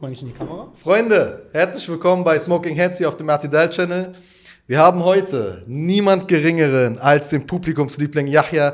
[0.00, 0.72] Guck mal nicht in die Kamera.
[0.82, 4.14] Freunde, herzlich willkommen bei Smoking Heads hier auf dem RTL Channel.
[4.66, 8.72] Wir haben heute niemand Geringeren als den Publikumsliebling Yahya.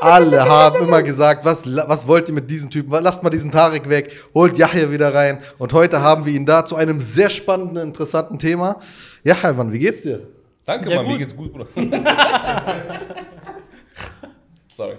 [0.00, 2.90] Alle haben immer gesagt, was, was wollt ihr mit diesem Typen?
[2.90, 5.38] Lasst mal diesen Tarek weg, holt Yahya wieder rein.
[5.58, 8.80] Und heute haben wir ihn da zu einem sehr spannenden, interessanten Thema.
[9.22, 10.26] Yahya, Mann, wie geht's dir?
[10.66, 11.18] Danke, Sehr Mann, mir gut.
[11.20, 11.68] geht's gut, Bruder.
[14.66, 14.96] Sorry.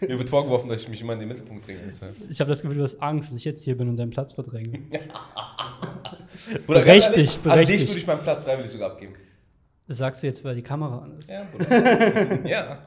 [0.00, 1.80] Mir wird vorgeworfen, dass ich mich immer in den Mittelpunkt bringe.
[1.86, 2.14] deshalb.
[2.28, 4.32] Ich habe das Gefühl, du hast Angst, dass ich jetzt hier bin und deinen Platz
[4.32, 4.80] verdränge.
[6.66, 7.80] Bruder, Berechtigt, ehrlich, An berechtigt.
[7.80, 9.14] dich würde ich meinen Platz freiwillig sogar abgeben.
[9.88, 11.30] Das sagst du jetzt, weil die Kamera an ist.
[11.30, 12.44] Ja, Bruder.
[12.48, 12.78] ja.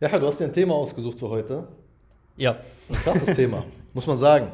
[0.00, 1.66] Yahya, du hast dir ein Thema ausgesucht für heute.
[2.36, 2.56] Ja.
[2.88, 4.50] Ein krasses Thema, muss man sagen.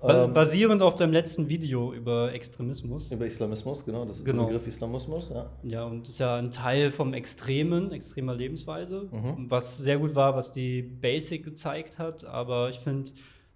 [0.00, 3.10] Ähm, basierend auf deinem letzten Video über Extremismus.
[3.10, 4.42] über Islamismus, genau, das ist Genau.
[4.44, 5.50] der Begriff Islamismus, ja.
[5.64, 9.08] Ja, und das ist ja ein Teil vom Extremen, extremer Lebensweise,
[9.48, 12.24] was sehr gut war, was die Basic gezeigt hat.
[12.24, 13.10] Aber ich finde,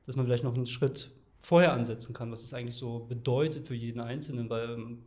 [0.07, 3.75] dass man vielleicht noch einen Schritt vorher ansetzen kann, was es eigentlich so bedeutet für
[3.75, 4.99] jeden Einzelnen, weil im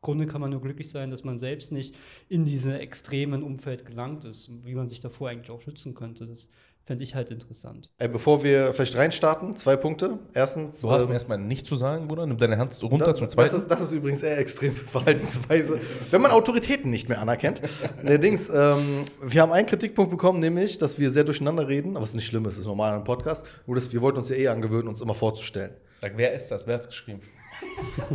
[0.00, 1.94] Grunde kann man nur glücklich sein, dass man selbst nicht
[2.28, 6.26] in diesen extremen Umfeld gelangt ist, wie man sich davor eigentlich auch schützen könnte.
[6.26, 6.50] Das
[6.84, 7.90] fände ich halt interessant.
[7.98, 10.18] Ey, bevor wir vielleicht reinstarten, zwei Punkte.
[10.34, 12.26] Erstens, Du hast ähm, mir erstmal nichts zu sagen, Bruder.
[12.26, 13.56] Nimm deine Hand runter Das, zum das, zweiten.
[13.56, 17.62] ist, das ist übrigens eher extreme Verhaltensweise, wenn man Autoritäten nicht mehr anerkennt.
[18.04, 22.10] Allerdings, ähm, wir haben einen Kritikpunkt bekommen, nämlich, dass wir sehr durcheinander reden, aber es
[22.10, 23.46] ist nicht schlimm, es ist normal im Podcast.
[23.66, 25.72] Nur, dass wir wollten uns ja eh angewöhnen, uns immer vorzustellen.
[26.02, 26.66] Sag, wer ist das?
[26.66, 27.20] Wer hat's geschrieben?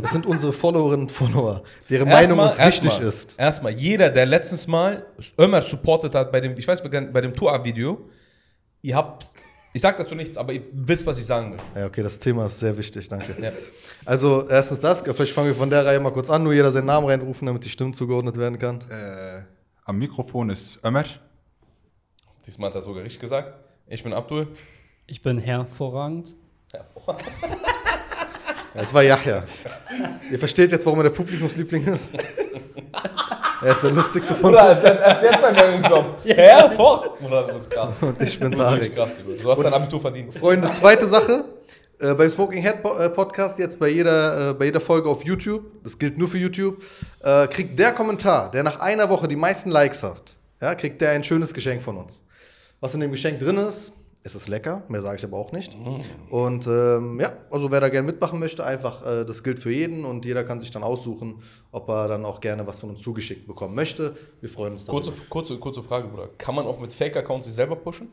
[0.00, 3.38] Das sind unsere Followerinnen und Follower, deren Meinung uns wichtig erstmal, ist.
[3.40, 5.06] Erstmal, jeder, der letztens mal
[5.38, 8.06] Ömer supportet hat bei dem, ich weiß, bei dem Tour-Video,
[8.82, 9.26] ihr habt,
[9.72, 11.60] ich sag dazu nichts, aber ihr wisst, was ich sagen will.
[11.74, 13.36] Ja, okay, das Thema ist sehr wichtig, danke.
[13.40, 13.52] Ja.
[14.04, 16.86] Also, erstens das, vielleicht fangen wir von der Reihe mal kurz an, nur jeder seinen
[16.86, 18.80] Namen reinrufen, damit die Stimmen zugeordnet werden kann.
[18.90, 19.42] Äh,
[19.84, 21.04] am Mikrofon ist Ömer.
[22.46, 23.54] Diesmal hat er sogar richtig gesagt.
[23.86, 24.48] Ich bin Abdul.
[25.06, 26.34] Ich bin hervorragend.
[26.72, 26.86] Ja.
[28.74, 29.42] Es war Yahya.
[30.30, 32.12] Ihr versteht jetzt, warum er der Publikumsliebling ist?
[33.62, 36.14] Er ist der lustigste von Bruder, als als jetzt bei mir angekommen.
[36.24, 37.18] Ja, fort.
[37.18, 37.92] Bruder, du bist krass.
[38.00, 38.78] und ich bin Bruder.
[38.78, 40.34] Du hast dein Abitur verdient.
[40.34, 41.44] Freunde, zweite Sache.
[42.00, 45.64] Äh, beim Smoking Head äh, Podcast, jetzt bei jeder, äh, bei jeder Folge auf YouTube,
[45.82, 46.82] das gilt nur für YouTube,
[47.22, 50.22] äh, kriegt der Kommentar, der nach einer Woche die meisten Likes hat,
[50.62, 52.24] ja, kriegt der ein schönes Geschenk von uns.
[52.80, 53.92] Was in dem Geschenk drin ist,
[54.22, 55.76] es ist lecker, mehr sage ich aber auch nicht.
[56.28, 60.04] Und ähm, ja, also wer da gerne mitmachen möchte, einfach, äh, das gilt für jeden
[60.04, 61.42] und jeder kann sich dann aussuchen,
[61.72, 64.16] ob er dann auch gerne was von uns zugeschickt bekommen möchte.
[64.40, 65.04] Wir freuen uns darüber.
[65.04, 66.28] Kurze, kurze, kurze Frage, Bruder.
[66.36, 68.08] Kann man auch mit Fake-Accounts sich selber pushen?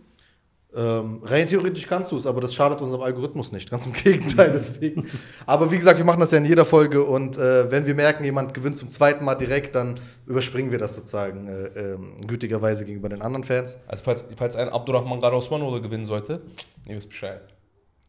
[0.75, 3.69] Ähm, rein theoretisch kannst du es, aber das schadet unserem Algorithmus nicht.
[3.71, 5.07] Ganz im Gegenteil, deswegen.
[5.45, 8.23] Aber wie gesagt, wir machen das ja in jeder Folge und äh, wenn wir merken,
[8.25, 13.09] jemand gewinnt zum zweiten Mal direkt, dann überspringen wir das sozusagen äh, ähm, gütigerweise gegenüber
[13.09, 13.77] den anderen Fans.
[13.87, 16.41] Also, falls, falls ein Abdurrahman Garosman oder gewinnen sollte,
[16.85, 17.41] ihr wisst Bescheid.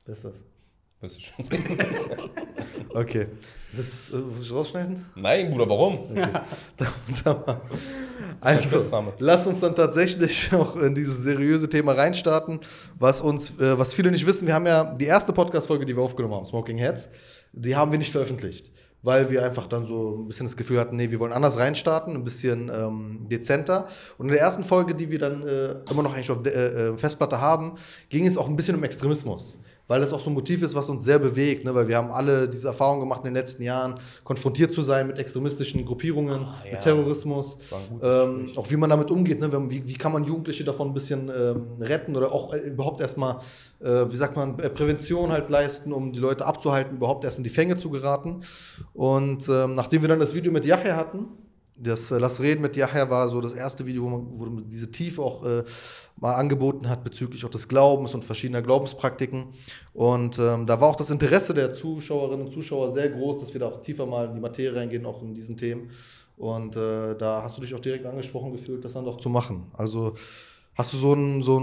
[0.05, 0.45] Wer ist das?
[1.01, 1.79] Wirst du schon sehen.
[2.95, 3.27] Okay.
[3.77, 5.05] Das, äh, muss ich rausschneiden?
[5.15, 6.07] Nein, Bruder, warum?
[8.41, 9.13] Also, Spitzname.
[9.19, 12.61] lass uns dann tatsächlich auch in dieses seriöse Thema reinstarten,
[12.99, 14.47] was uns, äh, was viele nicht wissen.
[14.47, 17.09] Wir haben ja die erste Podcast-Folge, die wir aufgenommen haben, Smoking Heads,
[17.53, 18.71] die haben wir nicht veröffentlicht,
[19.03, 22.15] weil wir einfach dann so ein bisschen das Gefühl hatten, nee, wir wollen anders reinstarten,
[22.15, 23.89] ein bisschen ähm, dezenter.
[24.19, 26.89] Und in der ersten Folge, die wir dann äh, immer noch eigentlich auf der äh,
[26.89, 27.73] äh, Festplatte haben,
[28.09, 29.59] ging es auch ein bisschen um Extremismus.
[29.89, 31.75] Weil das auch so ein Motiv ist, was uns sehr bewegt, ne?
[31.75, 35.19] weil wir haben alle diese Erfahrung gemacht in den letzten Jahren, konfrontiert zu sein mit
[35.19, 36.73] extremistischen Gruppierungen, Ah, ja.
[36.73, 37.59] mit Terrorismus,
[38.03, 39.51] ähm, auch wie man damit umgeht, ne?
[39.71, 43.39] Wie, wie kann man Jugendliche davon ein bisschen ähm, retten oder auch äh, überhaupt erstmal,
[43.81, 47.45] äh, wie sagt man, äh, Prävention halt leisten, um die Leute abzuhalten, überhaupt erst in
[47.45, 48.43] die Fänge zu geraten.
[48.93, 51.27] Und ähm, nachdem wir dann das Video mit Yahya hatten,
[51.81, 54.27] das äh, Lass reden mit Yahya war so das erste Video, wo man,
[54.59, 55.63] wo diese Tiefe auch äh,
[56.21, 59.47] mal angeboten hat bezüglich auch des Glaubens und verschiedener Glaubenspraktiken.
[59.93, 63.61] Und ähm, da war auch das Interesse der Zuschauerinnen und Zuschauer sehr groß, dass wir
[63.61, 65.91] da auch tiefer mal in die Materie reingehen, auch in diesen Themen.
[66.37, 69.67] Und äh, da hast du dich auch direkt angesprochen gefühlt, das dann doch zu machen.
[69.73, 70.15] Also
[70.75, 71.61] hast du so einen so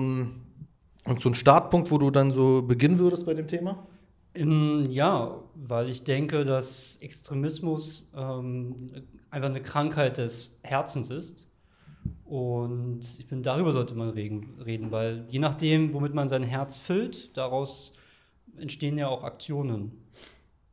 [1.19, 3.85] so Startpunkt, wo du dann so beginnen würdest bei dem Thema?
[4.33, 8.75] Ähm, Ja, weil ich denke, dass Extremismus ähm,
[9.29, 11.45] einfach eine Krankheit des Herzens ist.
[12.25, 17.35] Und ich finde, darüber sollte man reden, weil je nachdem, womit man sein Herz füllt,
[17.37, 17.93] daraus
[18.57, 19.91] entstehen ja auch Aktionen.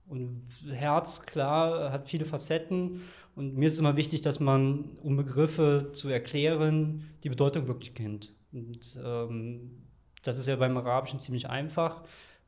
[0.06, 3.02] Und Herz, klar, hat viele Facetten.
[3.34, 7.94] Und mir ist es immer wichtig, dass man, um Begriffe zu erklären, die Bedeutung wirklich
[7.94, 8.34] kennt.
[8.52, 9.82] Und ähm,
[10.22, 12.02] das ist ja beim Arabischen ziemlich einfach.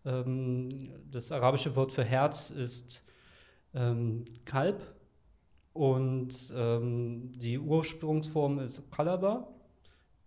[0.05, 3.05] Ähm, das arabische Wort für Herz ist
[3.75, 4.94] ähm, Kalb
[5.75, 9.49] und ähm, die Ursprungsform ist Kalaba.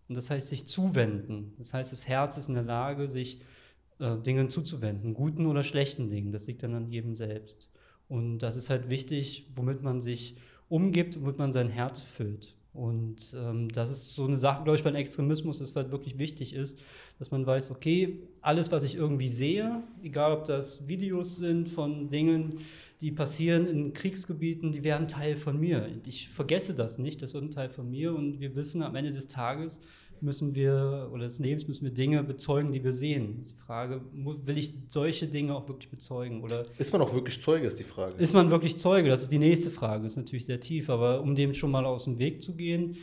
[0.08, 1.54] Und das heißt sich zuwenden.
[1.58, 3.42] Das heißt, das Herz ist in der Lage, sich
[4.00, 6.32] äh, Dingen zuzuwenden, guten oder schlechten Dingen.
[6.32, 7.70] Das liegt dann an jedem selbst.
[8.10, 10.38] Und das ist halt wichtig, womit man sich
[10.70, 12.54] umgibt, womit man sein Herz füllt.
[12.74, 16.54] Und ähm, das ist so eine Sache, glaube ich, beim Extremismus, das halt wirklich wichtig
[16.54, 16.80] ist,
[17.18, 22.08] dass man weiß, okay, alles, was ich irgendwie sehe, egal ob das Videos sind von
[22.10, 22.60] Dingen,
[23.02, 25.88] die passieren in Kriegsgebieten, die werden Teil von mir.
[26.06, 29.12] Ich vergesse das nicht, das wird ein Teil von mir und wir wissen, am Ende
[29.12, 29.80] des Tages
[30.20, 33.36] müssen wir, oder des Lebens müssen wir Dinge bezeugen, die wir sehen.
[33.38, 36.42] Das ist die Frage, will ich solche Dinge auch wirklich bezeugen?
[36.42, 38.16] Oder ist man auch wirklich Zeuge, ist die Frage.
[38.18, 39.10] Ist man wirklich Zeuge?
[39.10, 41.86] Das ist die nächste Frage, das ist natürlich sehr tief, aber um dem schon mal
[41.86, 42.98] aus dem Weg zu gehen,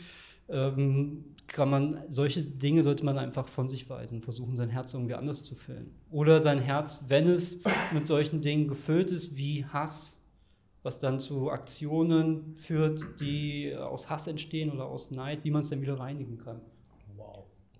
[0.49, 5.13] ähm, kann man, solche Dinge sollte man einfach von sich weisen, versuchen, sein Herz irgendwie
[5.13, 5.91] anders zu füllen.
[6.11, 7.59] Oder sein Herz, wenn es
[7.93, 10.19] mit solchen Dingen gefüllt ist, wie Hass,
[10.83, 15.69] was dann zu Aktionen führt, die aus Hass entstehen oder aus Neid, wie man es
[15.69, 16.61] dann wieder reinigen kann.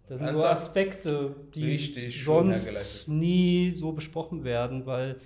[0.07, 5.17] Das sind so Aspekte, die sonst nie so besprochen werden, weil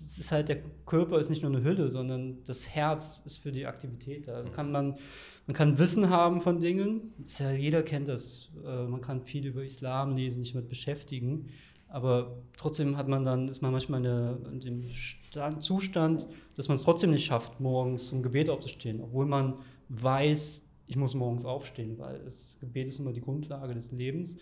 [0.00, 3.52] es ist halt, der Körper ist nicht nur eine Hülle, sondern das Herz ist für
[3.52, 4.42] die Aktivität da.
[4.42, 4.96] Kann man,
[5.46, 9.64] man kann Wissen haben von Dingen, ja, jeder kennt das, äh, man kann viel über
[9.64, 11.48] Islam lesen, sich damit beschäftigen,
[11.88, 14.04] aber trotzdem hat man dann, ist man manchmal
[14.50, 16.26] in, dem Stand, Zustand,
[16.56, 19.54] dass man es trotzdem nicht schafft, morgens zum Gebet aufzustehen, obwohl man
[19.88, 24.36] weiß, ich muss morgens aufstehen, weil das Gebet ist immer die Grundlage des Lebens.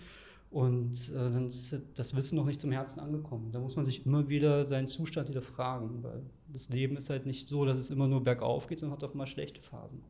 [0.51, 3.51] Und äh, dann ist das Wissen noch nicht zum Herzen angekommen.
[3.51, 6.23] Da muss man sich immer wieder seinen Zustand wieder fragen, weil
[6.55, 9.13] das Leben ist halt nicht so, dass es immer nur bergauf geht, sondern hat auch
[9.15, 10.03] mal schlechte Phasen.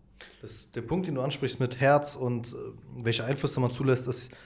[0.43, 2.57] Das, der Punkt, den du ansprichst mit Herz und äh,
[3.03, 4.37] welche Einflüsse man zulässt, ist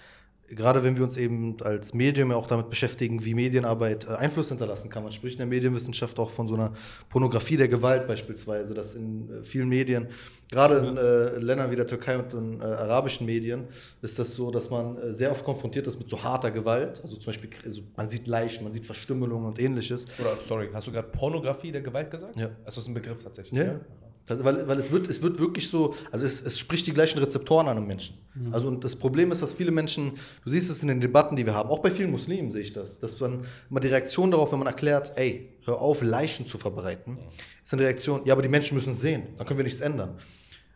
[0.50, 4.48] gerade wenn wir uns eben als Medium ja auch damit beschäftigen, wie Medienarbeit äh, Einfluss
[4.48, 5.02] hinterlassen kann.
[5.02, 6.72] Man spricht in der Medienwissenschaft auch von so einer
[7.08, 10.08] Pornografie der Gewalt beispielsweise, dass in äh, vielen Medien,
[10.50, 13.64] gerade in äh, Ländern wie der Türkei und in äh, arabischen Medien,
[14.02, 17.00] ist das so, dass man äh, sehr oft konfrontiert ist mit so harter Gewalt.
[17.02, 20.06] Also zum Beispiel, also man sieht Leichen, man sieht Verstümmelungen und ähnliches.
[20.18, 22.36] Oder, sorry, hast du gerade Pornografie der Gewalt gesagt?
[22.36, 22.50] Ja.
[22.64, 23.58] Das ist ein Begriff tatsächlich.
[23.58, 23.72] Ja.
[23.72, 23.80] ja?
[24.28, 27.68] Weil, weil es, wird, es wird wirklich so, also es, es spricht die gleichen Rezeptoren
[27.68, 28.16] an einem Menschen.
[28.34, 28.54] Mhm.
[28.54, 30.12] Also und das Problem ist, dass viele Menschen,
[30.44, 32.72] du siehst es in den Debatten, die wir haben, auch bei vielen Muslimen sehe ich
[32.72, 36.58] das, dass dann immer die Reaktion darauf, wenn man erklärt, ey, hör auf, Leichen zu
[36.58, 37.18] verbreiten, mhm.
[37.62, 40.18] ist eine Reaktion, ja, aber die Menschen müssen es sehen, dann können wir nichts ändern.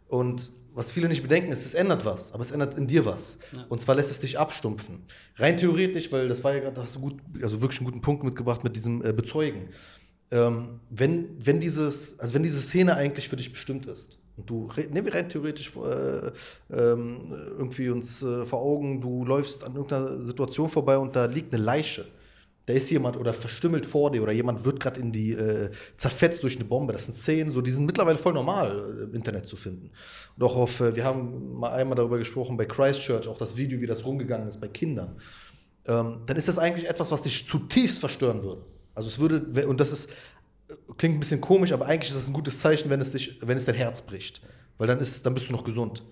[0.09, 3.39] Und was viele nicht bedenken, ist, es ändert was, aber es ändert in dir was.
[3.55, 3.67] Ja.
[3.69, 5.01] Und zwar lässt es dich abstumpfen.
[5.37, 8.01] Rein theoretisch, weil das war ja gerade, da hast du gut, also wirklich einen guten
[8.01, 9.69] Punkt mitgebracht mit diesem äh, Bezeugen
[10.33, 14.71] ähm, wenn, wenn, dieses, also wenn diese Szene eigentlich für dich bestimmt ist, und du,
[14.91, 16.31] nehmen wir rein theoretisch äh,
[16.75, 21.53] ähm, irgendwie uns äh, vor Augen, du läufst an irgendeiner Situation vorbei und da liegt
[21.53, 22.07] eine Leiche.
[22.65, 26.43] Da ist jemand oder verstümmelt vor dir oder jemand wird gerade in die äh, zerfetzt
[26.45, 26.93] durch eine Bombe.
[26.93, 29.91] Das sind Szenen, so die sind mittlerweile voll normal äh, im Internet zu finden.
[30.37, 33.81] Und auch auf, äh, wir haben mal einmal darüber gesprochen bei Christchurch, auch das Video,
[33.81, 35.21] wie das rumgegangen ist bei Kindern.
[35.87, 38.65] Ähm, dann ist das eigentlich etwas, was dich zutiefst verstören würde.
[38.95, 40.11] Also es würde, und das ist,
[40.97, 43.57] klingt ein bisschen komisch, aber eigentlich ist das ein gutes Zeichen, wenn es, dich, wenn
[43.57, 44.41] es dein Herz bricht.
[44.79, 46.03] Weil dann, ist, dann bist du noch gesund.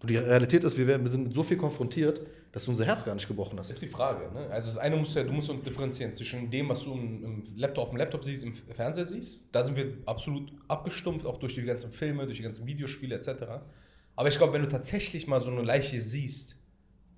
[0.00, 2.22] Und die Realität ist, wir, werden, wir sind mit so viel konfrontiert,
[2.52, 3.68] dass unser Herz gar nicht gebrochen ist.
[3.68, 4.32] Das ist die Frage.
[4.32, 4.46] Ne?
[4.50, 7.84] Also das eine musst du, ja, du musst differenzieren zwischen dem, was du im, Laptop,
[7.84, 9.48] auf dem Laptop siehst, im Fernseher siehst.
[9.52, 13.44] Da sind wir absolut abgestumpft, auch durch die ganzen Filme, durch die ganzen Videospiele etc.
[14.16, 16.59] Aber ich glaube, wenn du tatsächlich mal so eine Leiche siehst,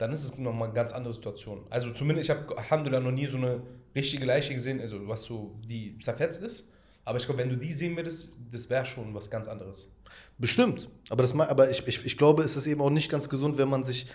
[0.02, 1.60] dann ist es nochmal eine ganz andere Situation.
[1.70, 3.62] Also zumindest, ich habe Alhamdulillah noch nie so eine
[3.94, 6.72] richtige Leiche gesehen, also was so, die zerfetzt ist.
[7.04, 9.94] Aber ich glaube, wenn du die sehen würdest, das wäre schon was ganz anderes.
[10.38, 10.88] Bestimmt.
[11.08, 13.69] Aber, das, aber ich, ich, ich glaube, es ist eben auch nicht ganz gesund, wenn
[13.69, 14.06] man sich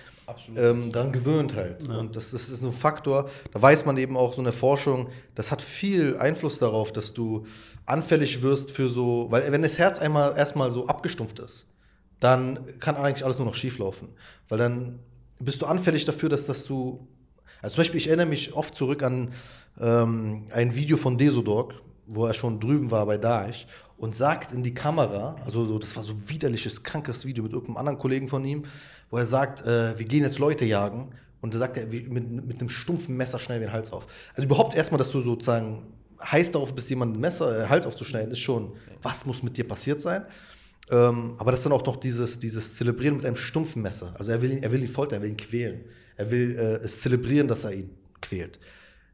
[0.57, 1.87] ähm, daran gewöhnt halt.
[1.87, 1.97] Ja.
[1.97, 5.51] Und das, das ist ein Faktor, da weiß man eben auch so eine Forschung, das
[5.51, 7.45] hat viel Einfluss darauf, dass du
[7.85, 11.67] anfällig wirst für so, weil wenn das Herz einmal erstmal so abgestumpft ist,
[12.19, 14.09] dann kann eigentlich alles nur noch schief laufen.
[14.49, 14.99] Weil dann
[15.39, 17.07] bist du anfällig dafür, dass, dass du.
[17.61, 19.31] Also zum Beispiel, ich erinnere mich oft zurück an
[19.79, 21.73] ähm, ein Video von Desodog,
[22.05, 23.65] wo er schon drüben war bei Daesh
[23.97, 27.53] und sagt in die Kamera, also so, das war so ein widerliches, krankes Video mit
[27.53, 28.63] irgendeinem anderen Kollegen von ihm,
[29.09, 31.09] wo er sagt, äh, wir gehen jetzt Leute jagen
[31.41, 34.07] und da sagt er mit, mit einem stumpfen Messer schnell den Hals auf.
[34.35, 35.83] Also überhaupt erstmal, dass du sozusagen
[36.23, 40.01] heiß darauf bist, jemanden Messer, äh, Hals aufzuschneiden, ist schon, was muss mit dir passiert
[40.01, 40.25] sein?
[40.89, 44.13] Ähm, aber das ist dann auch noch dieses, dieses Zelebrieren mit einem stumpfen Messer.
[44.17, 45.81] Also er will ihn, er will ihn foltern, er will ihn quälen.
[46.15, 47.89] Er will äh, es zelebrieren, dass er ihn
[48.21, 48.59] quält.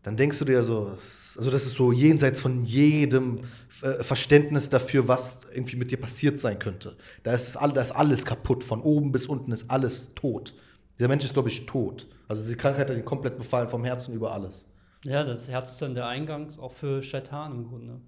[0.04, 3.40] Dann denkst du dir so, also das ist so jenseits von jedem
[3.82, 6.96] äh, Verständnis dafür, was irgendwie mit dir passiert sein könnte.
[7.24, 10.54] Da ist, all, da ist alles kaputt, von oben bis unten ist alles tot.
[11.00, 12.08] Dieser Mensch ist, glaube ich, tot.
[12.28, 14.68] Also die Krankheit hat ihn komplett befallen, vom Herzen über alles.
[15.06, 18.00] Ja, das Herz ist dann der Eingang auch für Shaitan im Grunde.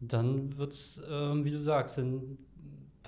[0.00, 2.38] Und dann wird es, ähm, wie du sagst, dann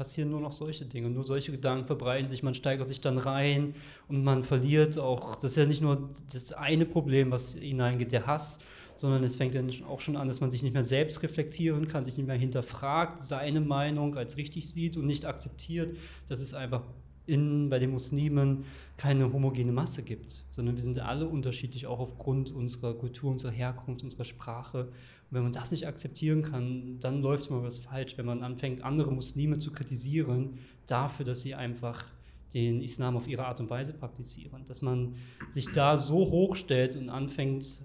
[0.03, 1.09] passieren nur noch solche Dinge.
[1.11, 3.77] Nur solche Gedanken verbreiten sich, man steigert sich dann rein
[4.09, 5.37] und man verliert auch.
[5.37, 8.59] Das ist ja nicht nur das eine Problem, was hineingeht, der Hass,
[8.97, 12.05] sondern es fängt dann auch schon an, dass man sich nicht mehr selbst reflektieren kann,
[12.05, 16.83] sich nicht mehr hinterfragt, seine Meinung als richtig sieht und nicht akzeptiert, dass es einfach
[17.27, 18.65] in, bei den Muslimen
[18.97, 24.03] keine homogene Masse gibt, sondern wir sind alle unterschiedlich, auch aufgrund unserer Kultur, unserer Herkunft,
[24.03, 24.89] unserer Sprache.
[25.33, 28.85] Und wenn man das nicht akzeptieren kann, dann läuft immer was falsch, wenn man anfängt,
[28.85, 32.05] andere Muslime zu kritisieren dafür, dass sie einfach
[32.53, 34.67] den Islam auf ihre Art und Weise praktizieren.
[34.67, 35.15] Dass man
[35.53, 37.81] sich da so hochstellt und anfängt,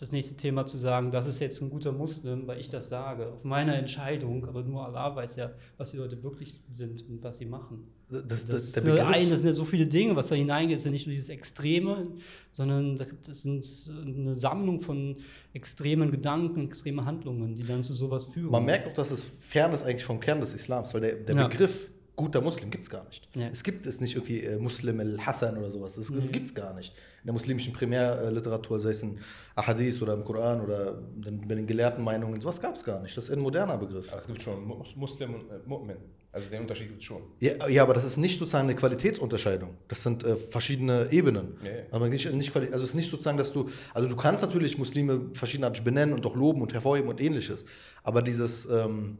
[0.00, 3.32] das nächste Thema zu sagen, das ist jetzt ein guter Muslim, weil ich das sage,
[3.32, 7.38] auf meiner Entscheidung, aber nur Allah weiß ja, was die Leute wirklich sind und was
[7.38, 7.88] sie machen.
[8.08, 10.76] Das, Das, das, ist Begriff, ein, das sind ja so viele Dinge, was da hineingeht.
[10.76, 12.06] Das ist ja nicht nur dieses Extreme,
[12.50, 13.08] sondern das
[13.42, 13.64] sind
[14.06, 15.16] eine Sammlung von
[15.52, 18.52] extremen Gedanken, extremen Handlungen, die dann zu sowas führen.
[18.52, 21.34] man merkt auch, dass es fern ist eigentlich vom Kern des Islams, weil der, der
[21.34, 21.48] Ja.
[21.48, 23.26] Begriff guter Muslim gibt es gar nicht.
[23.34, 23.48] Ja.
[23.50, 25.94] Es gibt es nicht irgendwie äh, Muslim al-Hassan oder sowas.
[25.94, 26.92] Das, das gibt es gar nicht.
[27.22, 29.18] In der muslimischen Primärliteratur, sei es in
[29.54, 33.16] Ahadith oder im Koran oder in, bei den gelehrten Meinungen, sowas gab es gar nicht.
[33.16, 34.08] Das ist ein moderner Begriff.
[34.08, 35.96] Aber es gibt schon Mus- Muslim und äh, Mu'min.
[36.30, 37.22] Also den Unterschied gibt es schon.
[37.40, 39.70] Ja, ja, aber das ist nicht sozusagen eine Qualitätsunterscheidung.
[39.88, 41.56] Das sind äh, verschiedene Ebenen.
[41.64, 41.82] Ja, ja.
[41.90, 45.30] Aber nicht, nicht also es ist nicht sozusagen, dass du, also du kannst natürlich Muslime
[45.32, 47.64] verschiedenartig benennen und auch loben und hervorheben und ähnliches.
[48.02, 49.16] Aber dieses, ähm,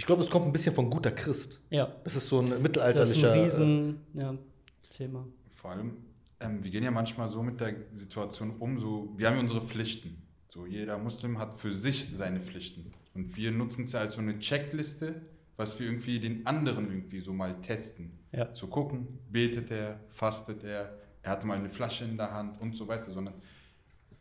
[0.00, 1.60] ich glaube, das kommt ein bisschen von guter Christ.
[1.68, 3.32] ja, Das ist so ein das ist mittelalterlicher.
[3.34, 4.34] ein riesen ja,
[4.88, 5.26] Thema.
[5.56, 5.98] Vor allem,
[6.40, 9.60] ähm, wir gehen ja manchmal so mit der Situation um, so, wir haben ja unsere
[9.60, 10.22] Pflichten.
[10.48, 12.94] So, jeder Muslim hat für sich seine Pflichten.
[13.12, 15.20] Und wir nutzen es ja als so eine Checkliste,
[15.58, 18.12] was wir irgendwie den anderen irgendwie so mal testen.
[18.32, 18.54] Ja.
[18.54, 22.74] Zu gucken, betet er, fastet er, er hatte mal eine Flasche in der Hand und
[22.74, 23.34] so weiter, sondern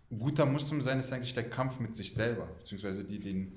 [0.10, 3.54] guter Muslim sein ist eigentlich der Kampf mit sich selber, beziehungsweise die, den,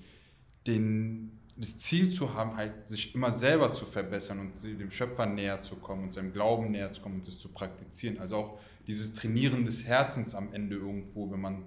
[0.68, 5.60] den, das Ziel zu haben, halt sich immer selber zu verbessern und dem Schöpfer näher
[5.62, 8.18] zu kommen und seinem Glauben näher zu kommen und das zu praktizieren.
[8.18, 11.64] Also auch dieses Trainieren des Herzens am Ende irgendwo, wenn man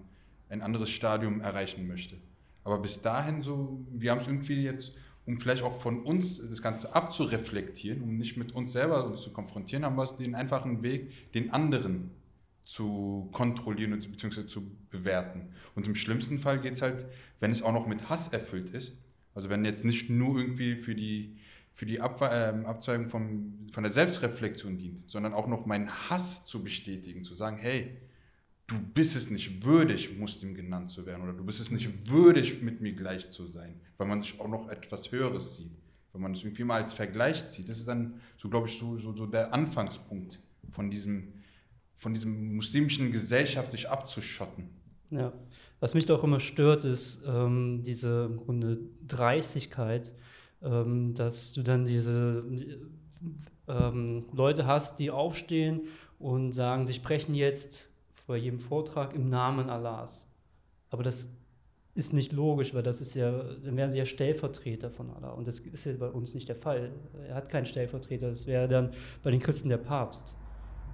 [0.49, 2.17] ein anderes Stadium erreichen möchte.
[2.63, 4.93] Aber bis dahin so, wir haben es irgendwie jetzt,
[5.25, 9.31] um vielleicht auch von uns das Ganze abzureflektieren, um nicht mit uns selber uns zu
[9.31, 12.11] konfrontieren, haben wir es den einfachen Weg, den anderen
[12.63, 15.49] zu kontrollieren beziehungsweise zu bewerten.
[15.75, 17.05] Und im schlimmsten Fall geht es halt,
[17.39, 18.97] wenn es auch noch mit Hass erfüllt ist,
[19.35, 21.37] also wenn jetzt nicht nur irgendwie für die,
[21.73, 26.45] für die Ab ähm, Abzweigung vom, von der Selbstreflexion dient, sondern auch noch meinen Hass
[26.45, 27.97] zu bestätigen, zu sagen, hey,
[28.65, 32.61] du bist es nicht würdig, Muslim genannt zu werden oder du bist es nicht würdig,
[32.61, 35.71] mit mir gleich zu sein, weil man sich auch noch etwas Höheres sieht.
[36.13, 38.97] Wenn man es irgendwie mal als Vergleich zieht, das ist dann, so glaube ich, so,
[38.97, 40.39] so, so der Anfangspunkt
[40.71, 41.33] von diesem,
[41.97, 44.69] von diesem muslimischen Gesellschaft sich abzuschotten.
[45.11, 45.33] Ja.
[45.79, 50.11] Was mich doch immer stört, ist ähm, diese im Grunde Dreistigkeit,
[50.61, 52.43] ähm, dass du dann diese
[53.67, 55.81] ähm, Leute hast, die aufstehen
[56.17, 57.89] und sagen, sie sprechen jetzt
[58.25, 60.27] vor jedem Vortrag im Namen Allahs.
[60.89, 61.29] Aber das
[61.93, 65.31] ist nicht logisch, weil das ist ja, dann wären sie ja Stellvertreter von Allah.
[65.31, 66.91] Und das ist ja bei uns nicht der Fall.
[67.27, 70.35] Er hat keinen Stellvertreter, das wäre dann bei den Christen der Papst.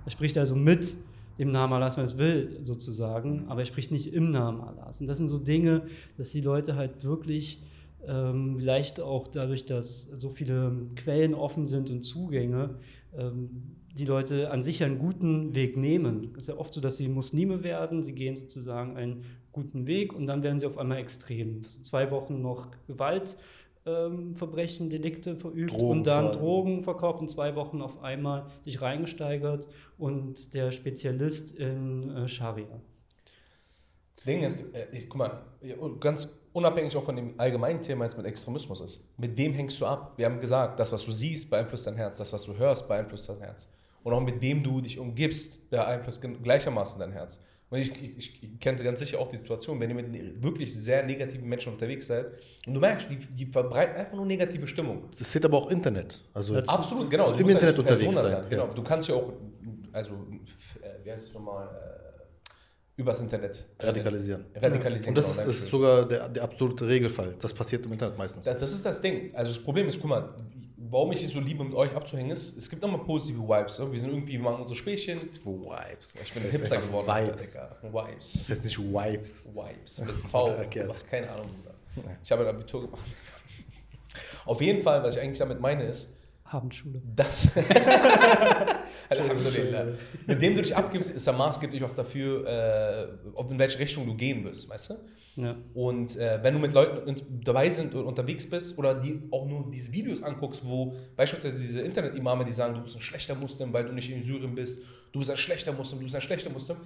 [0.05, 0.95] Er spricht also mit
[1.41, 5.01] dem Namen Allahs, wenn es will, sozusagen, aber er spricht nicht im Namen Allahs.
[5.01, 5.81] Und das sind so Dinge,
[6.15, 7.63] dass die Leute halt wirklich
[8.07, 12.75] ähm, vielleicht auch dadurch, dass so viele Quellen offen sind und Zugänge,
[13.17, 13.49] ähm,
[13.97, 16.29] die Leute an sich einen guten Weg nehmen.
[16.35, 20.13] Es ist ja oft so, dass sie Muslime werden, sie gehen sozusagen einen guten Weg
[20.13, 21.63] und dann werden sie auf einmal extrem.
[21.83, 23.35] Zwei Wochen noch Gewalt.
[23.83, 26.31] Ähm, Verbrechen, Delikte verübt Drogen und dann.
[26.33, 32.79] Drogen verkauft und zwei Wochen auf einmal sich reingesteigert und der Spezialist in äh, Scharia.
[34.13, 35.41] Das Ding ist, äh, ich, guck mal,
[35.99, 39.87] ganz unabhängig auch von dem allgemeinen Thema jetzt mit Extremismus ist, mit wem hängst du
[39.87, 40.13] ab?
[40.17, 43.29] Wir haben gesagt, das, was du siehst, beeinflusst dein Herz, das, was du hörst, beeinflusst
[43.29, 43.67] dein Herz.
[44.03, 47.39] Und auch mit wem du dich umgibst, beeinflusst gleichermaßen dein Herz.
[47.71, 50.75] Und ich, ich, ich kenne ganz sicher auch die Situation, wenn ihr mit ne- wirklich
[50.77, 52.25] sehr negativen Menschen unterwegs seid
[52.67, 55.07] und du merkst, die, die verbreiten einfach nur negative Stimmung.
[55.17, 56.21] Das ist aber auch Internet.
[56.33, 57.27] Also Das- Absolut, genau.
[57.27, 58.67] Also im ja Internet Persona unterwegs sein, Genau.
[58.67, 58.73] ja.
[58.73, 59.31] Du kannst ja auch,
[59.93, 60.11] also,
[60.81, 64.45] äh, wie heißt es nochmal, äh, übers Internet äh, radikalisieren.
[64.53, 65.11] Radikalisieren.
[65.11, 67.35] Und das genau, ist, das ist sogar der, der absolute Regelfall.
[67.39, 68.43] Das passiert im Internet meistens.
[68.43, 69.33] Das, das ist das Ding.
[69.33, 70.35] Also das Problem ist, guck mal,
[70.91, 73.79] warum ich es so liebe, mit euch abzuhängen, ist, es gibt immer positive Vibes.
[73.79, 73.91] Ne?
[73.91, 75.19] Wir sind irgendwie, wir machen unsere Späßchen.
[75.19, 76.15] Vibes.
[76.21, 77.07] Ich bin das ein heißt Hipster geworden.
[77.07, 77.57] Vibes.
[77.57, 77.77] Alter.
[77.81, 78.33] Vibes.
[78.33, 79.45] Das heißt nicht Wives.
[79.45, 79.99] Vibes.
[80.05, 80.55] Mit V.
[80.87, 81.49] Was, keine Ahnung.
[81.95, 82.17] Bruder.
[82.23, 83.01] Ich habe ein Abitur gemacht.
[84.45, 86.09] Auf jeden Fall, was ich eigentlich damit meine, ist,
[86.43, 87.01] Abendschule.
[87.15, 87.49] Das.
[89.09, 89.85] Alhamdulillah.
[90.27, 94.05] Mit dem du dich abgibst, ist er maßgeblich auch dafür, äh, ob in welche Richtung
[94.05, 94.95] du gehen wirst, weißt du?
[95.35, 95.55] Ja.
[95.73, 99.69] Und äh, wenn du mit Leuten dabei sind und unterwegs bist oder die auch nur
[99.71, 103.85] diese Videos anguckst, wo beispielsweise diese Internet-Imame, die sagen, du bist ein schlechter Muslim, weil
[103.85, 106.77] du nicht in Syrien bist, du bist ein schlechter Muslim, du bist ein schlechter Muslim.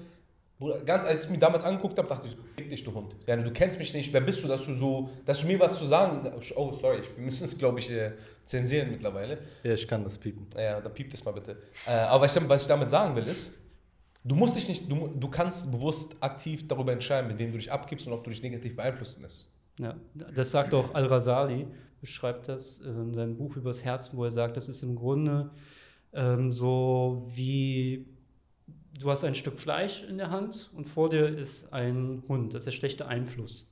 [0.86, 3.14] Ganz als ich mir damals angeguckt habe, dachte ich, fick dich, du Hund.
[3.28, 5.78] Ja, du kennst mich nicht, wer bist du, dass du so, dass du mir was
[5.78, 6.32] zu sagen.
[6.56, 8.14] Oh, sorry, wir müssen es, glaube ich, äh,
[8.46, 9.40] zensieren mittlerweile.
[9.64, 10.48] Ja, ich kann das piepen.
[10.56, 11.58] Ja, dann piept es mal bitte.
[11.86, 13.58] Äh, aber was ich, was ich damit sagen will, ist,
[14.25, 17.72] du musst dich nicht, du, du kannst bewusst aktiv darüber entscheiden, mit wem du dich
[17.72, 19.50] abgibst und ob du dich negativ beeinflussen lässt.
[19.79, 21.67] Ja, das sagt auch Al-Rasali,
[22.01, 25.51] beschreibt das in seinem Buch übers Herz, wo er sagt, das ist im Grunde
[26.13, 28.05] ähm, so wie
[29.00, 32.62] du hast ein Stück Fleisch in der Hand und vor dir ist ein Hund, das
[32.62, 33.70] ist der schlechte Einfluss.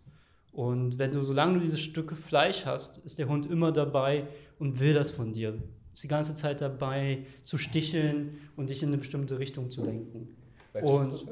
[0.52, 4.28] Und wenn du, solange du dieses Stück Fleisch hast, ist der Hund immer dabei
[4.60, 5.58] und will das von dir.
[5.94, 10.28] Ist die ganze Zeit dabei zu sticheln und dich in eine bestimmte Richtung zu lenken.
[10.74, 11.26] Du, Und-?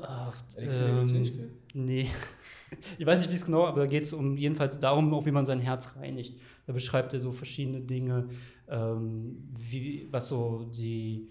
[0.00, 2.08] Ach, ähm, nee.
[2.98, 5.30] Ich weiß nicht, wie es genau, aber da geht es um jedenfalls darum, auch wie
[5.30, 6.38] man sein Herz reinigt.
[6.66, 8.28] Da beschreibt er so verschiedene Dinge,
[8.68, 11.28] ähm, wie, was so die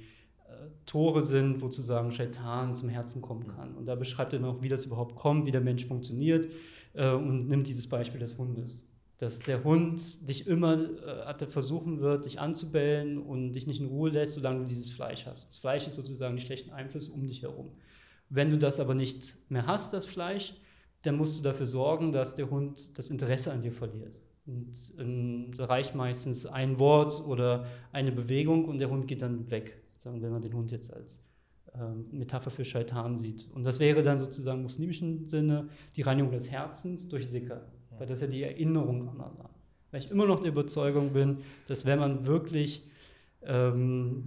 [0.47, 0.51] äh,
[0.87, 3.75] Tore sind, wo sozusagen Shaitan zum Herzen kommen kann.
[3.75, 6.47] Und da beschreibt er noch, wie das überhaupt kommt, wie der Mensch funktioniert
[6.93, 8.86] äh, und nimmt dieses Beispiel des Hundes.
[9.17, 14.11] Dass der Hund dich immer äh, versuchen wird, dich anzubellen und dich nicht in Ruhe
[14.11, 15.49] lässt, solange du dieses Fleisch hast.
[15.49, 17.71] Das Fleisch ist sozusagen die schlechten Einflüsse um dich herum.
[18.29, 20.53] Wenn du das aber nicht mehr hast, das Fleisch,
[21.03, 24.19] dann musst du dafür sorgen, dass der Hund das Interesse an dir verliert.
[24.45, 29.49] Und ähm, da reicht meistens ein Wort oder eine Bewegung und der Hund geht dann
[29.51, 31.21] weg, sozusagen, wenn man den Hund jetzt als
[31.75, 33.45] ähm, Metapher für Shaitan sieht.
[33.53, 37.61] Und das wäre dann sozusagen im muslimischen Sinne die Reinigung des Herzens durch Sikr,
[37.97, 39.49] weil das ist ja die Erinnerung an Allah.
[39.91, 42.83] Weil ich immer noch der Überzeugung bin, dass wenn man wirklich
[43.43, 44.25] ähm,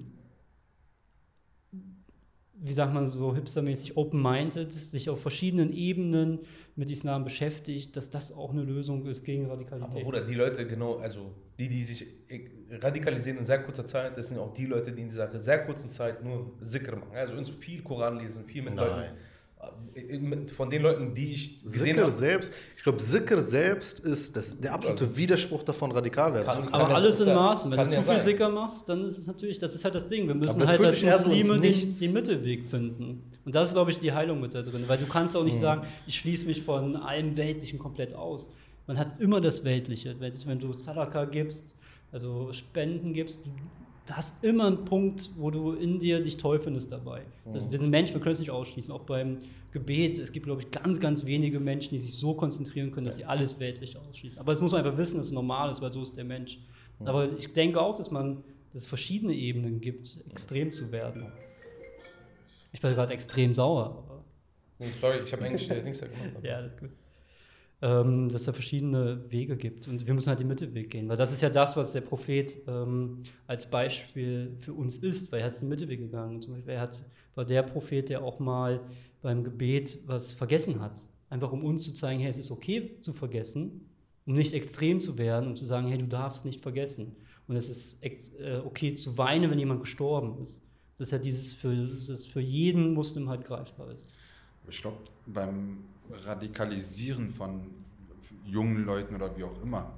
[2.62, 6.40] wie sagt man so hipstermäßig, open-minded, sich auf verschiedenen Ebenen
[6.76, 10.04] mit Islam beschäftigt, dass das auch eine Lösung ist gegen Aber Radikalität.
[10.04, 12.06] Bruder, die Leute, genau, also die, die sich
[12.70, 15.90] radikalisieren in sehr kurzer Zeit, das sind auch die Leute, die in dieser sehr kurzen
[15.90, 17.14] Zeit nur Sikr machen.
[17.14, 18.86] Also uns viel Koran lesen, viel mit Nein.
[18.86, 19.14] Leuten.
[20.56, 22.10] Von den Leuten, die ich gesehen Sikr habe.
[22.10, 26.62] selbst, ich glaube, Sikr selbst ist das, der absolute Widerspruch davon, radikal werden Kann- zu
[26.62, 26.74] können.
[26.74, 27.70] Aber alles in Maßen.
[27.70, 28.20] Wenn kann du zu viel sein.
[28.24, 30.26] Sicker machst, dann ist es natürlich, das ist halt das Ding.
[30.26, 31.98] Wir müssen halt als Muslime den, Nichts.
[31.98, 33.22] den Mittelweg finden.
[33.44, 34.84] Und das ist, glaube ich, die Heilung mit da drin.
[34.86, 35.62] Weil du kannst auch nicht Mhm.
[35.62, 38.48] sagen, ich schließe mich von allem Weltlichen komplett aus.
[38.86, 40.16] Man hat immer das Weltliche.
[40.18, 41.74] Wenn wenn du Sadaka gibst,
[42.12, 43.40] also Spenden gibst,
[44.10, 47.22] du hast immer einen Punkt, wo du in dir dich toll findest dabei.
[47.52, 47.70] Das, Mhm.
[47.70, 48.92] wir sind Menschen, wir können es nicht ausschließen.
[48.92, 49.38] Auch beim
[49.72, 53.16] Gebet, es gibt, glaube ich, ganz, ganz wenige Menschen, die sich so konzentrieren können, dass
[53.16, 54.40] sie alles Weltliche ausschließen.
[54.40, 56.58] Aber das muss man einfach wissen, dass es normal ist, weil so ist der Mensch.
[57.04, 58.42] Aber ich denke auch, dass man,
[58.72, 61.32] dass es verschiedene Ebenen gibt, extrem zu werden.
[62.72, 64.22] Ich bin gerade extrem sauer.
[64.78, 66.16] Nee, Sorry, ich habe eigentlich nichts gemacht.
[66.36, 66.90] aber- ja, das ist gut.
[67.82, 69.88] Ähm, dass da verschiedene Wege gibt.
[69.88, 71.08] Und wir müssen halt den Mittelweg gehen.
[71.08, 75.40] Weil das ist ja das, was der Prophet ähm, als Beispiel für uns ist, weil
[75.40, 76.42] er hat den Mittelweg gegangen.
[76.42, 77.02] Zum Beispiel, er hat,
[77.34, 78.82] war der Prophet, der auch mal
[79.22, 81.00] beim Gebet was vergessen hat.
[81.30, 83.88] Einfach um uns zu zeigen, hey, es ist okay zu vergessen,
[84.26, 87.16] um nicht extrem zu werden, um zu sagen, hey, du darfst nicht vergessen.
[87.48, 90.62] Und es ist äh, okay zu weinen, wenn jemand gestorben ist.
[90.98, 94.10] Das ist ja dieses, für, das für jeden Muslim halt greifbar ist.
[94.68, 95.78] Ich glaube, beim
[96.12, 97.60] Radikalisieren von
[98.44, 99.92] jungen Leuten oder wie auch immer,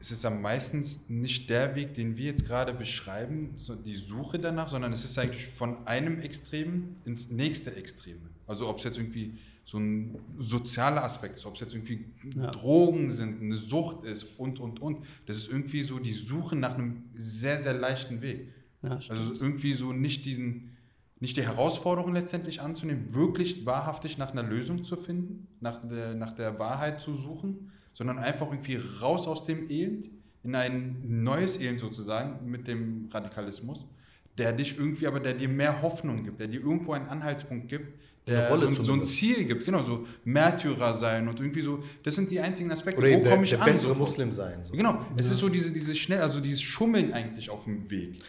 [0.00, 4.38] ist es ja meistens nicht der Weg, den wir jetzt gerade beschreiben, so die Suche
[4.38, 8.20] danach, sondern es ist eigentlich von einem Extrem ins nächste Extreme.
[8.46, 12.04] Also ob es jetzt irgendwie so ein sozialer Aspekt ist, ob es jetzt irgendwie
[12.36, 12.50] Ja.
[12.50, 14.98] Drogen sind, eine Sucht ist und, und, und.
[15.24, 18.48] Das ist irgendwie so die Suche nach einem sehr, sehr leichten Weg.
[18.82, 18.90] Ja.
[18.90, 20.73] Also irgendwie so nicht diesen,
[21.24, 26.32] nicht die Herausforderung letztendlich anzunehmen, wirklich wahrhaftig nach einer Lösung zu finden, nach der, nach
[26.34, 30.10] der Wahrheit zu suchen, sondern einfach irgendwie raus aus dem Elend
[30.42, 33.86] in ein neues Elend sozusagen mit dem Radikalismus,
[34.36, 37.86] der dich irgendwie, aber der dir mehr Hoffnung gibt, der dir irgendwo einen Anhaltspunkt gibt,
[38.26, 39.04] der so, ein- so ein.
[39.04, 43.08] Ziel gibt, genau, so Märtyrer sein und irgendwie so, das sind die einzigen Aspekte, Oder
[43.08, 43.94] eben der, komme ich der an bessere?
[43.94, 44.62] Muslim sein.
[44.64, 44.72] So.
[44.72, 48.20] Genau, es ist so diese, diese schnell, also dieses Schummeln eigentlich auf dem Weg,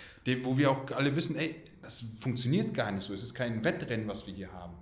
[0.44, 1.56] wo wir auch alle wissen, ey,
[1.86, 3.14] das funktioniert gar nicht so.
[3.14, 4.74] Es ist kein Wettrennen, was wir hier haben.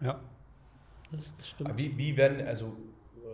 [0.00, 0.20] Ja,
[1.12, 1.70] das, das stimmt.
[1.70, 2.76] Aber wie, wie werden, also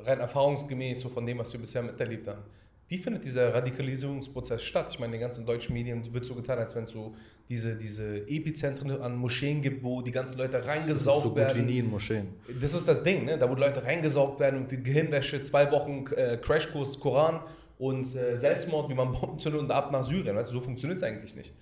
[0.05, 2.43] rein erfahrungsgemäß, so von dem, was wir bisher miterlebt haben,
[2.89, 4.89] wie findet dieser Radikalisierungsprozess statt?
[4.91, 7.15] Ich meine, in den ganzen deutschen Medien wird so getan, als wenn es so
[7.49, 11.39] diese, diese Epizentren an Moscheen gibt, wo die ganzen Leute Das ist reingesaugt so gut
[11.39, 11.57] werden.
[11.69, 12.29] wie nie in Moscheen.
[12.61, 13.39] Das ist das Ding, ne?
[13.39, 17.41] da wo Leute reingesaugt werden und wie Gehirnwäsche, zwei Wochen äh, Crashkurs Koran
[17.79, 20.37] und äh, Selbstmord, wie man Bomben zündet und ab nach Syrien.
[20.37, 21.55] Weißt du, so funktioniert es eigentlich nicht.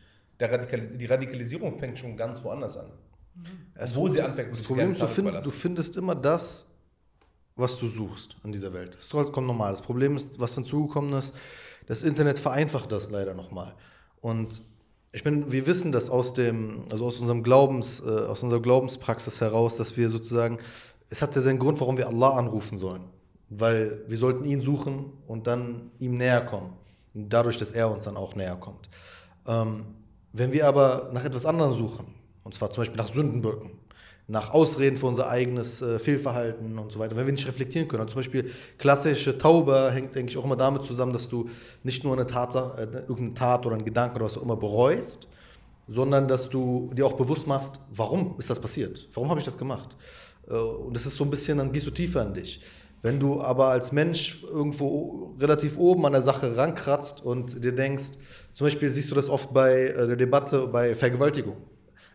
[0.47, 2.91] Radikal die Radikalisierung fängt schon ganz woanders an.
[3.75, 6.67] Das Wo sie anfängt, muss Das ich Problem ist, du, find, du findest immer das,
[7.57, 8.95] was du suchst in dieser Welt.
[8.95, 9.73] Das ist vollkommen normal.
[9.73, 11.35] Das Problem ist, was hinzugekommen ist,
[11.87, 13.75] das Internet vereinfacht das leider nochmal.
[14.21, 14.63] Und
[15.13, 19.41] ich bin, wir wissen das aus dem, also aus unserem Glaubens, äh, aus unserer Glaubenspraxis
[19.41, 20.59] heraus, dass wir sozusagen,
[21.09, 23.05] es hat ja seinen Grund, warum wir Allah anrufen sollen.
[23.49, 26.75] Weil wir sollten ihn suchen und dann ihm näher kommen.
[27.15, 28.89] Und dadurch, dass er uns dann auch näher kommt.
[29.47, 29.87] Ähm,
[30.33, 32.07] wenn wir aber nach etwas anderem suchen,
[32.45, 33.71] und zwar zum Beispiel nach Sündenböcken,
[34.31, 38.03] nach Ausreden für unser eigenes äh, Fehlverhalten und so weiter, wenn wir nicht reflektieren können.
[38.03, 41.51] Also zum Beispiel klassische Tauber hängt, denke ich, auch immer damit zusammen, dass du
[41.83, 45.27] nicht nur eine Tatsache, äh, irgendeine Tat oder einen Gedanken oder was auch immer bereust,
[45.89, 49.09] sondern dass du dir auch bewusst machst, warum ist das passiert?
[49.15, 49.97] Warum habe ich das gemacht?
[50.49, 52.61] Äh, Und das ist so ein bisschen, dann gehst du tiefer in dich.
[53.03, 58.13] Wenn du aber als Mensch irgendwo relativ oben an der Sache rankratzt und dir denkst,
[58.53, 61.57] zum Beispiel siehst du das oft bei äh, der Debatte bei Vergewaltigung.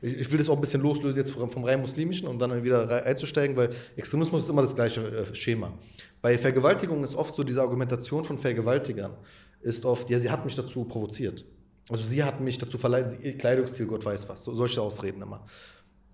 [0.01, 2.63] Ich, ich will das auch ein bisschen loslösen jetzt vom, vom rein muslimischen, um dann
[2.63, 5.73] wieder einzusteigen, weil Extremismus ist immer das gleiche äh, Schema.
[6.21, 9.13] Bei Vergewaltigung ist oft so diese Argumentation von Vergewaltigern,
[9.61, 11.45] ist oft, ja, sie hat mich dazu provoziert.
[11.89, 15.45] Also sie hat mich dazu verleitet, ihr Kleidungsstil, Gott weiß was, so, solche Ausreden immer.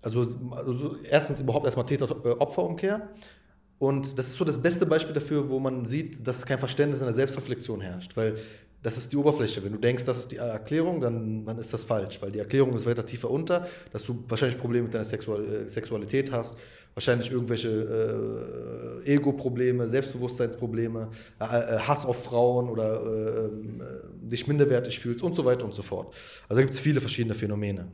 [0.02, 3.08] Also, also erstens überhaupt erstmal Täter-Opfer-Umkehr.
[3.78, 7.06] Und das ist so das beste Beispiel dafür, wo man sieht, dass kein Verständnis in
[7.06, 8.16] der Selbstreflexion herrscht.
[8.16, 8.36] Weil
[8.82, 9.62] das ist die Oberfläche.
[9.62, 12.20] Wenn du denkst, das ist die Erklärung, dann, dann ist das falsch.
[12.20, 15.68] Weil die Erklärung ist weiter tiefer unter, dass du wahrscheinlich Probleme mit deiner Sexual äh,
[15.68, 16.58] Sexualität hast,
[16.94, 17.68] wahrscheinlich irgendwelche
[19.04, 25.22] äh, Ego-Probleme, Selbstbewusstseinsprobleme, äh, äh, Hass auf Frauen oder äh, ähm, äh, dich minderwertig fühlst
[25.22, 26.14] und so weiter und so fort.
[26.48, 27.86] Also gibt es viele verschiedene Phänomene.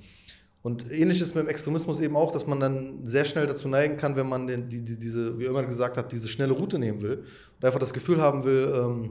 [0.62, 3.96] Und ähnlich ist mit dem Extremismus eben auch, dass man dann sehr schnell dazu neigen
[3.96, 7.00] kann, wenn man den, die, die, diese, wie immer gesagt hat, diese schnelle Route nehmen
[7.00, 7.24] will
[7.58, 9.10] und einfach das Gefühl haben will, ähm,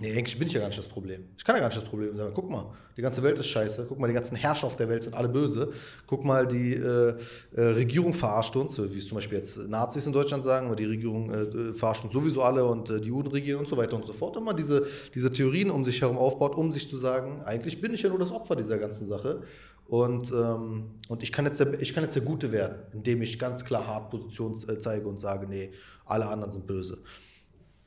[0.00, 1.28] nee, eigentlich bin ich ja gar nicht das Problem.
[1.36, 2.32] Ich kann ja gar nicht das Problem sein.
[2.34, 3.86] Guck mal, die ganze Welt ist scheiße.
[3.88, 5.72] Guck mal, die ganzen Herrscher auf der Welt sind alle böse.
[6.06, 7.14] Guck mal, die äh,
[7.54, 10.86] äh, Regierung verarscht uns, wie es zum Beispiel jetzt Nazis in Deutschland sagen, aber die
[10.86, 14.06] Regierung äh, verarscht uns sowieso alle und äh, die Juden regieren und so weiter und
[14.06, 14.36] so fort.
[14.36, 18.02] Immer diese, diese Theorien um sich herum aufbaut, um sich zu sagen, eigentlich bin ich
[18.02, 19.42] ja nur das Opfer dieser ganzen Sache.
[19.86, 23.38] Und, ähm, und ich, kann jetzt der, ich kann jetzt der Gute werden, indem ich
[23.38, 25.72] ganz klar hart Position äh, zeige und sage, nee,
[26.04, 26.98] alle anderen sind böse.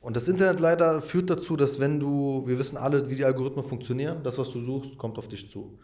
[0.04, 3.64] Und das Internet leider führt dazu, dass wenn du, wir wissen alle, wie die Algorithmen
[3.64, 5.78] funktionieren, das, was du suchst, kommt auf dich zu.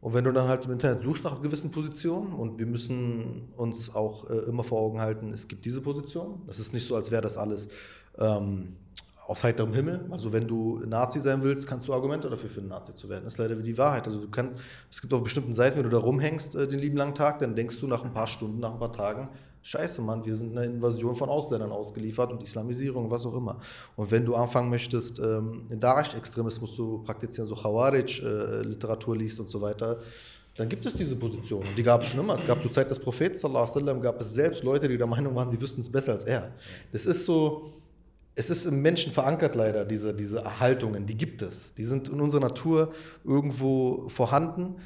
[0.00, 3.94] Und wenn du dann halt im Internet suchst nach gewissen Positionen und wir müssen uns
[3.94, 6.40] auch äh, immer vor Augen halten, es gibt diese Position.
[6.46, 7.68] Das ist nicht so, als wäre das alles
[8.18, 8.76] ähm,
[9.26, 10.06] aus heiterem Himmel.
[10.10, 13.24] Also wenn du Nazi sein willst, kannst du Argumente dafür finden, Nazi zu werden.
[13.24, 14.06] Das ist leider wie die Wahrheit.
[14.06, 14.58] Also du kannst,
[14.90, 17.54] es gibt auf bestimmten Seiten, wenn du da rumhängst äh, den lieben langen Tag, dann
[17.54, 19.28] denkst du nach ein paar Stunden, nach ein paar Tagen,
[19.66, 23.58] Scheiße, Mann, wir sind einer Invasion von Ausländern ausgeliefert und Islamisierung, was auch immer.
[23.96, 30.00] Und wenn du anfangen möchtest, ähm, Daesh-Extremismus zu praktizieren, so Khawarij-Literatur liest und so weiter,
[30.54, 31.64] dann gibt es diese Position.
[31.78, 32.34] Die gab es schon immer.
[32.34, 35.34] Es gab zur Zeit des Propheten, sallallahu alaihi gab es selbst Leute, die der Meinung
[35.34, 36.52] waren, sie wüssten es besser als er.
[36.92, 37.72] Das ist so,
[38.34, 41.72] es ist im Menschen verankert leider, diese, diese Haltungen, die gibt es.
[41.72, 42.92] Die sind in unserer Natur
[43.24, 44.76] irgendwo vorhanden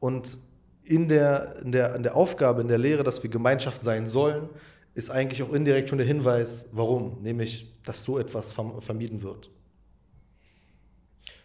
[0.00, 0.40] und
[0.84, 4.48] in der, in, der, in der Aufgabe, in der Lehre, dass wir Gemeinschaft sein sollen,
[4.94, 9.50] ist eigentlich auch indirekt schon der Hinweis, warum, nämlich, dass so etwas verm- vermieden wird.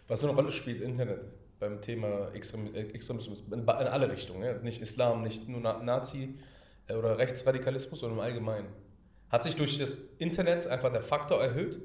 [0.08, 1.21] Was für eine Rolle spielt Internet
[1.60, 4.43] beim Thema Extrem- Extremismus in, alle Richtungen?
[4.43, 4.54] Ja?
[4.60, 6.36] Nicht Islam, nicht nur Na Nazi
[6.88, 8.67] äh, oder Rechtsradikalismus, sondern im Allgemeinen.
[9.30, 11.80] Hat sich durch das Internet einfach der Faktor erhöht?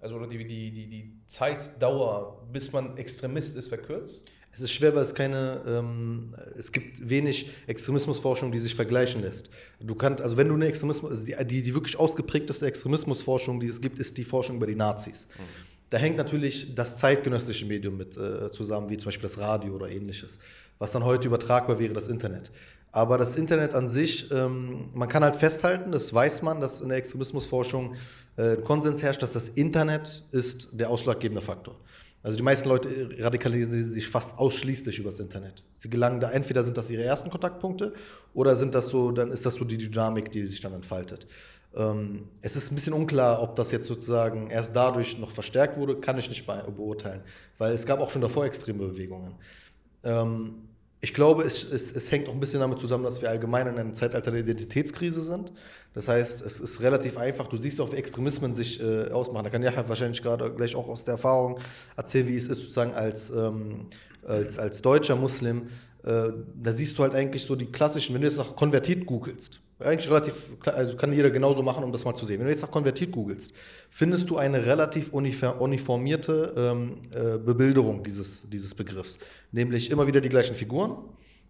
[0.00, 4.28] Also die, die, die, die Zeitdauer, bis man Extremist ist, verkürzt?
[4.54, 9.50] Es ist schwer, weil es keine, ähm, es gibt wenig Extremismusforschung, die sich vergleichen lässt.
[9.80, 13.66] Du kannst, also wenn du eine Extremismus, also die, die, die wirklich ausgeprägteste Extremismusforschung, die
[13.66, 15.26] es gibt, ist die Forschung über die Nazis.
[15.90, 19.88] Da hängt natürlich das zeitgenössische Medium mit äh, zusammen, wie zum Beispiel das Radio oder
[19.88, 20.38] ähnliches,
[20.78, 22.50] was dann heute übertragbar wäre, das Internet.
[22.90, 26.90] Aber das Internet an sich, ähm, man kann halt festhalten, das weiß man, dass in
[26.90, 27.96] der Extremismusforschung
[28.36, 31.74] äh, Konsens herrscht, dass das Internet ist der ausschlaggebende Faktor.
[32.24, 35.62] Also die meisten Leute radikalisieren sich fast ausschließlich übers Internet.
[35.74, 37.92] Sie gelangen da, entweder sind das ihre ersten Kontaktpunkte
[38.32, 41.26] oder sind das so, dann ist das so die Dynamik, die sich dann entfaltet.
[41.76, 45.96] Ähm, es ist ein bisschen unklar, ob das jetzt sozusagen erst dadurch noch verstärkt wurde,
[45.96, 47.20] kann ich nicht be beurteilen,
[47.58, 49.34] weil es gab auch schon davor extreme Bewegungen.
[50.02, 50.68] Ähm,
[51.04, 53.78] ich glaube, es, es, es hängt auch ein bisschen damit zusammen, dass wir allgemein in
[53.78, 55.52] einem Zeitalter der Identitätskrise sind.
[55.92, 57.46] Das heißt, es ist relativ einfach.
[57.46, 59.44] Du siehst auch, wie Extremismen sich äh, ausmachen.
[59.44, 61.60] Da kann Yahya wahrscheinlich gerade gleich auch aus der Erfahrung
[61.94, 63.86] erzählen, wie es ist, sozusagen als, ähm,
[64.26, 65.68] als, als deutscher Muslim.
[66.04, 69.60] Äh, da siehst du halt eigentlich so die klassischen, wenn du jetzt nach konvertiert googelst,
[69.84, 72.38] eigentlich relativ, also kann jeder genauso machen, um das mal zu sehen.
[72.38, 73.52] Wenn du jetzt nach konvertiert googelst,
[73.90, 79.18] findest du eine relativ unifor- uniformierte ähm, äh, Bebilderung dieses, dieses Begriffs.
[79.52, 80.96] Nämlich immer wieder die gleichen Figuren,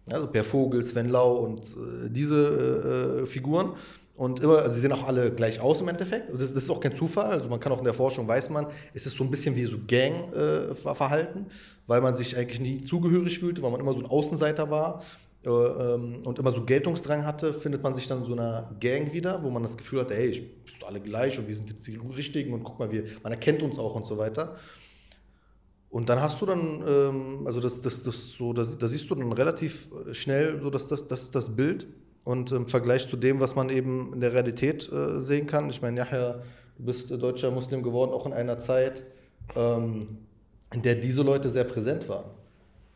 [0.09, 3.73] also Per Vogel, Sven Lau und äh, diese äh, äh, Figuren.
[4.17, 6.29] Und immer, also sie sehen auch alle gleich aus im Endeffekt.
[6.31, 7.31] Das, das ist auch kein Zufall.
[7.31, 9.65] Also man kann auch in der Forschung, weiß man, es ist so ein bisschen wie
[9.65, 11.47] so Gang-Verhalten,
[11.85, 15.24] weil man sich eigentlich nie zugehörig fühlte, weil man immer so ein Außenseiter war äh,
[15.49, 19.49] und immer so Geltungsdrang hatte, findet man sich dann in so einer Gang wieder, wo
[19.49, 22.53] man das Gefühl hat, ey, ich bist alle gleich und wir sind jetzt die Richtigen
[22.53, 24.55] und guck mal, wir, man erkennt uns auch und so weiter.
[25.95, 29.15] Und dann hast du dann, ähm, also das, das, das so, das, da siehst du
[29.15, 31.87] dann relativ schnell so dass das, das, das Bild
[32.25, 35.69] und im Vergleich zu dem, was man eben in der Realität äh, sehen kann.
[35.69, 36.43] Ich meine, nachher,
[36.77, 39.03] du bist äh, deutscher Muslim geworden, auch in einer Zeit,
[39.55, 40.17] ähm,
[40.73, 42.25] in der diese Leute sehr präsent waren.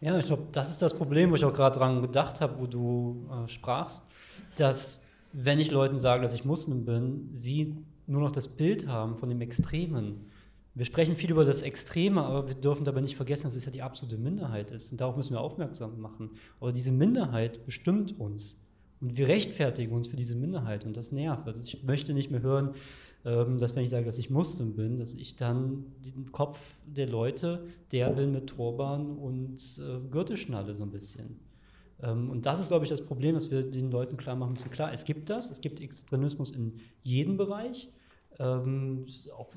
[0.02, 2.68] Ja, ich glaube, das ist das Problem, wo ich auch gerade dran gedacht habe, wo
[2.68, 4.06] du äh, sprachst,
[4.58, 7.76] dass wenn ich Leuten sage, dass ich Muslim bin, sie
[8.08, 10.26] nur noch das Bild haben von dem Extremen.
[10.74, 13.72] Wir sprechen viel über das Extreme, aber wir dürfen dabei nicht vergessen, dass es ja
[13.72, 14.92] die absolute Minderheit ist.
[14.92, 16.32] Und darauf müssen wir aufmerksam machen.
[16.60, 18.58] Aber diese Minderheit bestimmt uns.
[19.02, 21.48] Und wir rechtfertigen uns für diese Minderheit und das nervt.
[21.48, 22.74] Also ich möchte nicht mehr hören,
[23.24, 27.66] dass wenn ich sage, dass ich Muslim bin, dass ich dann den Kopf der Leute
[27.92, 31.40] der bin mit Turban und äh, Gürtelschnalle so ein bisschen.
[32.02, 34.72] Ähm, und das ist, glaube ich, das Problem, dass wir den Leuten klar machen müssen.
[34.72, 37.92] Klar, es gibt das, es gibt Extremismus in jedem Bereich.
[38.40, 39.06] Ähm,
[39.38, 39.54] auch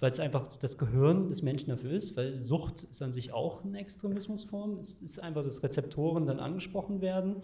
[0.00, 3.64] weil es einfach das Gehirn des Menschen dafür ist, weil Sucht ist an sich auch
[3.64, 4.78] eine Extremismusform.
[4.78, 7.36] Es ist einfach, dass Rezeptoren dann angesprochen werden,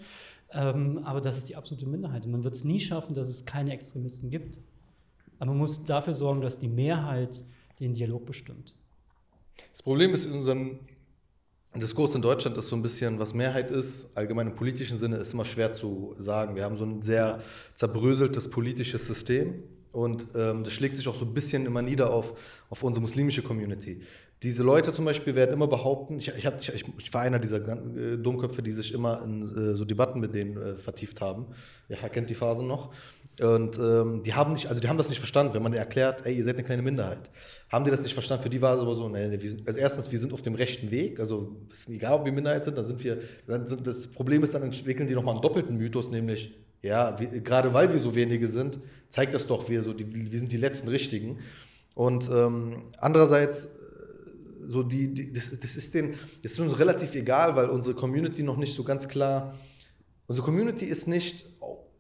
[0.50, 2.26] ähm, aber das ist die absolute Minderheit.
[2.26, 4.60] Man wird es nie schaffen, dass es keine Extremisten gibt.
[5.44, 7.42] Aber man muss dafür sorgen, dass die Mehrheit
[7.78, 8.74] den Dialog bestimmt.
[9.72, 10.78] Das Problem ist in unserem
[11.74, 15.34] Diskurs in Deutschland ist so ein bisschen, was Mehrheit ist, allgemein im politischen Sinne, ist
[15.34, 16.56] immer schwer zu sagen.
[16.56, 17.42] Wir haben so ein sehr
[17.74, 22.32] zerbröseltes politisches System und ähm, das schlägt sich auch so ein bisschen immer nieder auf,
[22.70, 24.00] auf unsere muslimische Community.
[24.42, 27.58] Diese Leute zum Beispiel werden immer behaupten, ich, ich, hab, ich, ich war einer dieser
[27.58, 31.46] äh, Dummköpfe, die sich immer in äh, so Debatten mit denen äh, vertieft haben.
[31.90, 32.94] Ja, kennt die Phase noch.
[33.40, 36.36] Und ähm, die haben nicht, also die haben das nicht verstanden, wenn man erklärt, ey,
[36.36, 37.30] ihr seid eine kleine Minderheit.
[37.68, 38.44] Haben die das nicht verstanden?
[38.44, 40.54] Für die war es aber so, nee, wir sind, also erstens, wir sind auf dem
[40.54, 43.18] rechten Weg, also ist egal, ob wir Minderheit sind, dann sind wir,
[43.48, 47.74] dann, das Problem ist, dann entwickeln die nochmal einen doppelten Mythos, nämlich, ja, wir, gerade
[47.74, 50.88] weil wir so wenige sind, zeigt das doch, wir, so die, wir sind die letzten
[50.88, 51.38] Richtigen.
[51.94, 53.68] Und ähm, andererseits, äh,
[54.68, 58.44] so die, die das, das, ist den, das ist uns relativ egal, weil unsere Community
[58.44, 59.58] noch nicht so ganz klar,
[60.28, 61.44] unsere Community ist nicht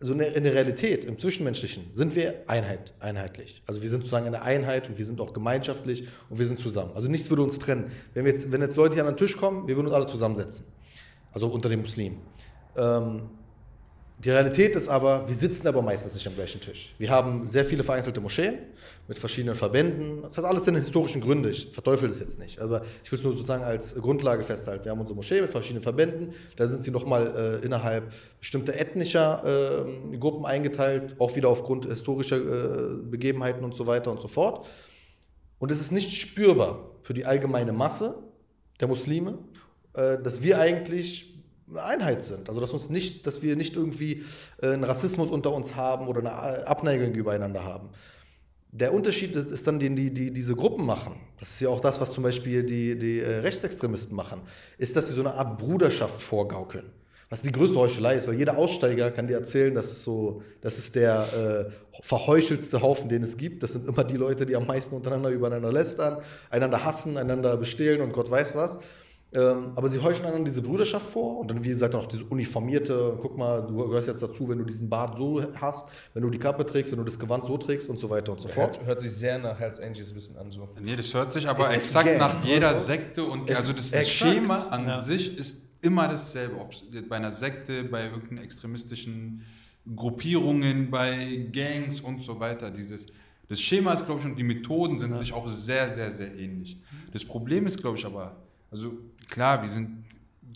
[0.04, 3.62] so in der, in der Realität, im Zwischenmenschlichen, sind wir Einheit, einheitlich.
[3.66, 6.92] Also wir sind sozusagen eine Einheit und wir sind auch gemeinschaftlich und wir sind zusammen.
[6.94, 7.90] Also nichts würde uns trennen.
[8.12, 10.66] Wenn, jetzt, wenn jetzt Leute hier an den Tisch kommen, wir würden uns alle zusammensetzen.
[11.32, 12.18] Also unter den Muslimen.
[12.76, 13.22] Ähm,
[14.18, 16.94] die Realität ist aber, wir sitzen aber meistens nicht am gleichen Tisch.
[16.98, 18.58] Wir haben sehr viele vereinzelte Moscheen
[19.08, 20.22] mit verschiedenen Verbänden.
[20.22, 21.50] Das hat alles seine historischen Gründe.
[21.50, 22.60] Ich verteufel das jetzt nicht.
[22.60, 24.84] Aber ich will es nur sozusagen als Grundlage festhalten.
[24.84, 26.32] Wir haben unsere Moschee mit verschiedenen Verbänden.
[26.56, 29.42] Da sind sie nochmal äh, innerhalb bestimmter ethnischer
[29.84, 34.64] äh, Gruppen eingeteilt, auch wieder aufgrund historischer äh, Begebenheiten und so weiter und so fort.
[35.58, 38.22] Und es ist nicht spürbar für die allgemeine Masse
[38.80, 39.38] der Muslime,
[39.94, 41.33] äh, dass wir eigentlich
[41.74, 42.48] Einheit sind.
[42.48, 44.24] Also dass uns nicht, dass wir nicht irgendwie
[44.62, 47.90] äh, einen Rassismus unter uns haben oder eine Abneigung übereinander haben.
[48.70, 51.80] Der Unterschied ist, ist dann, den die, die diese Gruppen machen, das ist ja auch
[51.80, 54.42] das, was zum Beispiel die, die äh, Rechtsextremisten machen,
[54.78, 56.90] ist, dass sie so eine Art Bruderschaft vorgaukeln.
[57.30, 60.94] Was die größte Heuchelei ist, weil jeder Aussteiger kann dir erzählen, dass so, das ist
[60.94, 63.62] der äh, verheuchelste Haufen, den es gibt.
[63.62, 66.18] Das sind immer die Leute, die am meisten untereinander übereinander lästern,
[66.50, 68.78] einander hassen, einander bestehlen und Gott weiß was.
[69.34, 73.18] Ähm, aber sie heucheln dann diese Brüderschaft vor und dann, wie gesagt, auch diese uniformierte,
[73.20, 76.38] guck mal, du gehörst jetzt dazu, wenn du diesen Bart so hast, wenn du die
[76.38, 78.76] Kappe trägst, wenn du das Gewand so trägst und so weiter und so fort.
[78.78, 80.50] Hört, hört sich sehr nach Hells Angels ein bisschen an.
[80.52, 80.68] So.
[80.80, 82.80] Nee, das hört sich aber Es exakt nach jeder oder?
[82.80, 84.08] Sekte und Es- also das, das.
[84.08, 85.02] Schema an Ja.
[85.02, 86.54] sich ist immer dasselbe.
[86.60, 86.72] Ob
[87.08, 89.42] bei einer Sekte, bei irgendeinen extremistischen
[89.96, 92.70] Gruppierungen, bei Gangs und so weiter.
[92.70, 93.06] Dieses,
[93.48, 96.80] das Schema ist, glaube ich, und die Methoden sind sich auch sehr, sehr, sehr ähnlich.
[97.12, 98.36] Das Problem ist, glaube ich, aber,
[98.74, 98.98] also
[99.30, 100.04] klar, wir sind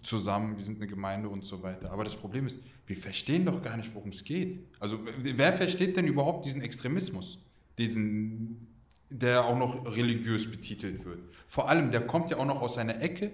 [0.03, 1.93] zusammen, wir sind eine Gemeinde und so weiter.
[1.93, 4.59] Aber das Problem ist, wir verstehen doch gar nicht, worum es geht.
[4.81, 7.39] Also wer versteht denn überhaupt diesen Extremismus?
[7.79, 8.67] Diesen,
[9.09, 11.21] der auch noch religiös betitelt wird.
[11.47, 13.31] Vor allem, der kommt ja auch noch aus einer Ecke,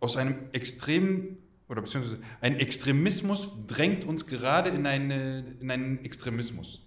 [0.00, 6.82] aus einem extremen, oder beziehungsweise ein Extremismus drängt uns gerade in, eine, in einen Extremismus.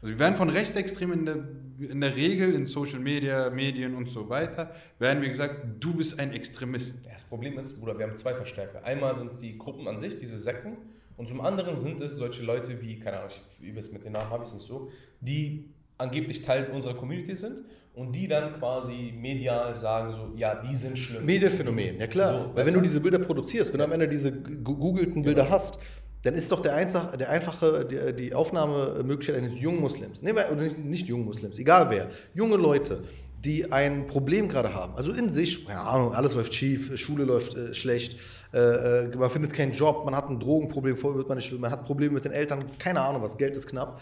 [0.00, 4.08] Also wir werden von Rechtsextremen in der, in der Regel in Social Media, Medien und
[4.10, 7.06] so weiter, werden wir gesagt, du bist ein Extremist.
[7.12, 8.84] Das Problem ist, Bruder, wir haben zwei Verstärker.
[8.84, 10.76] Einmal sind es die Gruppen an sich, diese Sekten,
[11.18, 14.12] Und zum anderen sind es solche Leute wie, keine Ahnung, ich, wie es mit den
[14.12, 17.62] Namen habe ich es nicht so, die angeblich Teil unserer Community sind
[17.94, 21.24] und die dann quasi medial sagen so, ja, die sind schlimm.
[21.24, 22.38] Medienphänomen, ja klar.
[22.50, 22.84] So, Weil wenn du du?
[22.84, 25.54] diese Bilder produzierst, wenn du am Ende diese gegoogelten Bilder Genau.
[25.54, 25.78] hast,
[26.22, 30.78] dann ist doch der, einfach, der einfache, die, die Aufnahmemöglichkeit eines jungen Muslims, nee, nicht,
[30.78, 33.04] nicht jungen Muslims, egal wer, junge Leute,
[33.44, 37.56] die ein Problem gerade haben, also in sich, keine Ahnung, alles läuft schief, Schule läuft
[37.56, 38.18] äh, schlecht,
[38.52, 41.84] äh, äh, man findet keinen Job, man hat ein Drogenproblem, wird man nicht, man hat
[41.84, 44.00] Probleme mit den Eltern, keine Ahnung was, Geld ist knapp.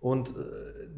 [0.00, 0.32] Und äh,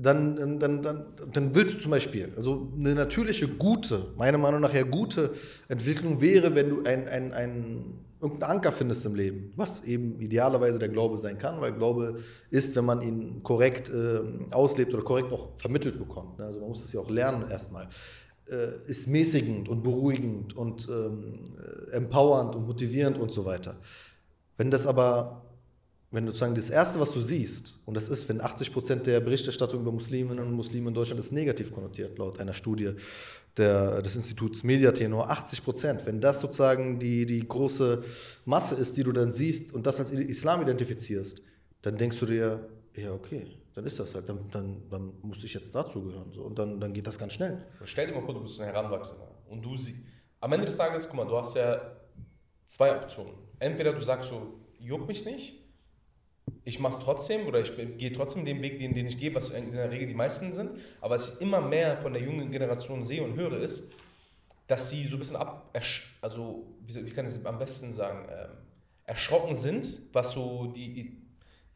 [0.01, 4.73] dann, dann, dann, dann willst du zum Beispiel, also eine natürliche, gute, meiner Meinung nach
[4.73, 5.35] ja gute
[5.69, 10.79] Entwicklung wäre, wenn du ein, ein, ein, irgendeinen Anker findest im Leben, was eben idealerweise
[10.79, 12.19] der Glaube sein kann, weil Glaube
[12.51, 16.39] ist, wenn man ihn korrekt ähm, auslebt oder korrekt auch vermittelt bekommt.
[16.39, 16.47] Ne?
[16.47, 17.89] Also man muss es ja auch lernen erstmal.
[18.49, 23.77] Äh, ist mäßigend und beruhigend und ähm, äh, empowernd und motivierend und so weiter.
[24.57, 25.45] Wenn das aber
[26.15, 29.19] wenn du sozusagen das Erste, was du siehst, und das ist, wenn 80 Prozent der
[29.19, 32.93] Berichterstattung über Musliminnen und Muslime in Deutschland ist negativ konnotiert, laut einer Studie
[33.57, 38.03] der, des Instituts Mediatenor, 80 Prozent, wenn das sozusagen die, die große
[38.45, 41.43] Masse ist, die du dann siehst und das als Islam identifizierst,
[41.83, 45.55] dann denkst du dir, ja, okay, dann ist das halt, dann, dann, dann muss ich
[45.55, 46.33] jetzt dazugehören.
[46.33, 47.65] So, und dann, dann geht das ganz schnell.
[47.85, 49.99] Stell dir mal vor, du bist ein Heranwachsender und du siehst.
[50.41, 51.81] Am Ende des Tages, guck mal, du hast ja
[52.67, 53.35] zwei Optionen.
[53.59, 55.64] Entweder du sagst so, juckt mich nicht,
[56.65, 59.51] ich mache es trotzdem oder ich gehe trotzdem den Weg, den, den ich gehe, was
[59.51, 60.71] in der Regel die meisten sind.
[61.01, 63.93] Aber was ich immer mehr von der jungen Generation sehe und höre, ist,
[64.67, 65.71] dass sie so ein bisschen ab,
[66.23, 68.51] also wie kann ich es am besten sagen, ähm,
[69.05, 71.19] erschrocken sind, was so die,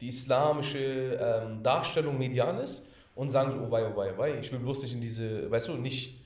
[0.01, 4.39] die islamische ähm, Darstellung medial ist und sagen so, oh wei, oh wei, oh wei,
[4.39, 6.19] ich will bloß nicht in diese, weißt du, nicht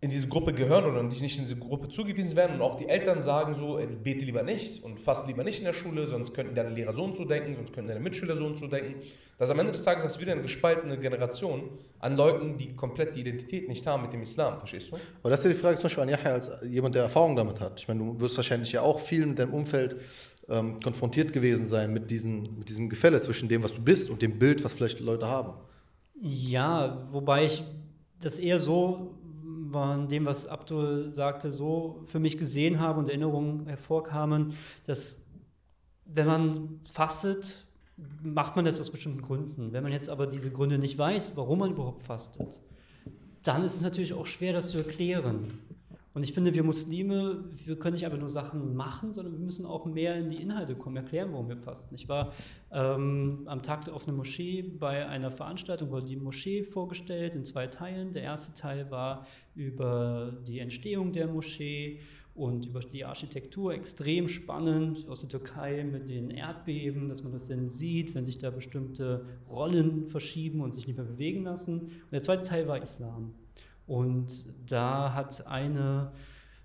[0.00, 2.88] in diese Gruppe gehören oder nicht, nicht in diese Gruppe zugewiesen werden und auch die
[2.88, 6.34] Eltern sagen so, ey, bete lieber nicht und fass lieber nicht in der Schule, sonst
[6.34, 9.00] könnten deine Lehrer so und so denken, sonst könnten deine Mitschüler so und so denken.
[9.38, 13.16] Dass am Ende des Tages hast du wieder eine gespaltene Generation an Leuten, die komplett
[13.16, 14.96] die Identität nicht haben mit dem Islam, verstehst du?
[15.20, 17.60] Aber das ist ja die Frage zum Beispiel an Yahya als jemand, der Erfahrung damit
[17.60, 17.80] hat.
[17.80, 19.96] Ich meine, du wirst wahrscheinlich ja auch viel mit deinem Umfeld
[20.48, 24.22] ähm, konfrontiert gewesen sein mit, diesen, mit diesem Gefälle zwischen dem, was du bist und
[24.22, 25.54] dem Bild, was vielleicht Leute haben.
[26.20, 27.64] Ja, wobei ich
[28.20, 29.17] das eher so
[29.70, 34.54] von dem, was Abdul sagte, so für mich gesehen habe und Erinnerungen hervorkamen,
[34.86, 35.22] dass
[36.04, 37.66] wenn man fastet,
[38.22, 39.72] macht man das aus bestimmten Gründen.
[39.72, 42.60] Wenn man jetzt aber diese Gründe nicht weiß, warum man überhaupt fastet,
[43.42, 45.58] dann ist es natürlich auch schwer, das zu erklären.
[46.14, 49.66] Und ich finde, wir Muslime, wir können nicht einfach nur Sachen machen, sondern wir müssen
[49.66, 51.94] auch mehr in die Inhalte kommen, erklären, warum wir fasten.
[51.94, 52.32] Ich war
[52.72, 57.66] ähm, am Tag der offenen Moschee bei einer Veranstaltung, wurde die Moschee vorgestellt in zwei
[57.66, 58.12] Teilen.
[58.12, 62.00] Der erste Teil war über die Entstehung der Moschee
[62.38, 67.48] und über die Architektur extrem spannend aus der Türkei mit den Erdbeben, dass man das
[67.48, 71.80] dann sieht, wenn sich da bestimmte Rollen verschieben und sich nicht mehr bewegen lassen.
[71.80, 73.34] Und der zweite Teil war Islam.
[73.88, 76.12] Und da hat eine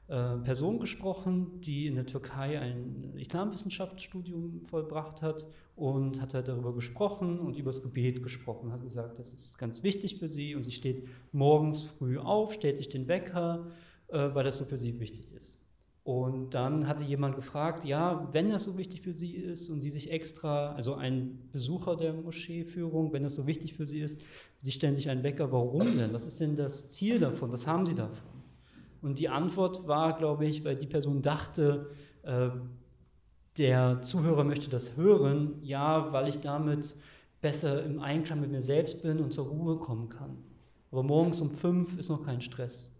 [0.09, 6.75] äh, Person gesprochen, die in der Türkei ein Islamwissenschaftsstudium vollbracht hat und hat halt darüber
[6.75, 10.63] gesprochen und über das Gebet gesprochen, hat gesagt, das ist ganz wichtig für sie und
[10.63, 13.67] sie steht morgens früh auf, stellt sich den Wecker,
[14.09, 15.57] äh, weil das so für sie wichtig ist.
[16.03, 19.89] Und dann hatte jemand gefragt, ja, wenn das so wichtig für sie ist und sie
[19.89, 24.19] sich extra, also ein Besucher der Moscheeführung, wenn das so wichtig für sie ist,
[24.61, 26.11] sie stellen sich einen Wecker, warum denn?
[26.11, 27.53] Was ist denn das Ziel davon?
[27.53, 28.27] Was haben sie davon?
[29.01, 31.89] Und die Antwort war, glaube ich, weil die Person dachte,
[32.23, 32.49] äh,
[33.57, 36.95] der Zuhörer möchte das hören, ja, weil ich damit
[37.41, 40.37] besser im Einklang mit mir selbst bin und zur Ruhe kommen kann.
[40.91, 42.92] Aber morgens um fünf ist noch kein Stress.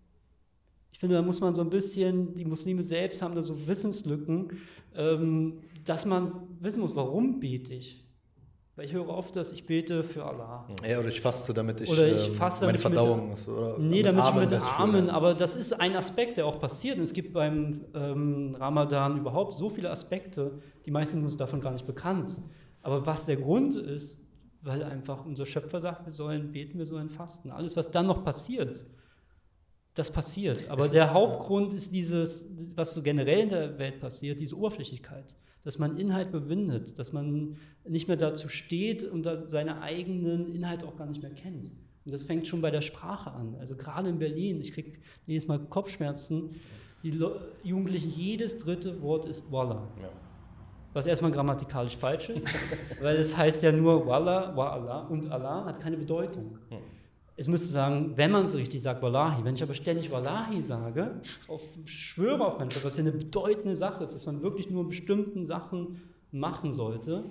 [0.94, 4.52] Ich finde, da muss man so ein bisschen, die Muslime selbst haben da so Wissenslücken,
[4.96, 8.00] ähm, dass man wissen muss, warum bete ich.
[8.76, 10.68] Weil ich höre oft, dass ich bete für Allah.
[10.88, 13.34] Ja, oder ich faste, damit ich, Oder ich ähm, faste, meine damit ich mit- Verdauung
[13.34, 13.48] ist.
[13.50, 14.78] Oder Nee, damit ich Amen mit das fühle.
[14.78, 16.98] Armen, aber das ist ein Aspekt, der auch passiert.
[16.98, 21.60] Und es gibt beim ähm, Ramadan überhaupt so viele Aspekte, die meisten sind uns davon
[21.60, 22.40] gar nicht bekannt.
[22.84, 24.22] Aber was der Grund ist,
[24.62, 27.52] weil einfach unser Schöpfer sagt, wir sollen beten, wir sollen fasten.
[27.52, 28.86] Alles, was dann noch passiert,
[29.94, 30.70] das passiert.
[30.70, 35.36] Aber der Hauptgrund ist dieses, was so generell in der Welt passiert, diese Oberflächlichkeit.
[35.64, 40.98] Dass man Inhalt bewindet, dass man nicht mehr dazu steht und seine eigenen Inhalte auch
[40.98, 41.72] gar nicht mehr kennt.
[42.06, 43.56] Und das fängt schon bei der Sprache an.
[43.60, 44.92] Also gerade in Berlin, ich kriege
[45.26, 46.56] jedes Mal Kopfschmerzen.
[47.02, 47.18] Die
[47.64, 49.88] Jugendlichen, jedes dritte Wort ist Wallah.
[50.02, 50.10] Ja.
[50.94, 52.48] Was erstmal grammatikalisch falsch ist,
[53.02, 56.58] weil es heißt ja nur Wallah, wa Allah und Allah hat keine Bedeutung.
[56.70, 56.78] Hm.
[57.36, 59.44] Es müsste sagen, wenn man es richtig sagt, Wallahi.
[59.44, 64.04] Wenn ich aber ständig Wallahi sage, auf, schwöre auf meinen was ja eine bedeutende Sache
[64.04, 67.24] ist, dass man wirklich nur bestimmten Sachen machen sollte,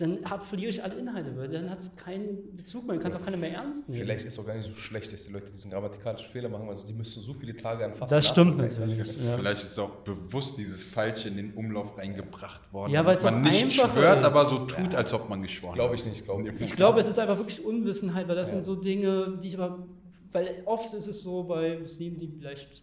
[0.00, 3.16] dann hab, verliere ich alle Inhalte, weil dann hat es keinen Bezug mehr, du kannst
[3.16, 4.00] auch keiner mehr ernst nehmen.
[4.02, 6.68] Vielleicht ist es auch gar nicht so schlecht, dass die Leute diesen grammatikalischen Fehler machen,
[6.68, 9.08] also die müssen so viele Tage an Fasten das stimmt natürlich.
[9.24, 9.36] Ja.
[9.36, 12.92] Vielleicht ist auch bewusst dieses Falsche in den Umlauf reingebracht worden.
[12.92, 14.24] Ja, weil es man auch nicht schwört, ist.
[14.24, 16.00] aber so tut, als ob man geschworen Glaube hat.
[16.00, 16.60] ich nicht, glaube ich.
[16.60, 18.54] Ich glaube, es ist einfach wirklich Unwissenheit, weil das Ja.
[18.54, 19.84] sind so Dinge, die ich aber,
[20.32, 22.82] weil oft ist es so bei Muslimen, die vielleicht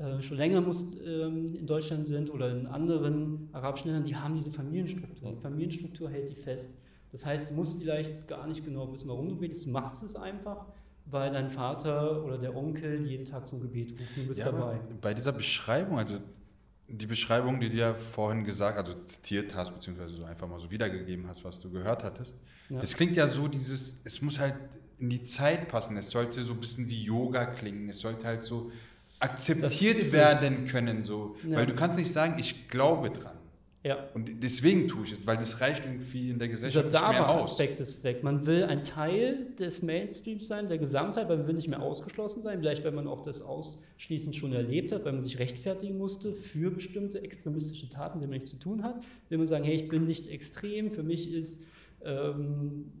[0.00, 4.34] äh, schon länger Mus ähm, in Deutschland sind oder in anderen arabischen Ländern, die haben
[4.34, 5.32] diese Familienstruktur.
[5.32, 6.70] Die Familienstruktur hält die fest.
[7.12, 10.14] Das heißt, du musst vielleicht gar nicht genau wissen, warum du betest, du machst es
[10.16, 10.64] einfach,
[11.06, 14.40] weil dein Vater oder der Onkel jeden Tag so ein Gebet ruft und du bist
[14.40, 14.78] Ja, dabei.
[15.00, 16.18] bei dieser Beschreibung, also
[16.88, 20.70] die Beschreibung, die du ja vorhin gesagt, also zitiert hast, beziehungsweise so einfach mal so
[20.70, 22.34] wiedergegeben hast, was du gehört hattest,
[22.68, 22.80] Ja.
[22.80, 24.54] es klingt ja so dieses, es muss halt
[24.98, 28.42] in die Zeit passen, es sollte so ein bisschen wie Yoga klingen, es sollte halt
[28.42, 28.70] so
[29.20, 30.12] akzeptiert es.
[30.12, 31.56] werden können, so, Ja.
[31.58, 33.36] weil du kannst nicht sagen, ich glaube dran.
[33.82, 33.96] Ja.
[34.12, 37.30] Und deswegen tue ich es, weil das reicht irgendwie in der Dieser Gesellschaft nicht mehr
[37.30, 37.34] aus.
[37.56, 38.22] Dava-Aspekt ist weg.
[38.22, 42.42] Man will ein Teil des Mainstreams sein, der Gesamtheit, weil man will nicht mehr ausgeschlossen
[42.42, 42.58] sein.
[42.58, 46.70] Vielleicht, wenn man auch das ausschließend schon erlebt hat, weil man sich rechtfertigen musste für
[46.70, 49.02] bestimmte extremistische Taten, die man nichts zu tun hat.
[49.30, 51.62] Will man sagen, hey, ich bin nicht extrem, für mich ist
[52.04, 52.92] ähm,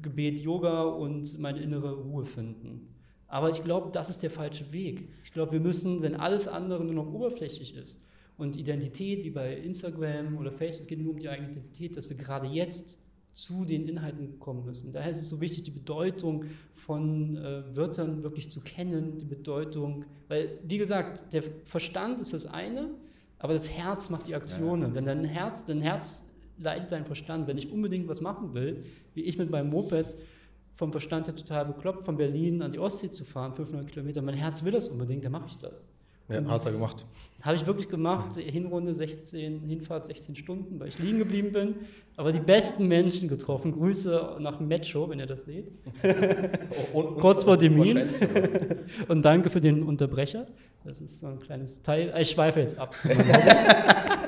[0.00, 2.88] Gebet Yoga und meine innere Ruhe finden.
[3.28, 5.08] Aber ich glaube, das ist der falsche Weg.
[5.24, 8.06] Ich glaube, wir müssen, wenn alles andere nur noch oberflächlich ist
[8.38, 12.08] und Identität, wie bei Instagram oder Facebook, es geht nur um die eigene Identität, dass
[12.08, 12.98] wir gerade jetzt
[13.32, 14.92] zu den Inhalten kommen müssen.
[14.92, 20.06] Daher ist es so wichtig, die Bedeutung von äh, Wörtern wirklich zu kennen, die Bedeutung,
[20.28, 22.90] weil, wie gesagt, der Verstand ist das eine,
[23.38, 24.94] aber das Herz macht die Aktionen.
[24.94, 26.24] Wenn dein Herz, dein Herz
[26.58, 27.46] leitet deinen Verstand.
[27.46, 30.14] Wenn ich unbedingt was machen will, wie ich mit meinem Moped
[30.76, 34.34] vom Verstand her total bekloppt, von Berlin an die Ostsee zu fahren, 500 Kilometer, mein
[34.34, 35.88] Herz will das unbedingt, dann mache ich das.
[36.28, 37.06] Ja, hat er gemacht.
[37.42, 41.74] Habe ich wirklich gemacht, Hinrunde 16, Hinfahrt 16 Stunden, weil ich liegen geblieben bin,
[42.16, 43.70] aber die besten Menschen getroffen.
[43.72, 45.68] Grüße nach Metro, wenn ihr das seht.
[46.92, 48.08] Und- und- Kurz vor Termin.
[49.08, 50.46] Und danke für den Unterbrecher.
[50.84, 52.12] Das ist so ein kleines Teil.
[52.20, 52.94] Ich schweife jetzt ab.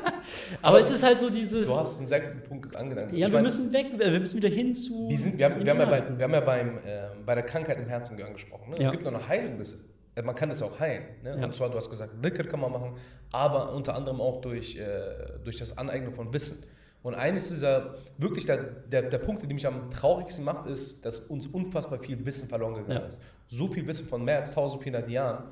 [0.63, 1.67] aber es ist halt so dieses.
[1.67, 3.13] Du hast einen sehr guten Punkt angedankt.
[3.13, 5.09] ja, Ich wir mein, müssen weg, wir müssen wieder hin zu.
[5.09, 7.45] Wir, sind, wir, haben, wir, haben ja bei, wir haben ja beim, ähm, bei der
[7.45, 8.71] Krankheit im Herzen angesprochen.
[8.71, 8.77] Ne?
[8.79, 8.91] Es Ja.
[8.91, 9.85] gibt noch eine Heilung des.
[10.15, 11.05] äh, Man kann es auch heilen.
[11.23, 11.37] Ne?
[11.39, 11.45] Ja.
[11.45, 12.95] Und zwar, du hast gesagt, Dhikr kann man machen,
[13.33, 14.85] aber unter anderem auch durch, äh,
[15.45, 16.65] durch das Aneignen von Wissen.
[17.01, 21.21] Und eines dieser, wirklich der, der, der Punkte, die mich am traurigsten macht, ist, dass
[21.21, 23.07] uns unfassbar viel Wissen verloren gegangen Ja.
[23.07, 23.21] ist.
[23.47, 25.45] So viel Wissen von mehr als 1400 Jahren,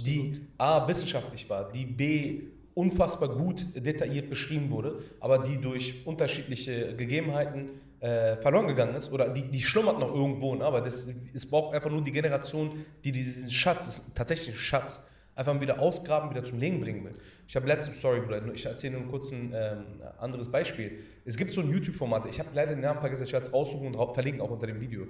[0.00, 2.44] die A, wissenschaftlich war, die B,
[2.74, 7.70] unfassbar gut detailliert beschrieben wurde, aber die durch unterschiedliche Gegebenheiten
[8.00, 10.64] äh, verloren gegangen ist oder die, die schlummert noch irgendwo, ne?
[10.64, 14.58] aber das, es braucht einfach nur die Generation, die diesen Schatz, das ist tatsächlich ein
[14.58, 17.14] Schatz, einfach wieder ausgraben, wieder zum Leben bringen will.
[17.48, 18.20] Ich habe letzte Story,
[18.54, 19.84] ich erzähle nur ein kurzes ähm,
[20.18, 20.98] anderes Beispiel.
[21.24, 23.94] Es gibt so ein YouTube-Format, ich habe leider den Namen vergessen, ich werde es raussuchen
[23.94, 25.06] und verlinken auch unter dem Video.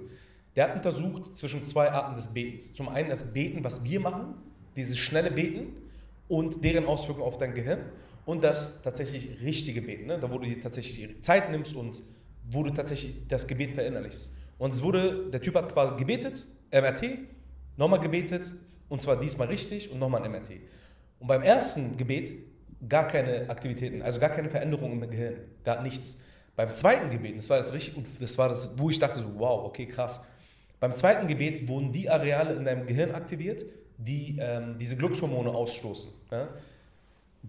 [0.55, 2.73] Der hat untersucht zwischen zwei Arten des Betens.
[2.73, 4.35] Zum einen das Beten, was wir machen,
[4.75, 5.73] dieses schnelle Beten
[6.27, 7.79] und deren Auswirkungen auf dein Gehirn
[8.25, 10.19] und das tatsächlich richtige Beten, ne?
[10.19, 12.01] da wo du dir tatsächlich Zeit nimmst und
[12.49, 14.35] wo du tatsächlich das Gebet verinnerlichst.
[14.57, 17.19] Und es wurde, der Typ hat quasi gebetet, MRT,
[17.77, 18.51] nochmal gebetet
[18.89, 20.51] und zwar diesmal richtig und nochmal ein MRT.
[21.19, 22.33] Und beim ersten Gebet
[22.87, 26.23] gar keine Aktivitäten, also gar keine Veränderungen im Gehirn, gar nichts.
[26.55, 29.27] Beim zweiten Gebet, das war jetzt richtig, und das war das, wo ich dachte so,
[29.35, 30.21] wow, okay, krass.
[30.79, 33.65] Beim zweiten Gebet wurden die Areale in deinem Gehirn aktiviert,
[33.97, 36.09] die ähm, diese Glückshormone ausstoßen.
[36.31, 36.49] Ja?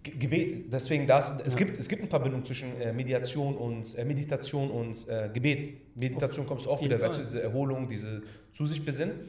[0.03, 4.05] Ge- Gebet, deswegen das, es, gibt, es gibt eine Verbindung zwischen äh, Mediation und, äh,
[4.05, 5.97] Meditation und äh, Gebet.
[5.97, 7.11] Meditation kommst du auch wieder, Fall.
[7.17, 8.23] diese Erholung, diese
[8.53, 9.29] zu sich besinnen.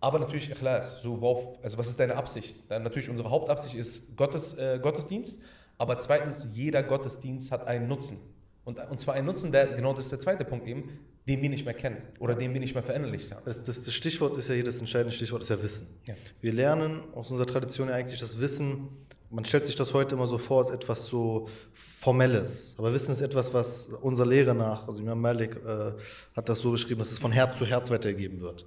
[0.00, 2.62] Aber natürlich Ikhlas, so worauf, also was ist deine Absicht?
[2.68, 5.42] Dann natürlich unsere Hauptabsicht ist Gottes, äh, Gottesdienst,
[5.78, 8.18] aber zweitens, jeder Gottesdienst hat einen Nutzen.
[8.64, 11.48] Und, und zwar einen Nutzen, der, genau das ist der zweite Punkt eben, den wir
[11.48, 13.42] nicht mehr kennen oder den wir nicht mehr verinnerlicht haben.
[13.44, 15.86] Das, das, das Stichwort ist ja hier, das entscheidende Stichwort ist ja Wissen.
[16.08, 16.14] Ja.
[16.40, 18.88] Wir lernen aus unserer Tradition ja eigentlich das Wissen,
[19.30, 22.74] man stellt sich das heute immer so vor als etwas so Formelles.
[22.78, 25.92] Aber Wissen ist etwas, was unserer Lehre nach, also Imam Malik äh,
[26.36, 28.64] hat das so beschrieben, dass es von Herz zu Herz weitergegeben wird.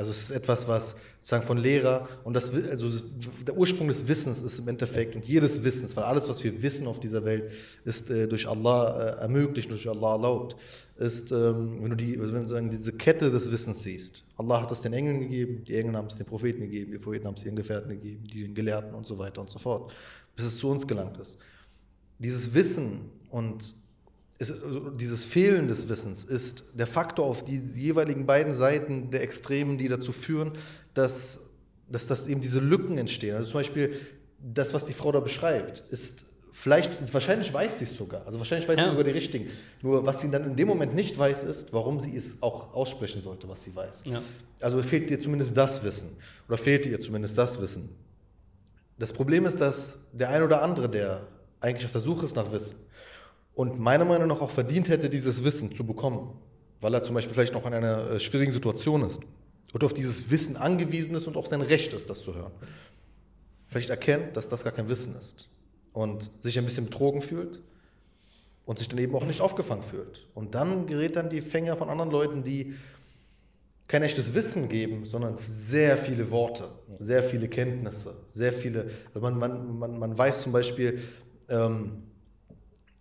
[0.00, 3.04] Also es ist etwas, was sozusagen von Lehrer und das, also das-
[3.46, 6.86] der Ursprung des Wissens ist im Endeffekt und jedes Wissens, weil alles, was wir wissen
[6.86, 7.50] auf dieser Welt,
[7.84, 10.56] ist äh, durch Allah äh, ermöglicht, durch Allah erlaubt,
[10.96, 14.24] ist, ähm, wenn du die, also wenn du sagen, diese Kette des Wissens siehst.
[14.38, 17.26] Allah hat es den Engeln gegeben, die Engel haben es den Propheten gegeben, die Propheten
[17.26, 19.92] haben es ihren Gefährten gegeben, die den Gelehrten und so weiter und so fort,
[20.34, 21.36] bis es zu uns gelangt ist.
[22.18, 23.74] Dieses Wissen und
[24.40, 29.22] ist, also dieses Fehlen des Wissens ist der Faktor auf die, jeweiligen beiden Seiten der
[29.22, 30.52] Extremen, die dazu führen,
[30.94, 31.40] dass,
[31.88, 33.36] dass, dass eben diese Lücken entstehen.
[33.36, 33.94] Also zum Beispiel
[34.38, 38.26] das, was die Frau da beschreibt, ist Vielleicht, wahrscheinlich weiß sie es sogar.
[38.26, 38.84] Also wahrscheinlich weiß Ja.
[38.84, 39.48] sie sogar die richtigen.
[39.80, 43.22] Nur was sie dann in dem Moment nicht weiß, ist, warum sie es auch aussprechen
[43.22, 44.02] sollte, was sie weiß.
[44.04, 44.20] Ja.
[44.60, 46.10] Also fehlt ihr zumindest das Wissen.
[46.48, 47.88] Oder fehlt ihr zumindest das Wissen.
[48.98, 51.26] Das Problem ist, dass der ein oder andere, der
[51.60, 52.76] eigentlich auf der Suche ist nach Wissen
[53.60, 56.32] und meiner Meinung nach auch verdient hätte, dieses Wissen zu bekommen,
[56.80, 59.20] weil er zum Beispiel vielleicht noch in einer äh, schwierigen Situation ist
[59.74, 62.52] und auf dieses Wissen angewiesen ist und auch sein Recht ist, das zu hören,
[63.68, 65.50] vielleicht erkennt, dass das gar kein Wissen ist
[65.92, 67.60] und sich ein bisschen betrogen fühlt
[68.64, 70.26] und sich dann eben auch nicht aufgefangen fühlt.
[70.32, 72.76] Und dann gerät dann die Fänger von anderen Leuten, die
[73.88, 76.64] kein echtes Wissen geben, sondern sehr viele Worte,
[76.98, 78.88] sehr viele Kenntnisse, sehr viele.
[79.08, 81.02] Also man, man, man, man weiß zum Beispiel,
[81.50, 82.04] ähm,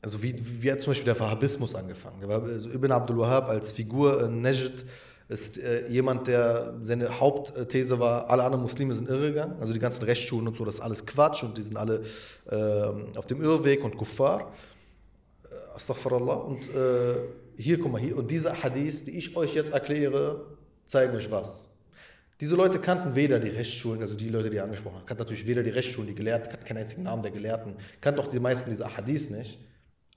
[0.01, 2.29] also wie, wie hat zum Beispiel der Wahhabismus angefangen?
[2.29, 4.85] Also Ibn Abdul Wahhab als Figur, äh, Najd,
[5.29, 10.03] ist äh, jemand, der seine Hauptthese war, alle anderen Muslime sind irregegangen, also die ganzen
[10.05, 12.01] Rechtsschulen und so, das ist alles Quatsch und die sind alle
[12.49, 14.51] ähm, auf dem Irrweg und Kuffar.
[15.43, 16.33] Äh, Astaghfirullah.
[16.33, 17.15] Und äh,
[17.57, 20.45] hier, guck mal, hier, und diese Hadith, die ich euch jetzt erkläre,
[20.87, 21.67] zeigen euch was.
[22.39, 25.45] Diese Leute kannten weder die Rechtsschulen, also die Leute, die er angesprochen hat, kannten natürlich
[25.45, 28.69] weder die Rechtsschulen, die Gelehrten, kannten keinen einzigen Namen der Gelehrten, kannten auch die meisten
[28.69, 29.59] dieser Hadiths nicht.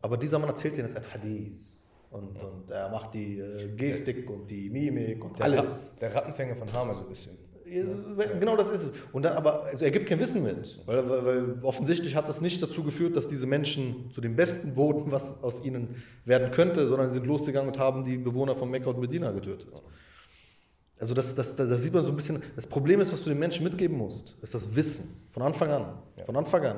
[0.02, 1.80] Aber dieser Mann erzählt ihnen jetzt ein Hadith.
[2.10, 5.92] Und, und er macht die äh, Gestik und die Mimik und Der, alles.
[5.92, 7.38] Rat, der Rattenfänger von Hama so ein bisschen.
[7.64, 8.88] Genau das ist es.
[9.12, 10.78] Und dann aber, also er gibt kein Wissen mit.
[10.84, 14.76] Weil, weil, weil offensichtlich hat das nicht dazu geführt, dass diese Menschen zu dem Besten
[14.76, 18.70] wurden, was aus ihnen werden könnte, sondern sie sind losgegangen und haben die Bewohner von
[18.70, 19.72] Mekka und Medina getötet.
[20.98, 23.30] Also das, das, da, da sieht man so ein bisschen, das Problem ist, was du
[23.30, 25.26] den Menschen mitgeben musst, ist das Wissen.
[25.30, 25.98] Von Anfang an.
[26.26, 26.76] Von Anfang an.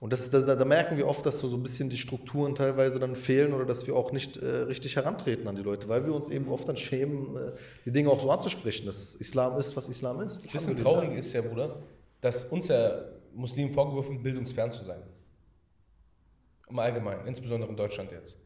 [0.00, 3.00] Und das, da, da merken wir oft, dass so, so ein bisschen die Strukturen teilweise
[3.00, 6.14] dann fehlen oder dass wir auch nicht äh, richtig herantreten an die Leute, weil wir
[6.14, 7.52] uns eben oft dann schämen, äh,
[7.84, 10.46] die Dinge auch so anzusprechen, dass Islam ist, was Islam ist.
[10.46, 11.82] Das bisschen traurig ist ja, Bruder,
[12.20, 15.02] dass uns ja Muslimen vorgeworfen bildungsfern zu sein.
[16.70, 18.38] Im Allgemeinen, insbesondere in Deutschland jetzt.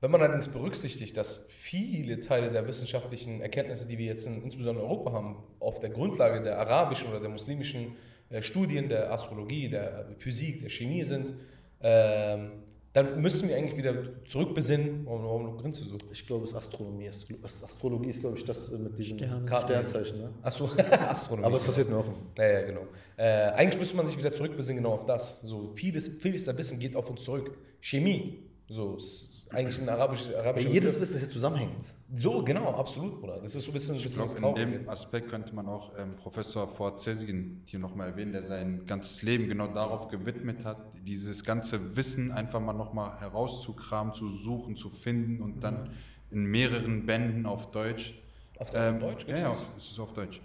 [0.00, 4.82] Wenn man allerdings berücksichtigt, dass viele Teile der wissenschaftlichen Erkenntnisse, die wir jetzt in, insbesondere
[4.82, 7.96] in Europa haben, auf der Grundlage der arabischen oder der muslimischen äh,
[8.42, 11.34] Studien, der Astrologie, der Physik, der Chemie sind,
[11.80, 12.52] ähm,
[12.92, 15.06] dann müssen wir eigentlich wieder zurückbesinnen.
[15.06, 15.98] Warum, grinst du so?
[16.10, 17.06] Ich glaube, es ist Astronomie.
[17.06, 17.26] ist.
[17.62, 19.46] Astrologie ist, glaube ich, das äh, mit diesem Sterne.
[19.46, 20.18] Sternzeichen.
[20.18, 20.30] Ne?
[20.42, 21.46] Achso, Astronomie.
[21.46, 22.06] Aber es passiert mir auch.
[22.36, 22.86] Naja, genau.
[23.16, 25.40] Äh, eigentlich müsste man sich wieder zurückbesinnen genau auf das.
[25.42, 27.56] So vieles, vieles der Wissen geht auf uns zurück.
[27.80, 31.08] Chemie, so ist eigentlich ein arabisch, Ja, arabischer jedes Begriff.
[31.08, 31.94] Wissen hier zusammenhängt.
[32.14, 33.40] So, genau, absolut, Bruder.
[33.40, 35.66] Das ist so ein bisschen, ein Ich bisschen das glaube, in dem Aspekt könnte man
[35.66, 40.64] auch ähm, Professor Ford Sessigin hier nochmal erwähnen, der sein ganzes Leben genau darauf gewidmet
[40.64, 45.90] hat, dieses ganze Wissen einfach mal nochmal herauszukramen, zu suchen, zu finden und dann
[46.30, 48.14] in mehreren Bänden auf Deutsch.
[48.58, 49.00] Auf Deutsch?
[49.00, 50.40] Deutsch ja, gibt's ja, es ist auf Deutsch.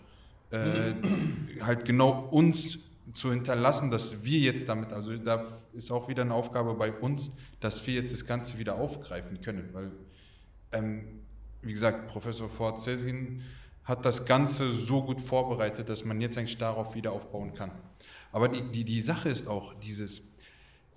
[0.51, 0.93] Äh,
[1.61, 2.79] halt genau uns
[3.13, 7.29] zu hinterlassen, dass wir jetzt damit, also da ist auch wieder eine Aufgabe bei uns,
[7.59, 9.91] dass wir jetzt das Ganze wieder aufgreifen können, weil
[10.71, 11.21] ähm,
[11.61, 13.41] wie gesagt, Professor Ford Sessin
[13.83, 17.71] hat das Ganze so gut vorbereitet, dass man jetzt eigentlich darauf wieder aufbauen kann.
[18.31, 20.21] Aber die, die, die Sache ist auch dieses,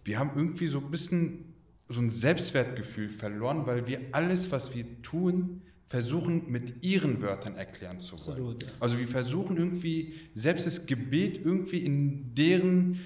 [0.05, 1.55] wir haben irgendwie so ein bisschen
[1.89, 8.01] so ein Selbstwertgefühl verloren, weil wir alles, was wir tun, versuchen mit ihren Wörtern erklären
[8.01, 8.28] zu wollen.
[8.28, 8.68] Absolut, ja.
[8.78, 13.01] Also wir versuchen irgendwie selbst das Gebet irgendwie in deren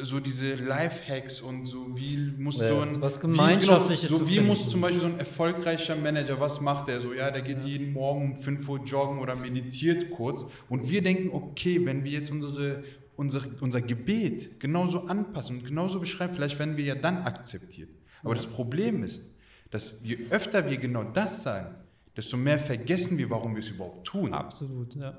[0.00, 4.40] so diese Lifehacks und so wie muss Ja, so ein was wie, Gemeinschaftliches so wie
[4.40, 7.12] muss zum Beispiel so ein erfolgreicher Manager was macht der so?
[7.12, 10.46] Ja der geht jeden Morgen um 5 Uhr joggen oder meditiert kurz.
[10.68, 12.84] Und wir denken okay wenn wir jetzt unsere
[13.16, 17.88] unser, unser Gebet genauso anpassen und genauso beschreiben vielleicht werden wir ja dann akzeptiert.
[18.22, 19.22] Aber das Problem ist
[19.70, 21.74] dass je öfter wir genau das sagen
[22.18, 25.16] desto mehr vergessen wir warum wir es überhaupt tun Absolut, ja.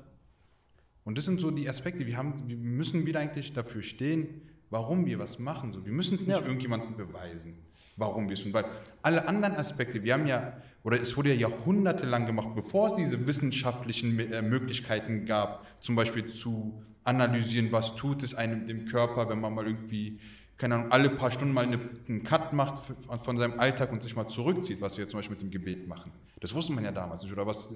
[1.04, 5.04] und das sind so die Aspekte, wir, haben, wir müssen wieder eigentlich dafür stehen, warum
[5.04, 5.72] wir was machen.
[5.72, 6.40] So, wir müssen es nicht Ja.
[6.40, 7.58] irgendjemandem beweisen,
[7.96, 8.52] warum wir es tun.
[8.54, 8.64] Weil
[9.02, 13.26] alle anderen Aspekte, wir haben ja, oder es wurde ja jahrhundertelang gemacht, bevor es diese
[13.26, 19.40] wissenschaftlichen äh, Möglichkeiten gab, zum Beispiel zu analysieren, was tut es einem dem Körper, wenn
[19.40, 20.20] man mal irgendwie,
[20.60, 22.82] keine Ahnung, alle paar Stunden mal eine, einen Cut macht
[23.22, 26.12] von seinem Alltag und sich mal zurückzieht, was wir zum Beispiel mit dem Gebet machen.
[26.38, 27.32] Das wusste man ja damals nicht.
[27.32, 27.74] Oder was,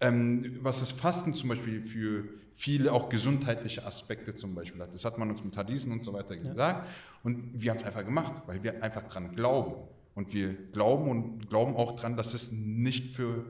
[0.00, 2.24] ähm, was das Fasten zum Beispiel für
[2.56, 4.92] viele auch gesundheitliche Aspekte zum Beispiel hat.
[4.92, 6.88] Das hat man uns mit Hadithen und so weiter gesagt.
[7.22, 9.74] Und wir haben es einfach gemacht, weil wir einfach dran glauben.
[10.16, 13.44] Und wir glauben und glauben auch dran, dass es nicht für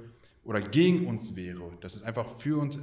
[0.45, 2.78] oder gegen uns wäre, dass es einfach für uns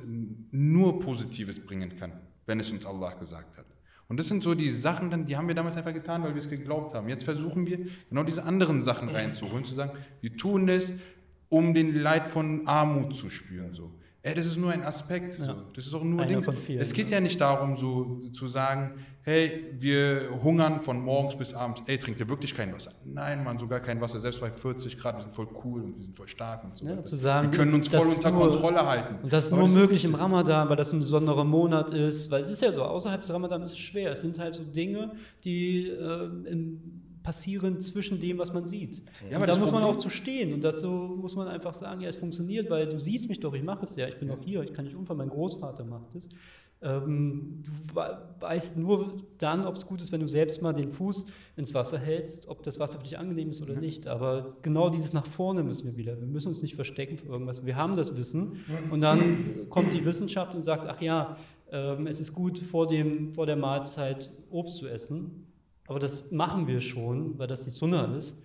[0.51, 2.13] nur Positives bringen kann,
[2.47, 3.65] wenn es uns Allah gesagt hat.
[4.11, 6.41] Und das sind so die Sachen, dann, die haben wir damals einfach getan, weil wir
[6.41, 7.07] es geglaubt haben.
[7.07, 7.77] Jetzt versuchen wir
[8.09, 10.91] genau diese anderen Sachen reinzuholen, zu sagen, wir tun es,
[11.47, 13.73] um den Leid von Armut zu spüren.
[13.73, 13.89] So.
[14.21, 15.39] Ey, das ist nur ein Aspekt.
[15.39, 15.45] Ja.
[15.45, 15.55] So.
[15.73, 20.29] Das ist auch nur vielen, es geht ja nicht darum, so zu sagen, hey, wir
[20.43, 21.81] hungern von morgens bis abends.
[21.87, 22.91] Ey, trinkt ihr wirklich kein Wasser?
[23.05, 24.19] Nein, Mann, sogar kein Wasser.
[24.19, 26.85] Selbst bei 40 Grad, wir sind voll cool und wir sind voll stark und so
[26.85, 27.05] Ja, weiter.
[27.05, 29.15] zu sagen, wir können uns voll das unter nur- Kontrolle halten.
[29.23, 30.23] Und das ist Aber nur ist möglich im wichtig.
[30.23, 32.31] Ramadan, weil das ein besonderer Monat ist.
[32.31, 34.11] Weil es ist ja so, außerhalb des Ramadan ist es schwer.
[34.11, 35.11] Es sind halt so Dinge,
[35.43, 36.81] die äh, im,
[37.23, 38.95] passieren zwischen dem, was man sieht.
[39.29, 40.53] Ja, aber und da das muss man Problem- auch zu stehen.
[40.55, 43.61] Und dazu muss man einfach sagen, ja, es funktioniert, weil du siehst mich doch, ich
[43.61, 46.27] mache es ja, ich bin doch hier, ich kann nicht umfallen, mein Großvater macht es.
[46.83, 50.89] Ähm, du we- weißt nur dann, ob es gut ist, wenn du selbst mal den
[50.91, 54.07] Fuß ins Wasser hältst, ob das Wasser für dich angenehm ist oder nicht.
[54.07, 56.19] Aber genau dieses nach vorne müssen wir wieder.
[56.19, 57.65] Wir müssen uns nicht verstecken für irgendwas.
[57.65, 61.37] Wir haben das Wissen und dann kommt die Wissenschaft und sagt, ach ja,
[61.71, 65.45] ähm, es ist gut, vor, dem, vor der Mahlzeit Obst zu essen.
[65.87, 68.41] Aber das machen wir schon, weil das die Sunna ist.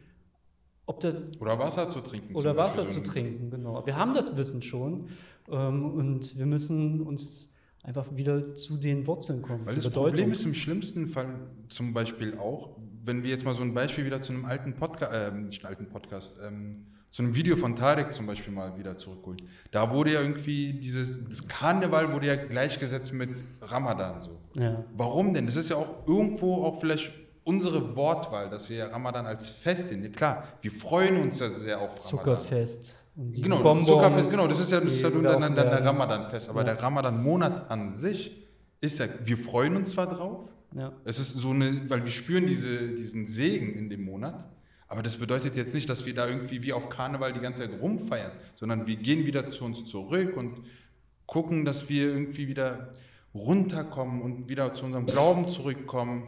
[0.85, 2.35] Ob das, Oder Wasser zu trinken.
[2.37, 3.85] oder Wasser zu trinken, genau.
[3.87, 5.09] Wir haben das Wissen schon
[5.51, 7.53] ähm, und wir müssen uns
[7.87, 9.65] einfach wieder zu den Wurzeln kommen.
[9.65, 10.11] Weil das Bedeutung.
[10.11, 11.27] Problem ist im schlimmsten Fall
[11.69, 15.13] zum Beispiel auch, wenn wir jetzt mal so ein Beispiel wieder zu einem alten Podcast,
[15.13, 19.41] äh, nicht alten Podcast, ähm, zu einem Video von Tarek zum Beispiel mal wieder zurückholen.
[19.71, 24.41] Da wurde ja irgendwie dieses, das Karneval wurde ja gleichgesetzt mit Ramadan so.
[24.61, 24.85] Ja.
[24.97, 25.47] Warum denn?
[25.47, 27.13] Das ist ja auch irgendwo auch vielleicht
[27.45, 30.11] unsere Wortwahl, dass wir Ramadan als Fest sehen.
[30.11, 32.09] Klar, wir freuen uns ja sehr auf Ramadan.
[32.09, 32.95] Zuckerfest.
[33.17, 35.85] Genau, Bonbons, Zuckerfest, genau, das ist ja, das ist ja dann, werfen dann der.
[35.85, 36.49] Ramadan-Fest.
[36.51, 36.75] Aber Ja.
[36.75, 38.47] der Ramadan-Monat an sich
[38.83, 40.93] ist ja, wir freuen uns zwar drauf, Ja.
[41.05, 44.45] es ist so eine, weil wir spüren diese, diesen Segen in dem Monat,
[44.89, 47.81] aber das bedeutet jetzt nicht, dass wir da irgendwie wie auf Karneval die ganze Zeit
[47.81, 50.59] rumfeiern, sondern wir gehen wieder zu uns zurück und
[51.25, 52.93] gucken, dass wir irgendwie wieder
[53.35, 56.25] runterkommen und wieder zu unserem Glauben zurückkommen,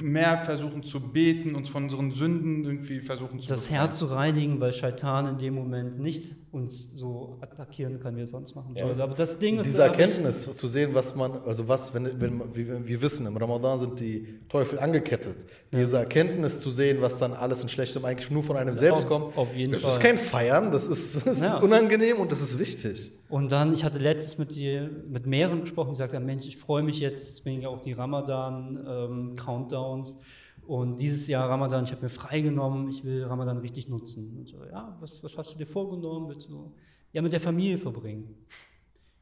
[0.00, 3.80] mehr versuchen zu beten, uns von unseren Sünden irgendwie versuchen zu Das befreien.
[3.80, 8.26] Herz zu reinigen, weil Scheitan in dem Moment nicht uns so attackieren kann, wie er
[8.28, 9.02] sonst machen würde.
[9.02, 12.18] Aber das Ding ist, Diese glaub ich, Erkenntnis zu sehen, was man, also was, wenn,
[12.20, 15.44] wenn wir, wir wissen, im Ramadan sind die Teufel angekettet.
[15.72, 19.08] Diese Erkenntnis zu sehen, was dann alles in Schlechtem eigentlich nur von einem selbst auf-
[19.08, 19.36] kommt.
[19.36, 19.92] auf jeden das Fall.
[19.92, 21.58] ist kein Feiern, das ist, das ist Ja.
[21.58, 23.12] unangenehm und das ist wichtig.
[23.28, 26.56] Und dann, ich hatte letztens mit, die, mit mehreren gesprochen, die gesagt haben, Mensch, ich
[26.56, 27.92] freue mich jetzt, deswegen ja auch die
[29.56, 30.18] Ramadan-Countdowns.
[30.66, 34.36] und dieses Jahr Ramadan, ich habe mir freigenommen, ich will Ramadan richtig nutzen.
[34.38, 36.28] Und so, ja, was, was hast du dir vorgenommen?
[36.28, 36.72] Willst du
[37.12, 38.34] ja mit der Familie verbringen?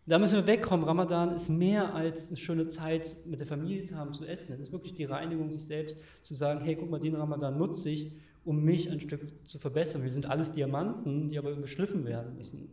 [0.06, 0.84] Da müssen wir wegkommen.
[0.84, 4.52] Ramadan ist mehr als eine schöne Zeit mit der Familie zu haben, zu essen.
[4.52, 7.90] Es ist wirklich die Reinigung sich selbst, zu sagen, hey, guck mal, den Ramadan nutze
[7.90, 8.12] ich,
[8.44, 10.02] um mich ein Stück zu verbessern.
[10.02, 12.68] Wir sind alles Diamanten, die aber geschliffen werden müssen.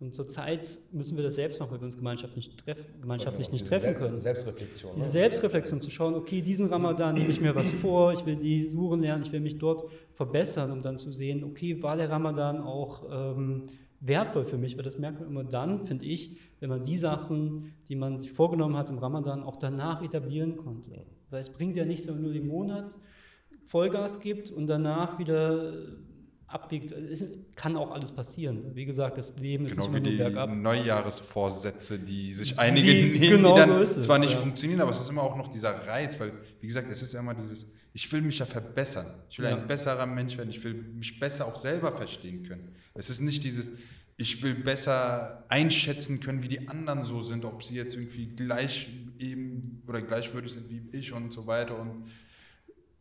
[0.00, 3.64] Und zurzeit müssen wir das selbst machen, weil wir uns gemeinschaftlich, nicht treff, gemeinschaftlich nicht
[3.64, 4.16] Diese treffen können.
[4.16, 4.92] Selbstreflexion.
[4.96, 5.12] Diese Ne?
[5.12, 9.00] Selbstreflexion zu schauen, okay, diesen Ramadan nehme ich mir was vor, ich will die Suren
[9.00, 13.04] lernen, ich will mich dort verbessern, um dann zu sehen, okay, war der Ramadan auch
[13.10, 13.62] ähm,
[14.00, 17.72] wertvoll für mich, weil das merkt man immer dann, finde ich, wenn man die Sachen,
[17.88, 21.06] die man sich vorgenommen hat im Ramadan, auch danach etablieren konnte.
[21.30, 22.96] Weil es bringt ja nichts, wenn man nur den Monat
[23.64, 25.72] Vollgas gibt und danach wieder
[26.54, 26.92] abbiegt.
[26.92, 27.24] Es
[27.56, 28.74] kann auch alles passieren.
[28.74, 30.50] Wie gesagt, das Leben ist Genau nicht wie nur die bergab.
[30.54, 34.38] Neujahresvorsätze, die sich einige Die- nehmen, genau die dann so ist es, zwar nicht ja.
[34.38, 37.20] funktionieren, aber es ist immer auch noch dieser Reiz, weil, wie gesagt, es ist ja
[37.20, 39.06] immer dieses, ich will mich ja verbessern.
[39.28, 39.56] Ich will Ja.
[39.56, 42.68] ein besserer Mensch werden, ich will mich besser auch selber verstehen können.
[42.94, 43.72] Es ist nicht dieses,
[44.16, 48.88] ich will besser einschätzen können, wie die anderen so sind, ob sie jetzt irgendwie gleich
[49.18, 52.04] eben oder gleichwürdig sind wie ich und so weiter und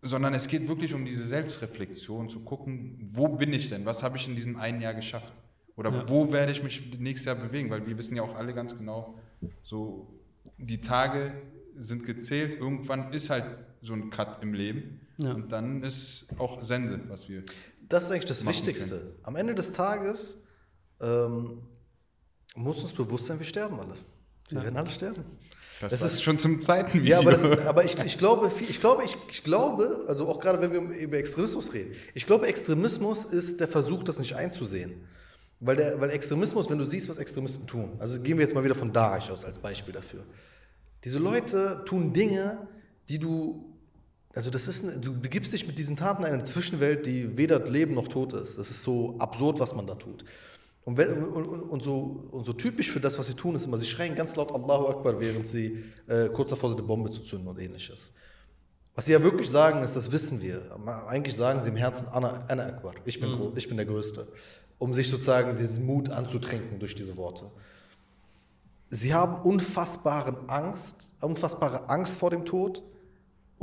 [0.03, 4.17] sondern es geht wirklich um diese Selbstreflexion, zu gucken, wo bin ich denn, was habe
[4.17, 5.31] ich in diesem einen Jahr geschafft
[5.75, 6.09] oder Ja.
[6.09, 9.17] wo werde ich mich nächstes Jahr bewegen, weil wir wissen ja auch alle ganz genau,
[9.63, 10.13] so
[10.57, 11.33] die Tage
[11.79, 13.45] sind gezählt, irgendwann ist halt
[13.81, 15.33] so ein Cut im Leben Ja.
[15.33, 17.43] und dann ist auch Sense, was wir
[17.89, 19.15] Das ist eigentlich das Wichtigste.
[19.23, 20.43] Am Ende des Tages
[21.01, 21.61] ähm,
[22.55, 23.95] muss uns bewusst sein, wir sterben alle.
[24.49, 25.23] Wir werden alle sterben.
[25.81, 27.11] Das, Das ist schon zum zweiten Video.
[27.11, 30.61] Ja, aber, das, aber ich, ich glaube, ich glaube, ich, ich glaube, also auch gerade
[30.61, 34.93] wenn wir über Extremismus reden, ich glaube, Extremismus ist der Versuch, das nicht einzusehen.
[35.59, 38.65] Weil, der, weil Extremismus, wenn du siehst, was Extremisten tun, also gehen wir jetzt mal
[38.65, 40.25] wieder von Daesh aus als Beispiel dafür.
[41.05, 42.67] Diese Leute tun Dinge,
[43.07, 43.63] die du,
[44.33, 47.59] also das ist, eine, du begibst dich mit diesen Taten in eine Zwischenwelt, die weder
[47.59, 48.57] Leben noch tot ist.
[48.57, 50.25] Das ist so absurd, was man da tut.
[50.85, 53.85] Und, und, und, so, und so typisch für das, was sie tun, ist immer, sie
[53.85, 57.47] schreien ganz laut Allahu Akbar, während sie äh, kurz davor sind, eine Bombe zu zünden
[57.47, 58.11] und ähnliches.
[58.93, 60.61] Was sie ja wirklich sagen, ist, das wissen wir.
[61.07, 64.27] Eigentlich sagen sie im Herzen Anna, Anna Akbar, ich bin, gro- ich bin der Größte.
[64.77, 67.49] Um sich sozusagen diesen Mut anzutrinken durch diese Worte.
[68.89, 72.83] Sie haben unfassbaren Angst, unfassbare Angst vor dem Tod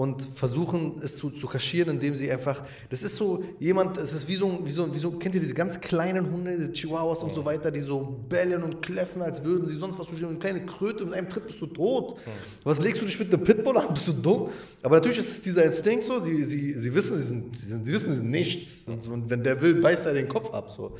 [0.00, 4.28] und versuchen es zu, zu kaschieren, indem sie einfach, das ist so jemand, es ist
[4.28, 7.34] wie so, wie so, wie so, kennt ihr diese ganz kleinen Hunde, diese Chihuahuas und
[7.34, 10.64] so weiter, die so bellen und kläffen, als würden sie sonst was tun, eine kleine
[10.64, 12.16] Kröte, mit einem Tritt bist du tot.
[12.64, 14.48] Was legst du dich mit einem Pitbull an, bist du dumm?
[14.82, 17.84] Aber natürlich ist es dieser Instinkt so, sie, sie, sie wissen, sie, sind, sie, sind,
[17.84, 20.50] sie wissen, sie sind nichts und, so, und wenn der will, beißt er den Kopf
[20.54, 20.96] ab, so.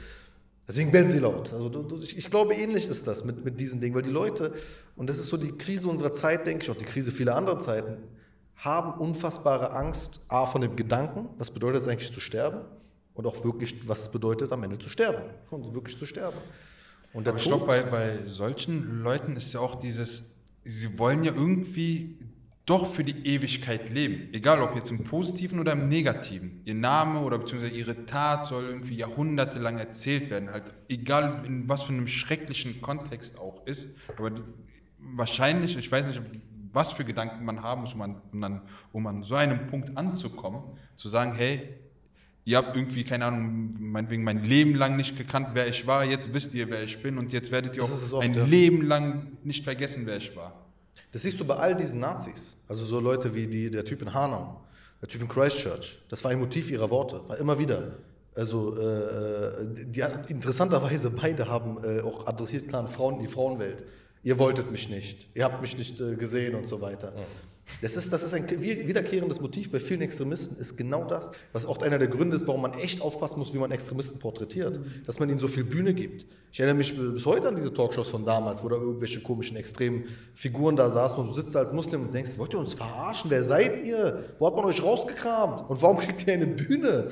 [0.69, 1.55] Deswegen bellen sie laut.
[1.55, 1.71] Also
[2.03, 4.53] ich glaube, ähnlich ist das mit, mit diesen Dingen, weil die Leute,
[4.95, 7.61] und das ist so die Krise unserer Zeit, denke ich, auch die Krise vieler anderer
[7.61, 7.97] Zeiten,
[8.61, 12.61] haben unfassbare Angst, A, von dem Gedanken, was bedeutet es eigentlich zu sterben,
[13.15, 15.23] und auch wirklich, was es bedeutet, am Ende zu sterben.
[15.51, 16.39] Und wirklich zu sterben.
[17.13, 20.23] Und Aber ich glaube, bei, bei solchen Leuten ist ja auch dieses,
[20.65, 22.19] sie wollen ja irgendwie
[22.67, 24.33] doch für die Ewigkeit leben.
[24.33, 26.61] Egal ob jetzt im Positiven oder im Negativen.
[26.65, 30.51] Ihr Name oder beziehungsweise ihre Tat soll irgendwie jahrhundertelang erzählt werden.
[30.51, 33.89] Halt, egal in was für einem schrecklichen Kontext auch ist.
[34.17, 34.31] Aber
[34.99, 36.23] wahrscheinlich, ich weiß nicht,
[36.73, 38.63] was für Gedanken man haben muss, um an, um, an,
[38.93, 40.63] um an so einem Punkt anzukommen,
[40.97, 41.69] zu sagen, hey,
[42.45, 46.33] ihr habt irgendwie, keine Ahnung, meinetwegen mein Leben lang nicht gekannt, wer ich war, jetzt
[46.33, 48.45] wisst ihr, wer ich bin und jetzt werdet ihr Das auch oft, ein ja.
[48.45, 50.67] Leben lang nicht vergessen, wer ich war.
[51.13, 52.57] Das siehst du bei all diesen Nazis.
[52.69, 54.61] Also so Leute wie die, der Typ in Hanau,
[55.01, 56.01] der Typ in Christchurch.
[56.09, 57.99] Das war ein Motiv ihrer Worte, war immer wieder.
[58.35, 63.85] Also äh, die, interessanterweise beide haben äh, auch adressiert klar Frauen, die Frauenwelt.
[64.23, 67.13] Ihr wolltet mich nicht, ihr habt mich nicht äh, gesehen und so weiter.
[67.83, 71.67] Das ist, das ist ein wie- wiederkehrendes Motiv bei vielen Extremisten, ist genau das, was
[71.67, 75.21] auch einer der Gründe ist, warum man echt aufpassen muss, wie man Extremisten porträtiert, dass
[75.21, 76.27] man ihnen so viel Bühne gibt.
[76.53, 80.05] Ich erinnere mich bis heute an diese Talkshows von damals, wo da irgendwelche komischen, extremen
[80.35, 83.31] Figuren da saßen und du sitzt da als Muslim und denkst, wollt ihr uns verarschen?
[83.31, 84.25] Wer seid ihr?
[84.39, 85.71] Wo hat man euch rausgekramt?
[85.71, 87.07] Und warum kriegt ihr eine Bühne?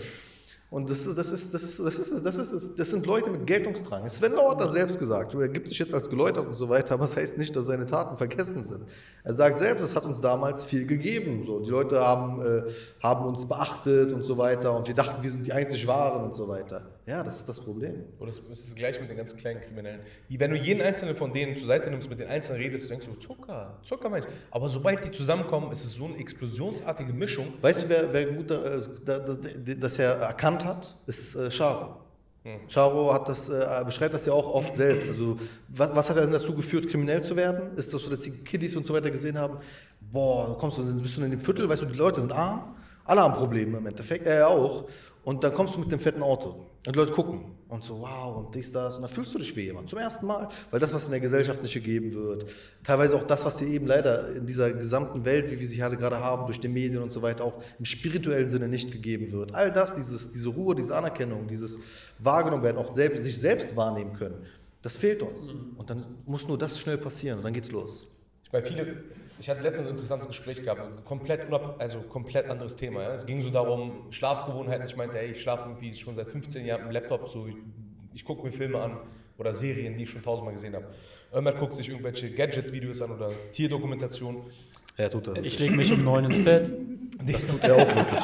[0.71, 4.07] Und das das ist, das ist, das ist, das ist, das sind Leute mit Geltungsdrang.
[4.11, 5.35] Sven Lau hat das selbst gesagt.
[5.35, 7.87] Er gibt sich jetzt als geläutert und so weiter, aber das heißt nicht, dass seine
[7.87, 8.85] Taten vergessen sind.
[9.25, 11.45] Er sagt selbst, es hat uns damals viel gegeben.
[11.47, 12.63] So, die Leute haben, äh,
[13.03, 16.37] haben uns beachtet und so weiter und wir dachten, wir sind die einzig Wahren und
[16.37, 16.83] so weiter.
[17.09, 18.05] Ja, das ist das Problem.
[18.19, 20.01] Oder es ist gleich mit den ganz kleinen Kriminellen.
[20.29, 23.07] Wie wenn du jeden einzelnen von denen zur Seite nimmst, mit den Einzelnen redest, denkst
[23.07, 24.27] du, Zucker, Zucker, Mensch.
[24.51, 27.55] Aber sobald die zusammenkommen, ist es so eine explosionsartige Mischung.
[27.63, 29.37] Weißt du, wer, wer gut äh, da, da,
[29.81, 31.97] das er erkannt hat, ist äh, Charo.
[32.69, 35.09] Charo hat das, äh, beschreibt das ja auch oft selbst.
[35.09, 35.39] Also,
[35.69, 37.75] was, was hat er denn dazu geführt, kriminell zu werden?
[37.77, 39.59] Ist das so, dass die Kiddies und so weiter gesehen haben,
[40.01, 43.23] boah, kommst du, bist du in dem Viertel, weißt du, die Leute sind arm, alle
[43.23, 44.85] haben Probleme im Endeffekt, er auch.
[45.29, 48.35] Und dann kommst du mit dem fetten Auto und die Leute gucken und so, wow,
[48.39, 48.97] und dies, das.
[48.97, 51.21] Und dann fühlst du dich wie jemand zum ersten Mal, weil das, was in der
[51.21, 52.47] Gesellschaft nicht gegeben wird,
[52.83, 55.99] teilweise auch das, was dir eben leider in dieser gesamten Welt, wie wir sie halt
[55.99, 59.55] gerade haben, durch die Medien und so weiter, auch im spirituellen Sinne nicht gegeben wird.
[59.55, 61.79] All das, dieses, diese Ruhe, diese Anerkennung, dieses
[62.19, 64.47] wahrgenommen werden, auch selbst, sich selbst wahrnehmen können,
[64.81, 65.53] das fehlt uns.
[65.77, 68.09] Und dann muss nur das schnell passieren und dann geht's los.
[68.51, 69.05] Meine, viele,
[69.41, 71.43] ich hatte letztens ein interessantes Gespräch gehabt, komplett,
[71.79, 73.03] also komplett anderes Thema.
[73.03, 73.15] Ja?
[73.15, 74.87] Es ging so darum, Schlafgewohnheiten.
[74.87, 77.57] Ich meinte, ey, ich schlafe irgendwie schon seit 15 Jahren im Laptop, so, ich,
[78.15, 78.99] ich gucke mir Filme an
[79.37, 80.87] oder Serien, die ich schon tausendmal gesehen habe.
[81.33, 84.43] Irgendwann guckt sich irgendwelche Gadget-Videos an oder Tierdokumentationen.
[84.97, 85.39] Er tut das.
[85.41, 86.73] Ich lege mich um neun ins Bett.
[87.25, 88.21] das tut er auch wirklich.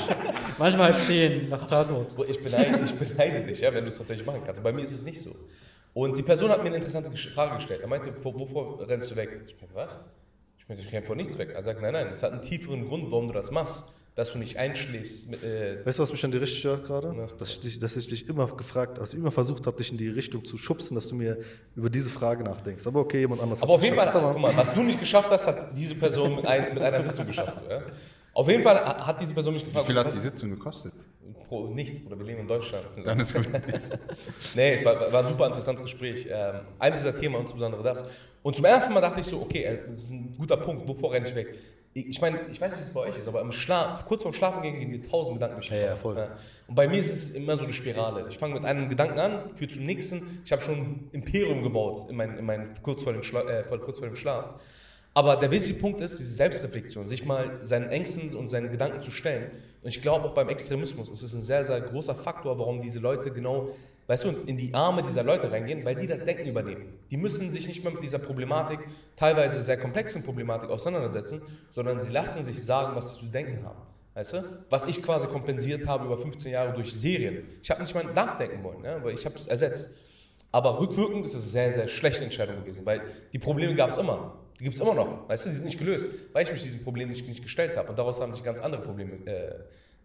[0.58, 2.14] Manchmal halb zehn nach Tatort.
[2.28, 4.62] Ich beneide, ich beneide dich, ja, wenn du es tatsächlich machen kannst.
[4.62, 5.30] Bei mir ist es nicht so.
[5.92, 7.80] Und die Person hat mir eine interessante Frage gestellt.
[7.82, 9.40] Er meinte, "Wo- wovor rennst du weg?
[9.46, 10.00] Ich meinte, was?
[10.64, 11.50] Ich meinte, ich renne vor nichts weg.
[11.54, 13.84] Er sagt, nein, nein, es hat einen tieferen Grund, warum du das machst.
[14.14, 15.28] Dass du nicht einschläfst.
[15.30, 17.12] Mit, äh, Weißt du, was mich an dir richtig stört gerade?
[17.16, 17.26] Ja.
[17.36, 19.98] Dass ich, dich, dass ich dich immer gefragt, dass ich immer versucht habe, dich in
[19.98, 21.36] die Richtung zu schubsen, dass du mir
[21.74, 22.86] über diese Frage nachdenkst.
[22.86, 24.32] Aber okay, jemand anders aber hat's auf jeden Fall, geschafft.
[24.32, 27.26] guck mal, was du nicht geschafft hast, hat diese Person mit, ein, mit einer Sitzung
[27.26, 27.60] geschafft.
[27.68, 27.82] Ja?
[28.35, 30.93] Auf jeden Fall hat diese Person mich Wie gefragt, viel hat die Sitzung gekostet?
[31.47, 32.87] Pro, nichts, Bruder, wir leben in Deutschland.
[33.05, 33.49] Dann ist gut.
[34.55, 36.26] Nee, es war, war ein super interessantes Gespräch.
[36.30, 38.05] Ähm, eines dieser Themen, insbesondere das.
[38.43, 41.12] Und zum ersten Mal dachte ich so, okay, äh, das ist ein guter Punkt, wovor
[41.12, 41.55] renne ich weg?
[41.97, 44.35] Ich meine, ich weiß nicht, wie es bei euch ist, aber im Schlaf, kurz vorm
[44.35, 46.28] Schlafen gehen, gehen mir tausend Gedanken durch Ja, ja, voll.
[46.66, 48.26] Und bei mir ist es immer so eine Spirale.
[48.28, 50.43] Ich fange mit einem Gedanken an, führe zum nächsten.
[50.45, 53.62] Ich habe schon ein Imperium gebaut, in mein, in mein, kurz, vor dem Schla äh,
[53.78, 54.61] kurz vor dem Schlaf.
[55.16, 59.12] Aber der wesentliche Punkt ist diese Selbstreflexion, sich mal seinen Ängsten und seinen Gedanken zu
[59.12, 59.52] stellen.
[59.80, 62.98] Und ich glaube auch beim Extremismus ist es ein sehr, sehr großer Faktor, warum diese
[62.98, 63.68] Leute genau,
[64.08, 66.98] weißt du, in die Arme dieser Leute reingehen, weil die das Denken übernehmen.
[67.12, 68.80] Die müssen sich nicht mehr mit dieser Problematik,
[69.14, 71.40] teilweise sehr komplexen Problematik auseinandersetzen,
[71.70, 73.78] sondern sie lassen sich sagen, was sie zu denken haben.
[74.14, 74.44] Weißt du?
[74.68, 77.44] Was ich quasi kompensiert habe über 15 Jahre durch Serien.
[77.62, 79.96] Ich habe nicht mal nachdenken wollen, ja, weil ich habe es ersetzt.
[80.50, 83.02] Aber rückwirkend ist es eine sehr, sehr schlechte Entscheidung gewesen, weil
[83.32, 84.38] die Probleme gab es immer.
[84.64, 85.28] Die gibt es immer noch.
[85.28, 87.90] Weißt du, die sind nicht gelöst, weil ich mich diesem Problem nicht, nicht gestellt habe.
[87.90, 89.56] Und daraus haben sich ganz andere Probleme äh,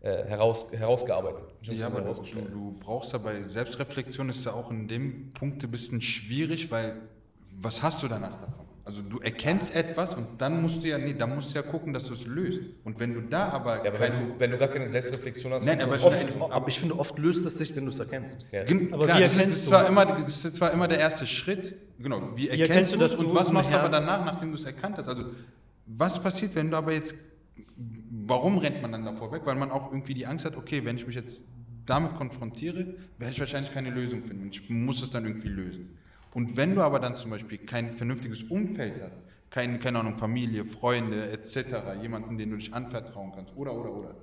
[0.01, 1.45] äh, heraus, herausgearbeitet.
[1.62, 6.01] Ja, aber du, brauchst ja bei Selbstreflexion ist ja auch in dem Punkt ein bisschen
[6.01, 6.95] schwierig, weil
[7.62, 8.66] was hast du danach davon?
[8.90, 11.94] Also du erkennst etwas und dann musst du ja, nee, dann musst du ja gucken,
[11.94, 12.60] dass du es löst.
[12.84, 15.64] Und wenn du da aber, Ja, aber wenn du, wenn du gar keine Selbstreflexion hast,
[15.64, 18.48] Nein, aber Oft, aber ich finde, oft löst es sich, wenn du es erkennst.
[18.52, 18.62] Ja.
[18.92, 19.90] Aber klar, wie das ist, erkennst das ist du zwar es?
[19.90, 23.36] immer, das ist zwar immer der erste Schritt, genau, wie erkennst, erkennst du, dass und
[23.36, 25.08] was machst du aber danach, nachdem du es erkannt hast?
[25.08, 25.26] Also
[25.86, 27.14] was passiert, wenn du aber jetzt,
[28.26, 29.44] warum rennt man dann davor weg?
[29.46, 31.44] Weil man auch irgendwie die Angst hat, okay, wenn ich mich jetzt
[31.86, 35.96] damit konfrontiere, werde ich wahrscheinlich keine Lösung finden und ich muss es dann irgendwie lösen.
[36.34, 40.66] Und wenn du aber dann zum Beispiel kein vernünftiges Umfeld hast, kein, keine Ahnung, Familie,
[40.66, 44.16] Freunde etc., jemanden, den du dich anvertrauen kannst oder, oder, oder,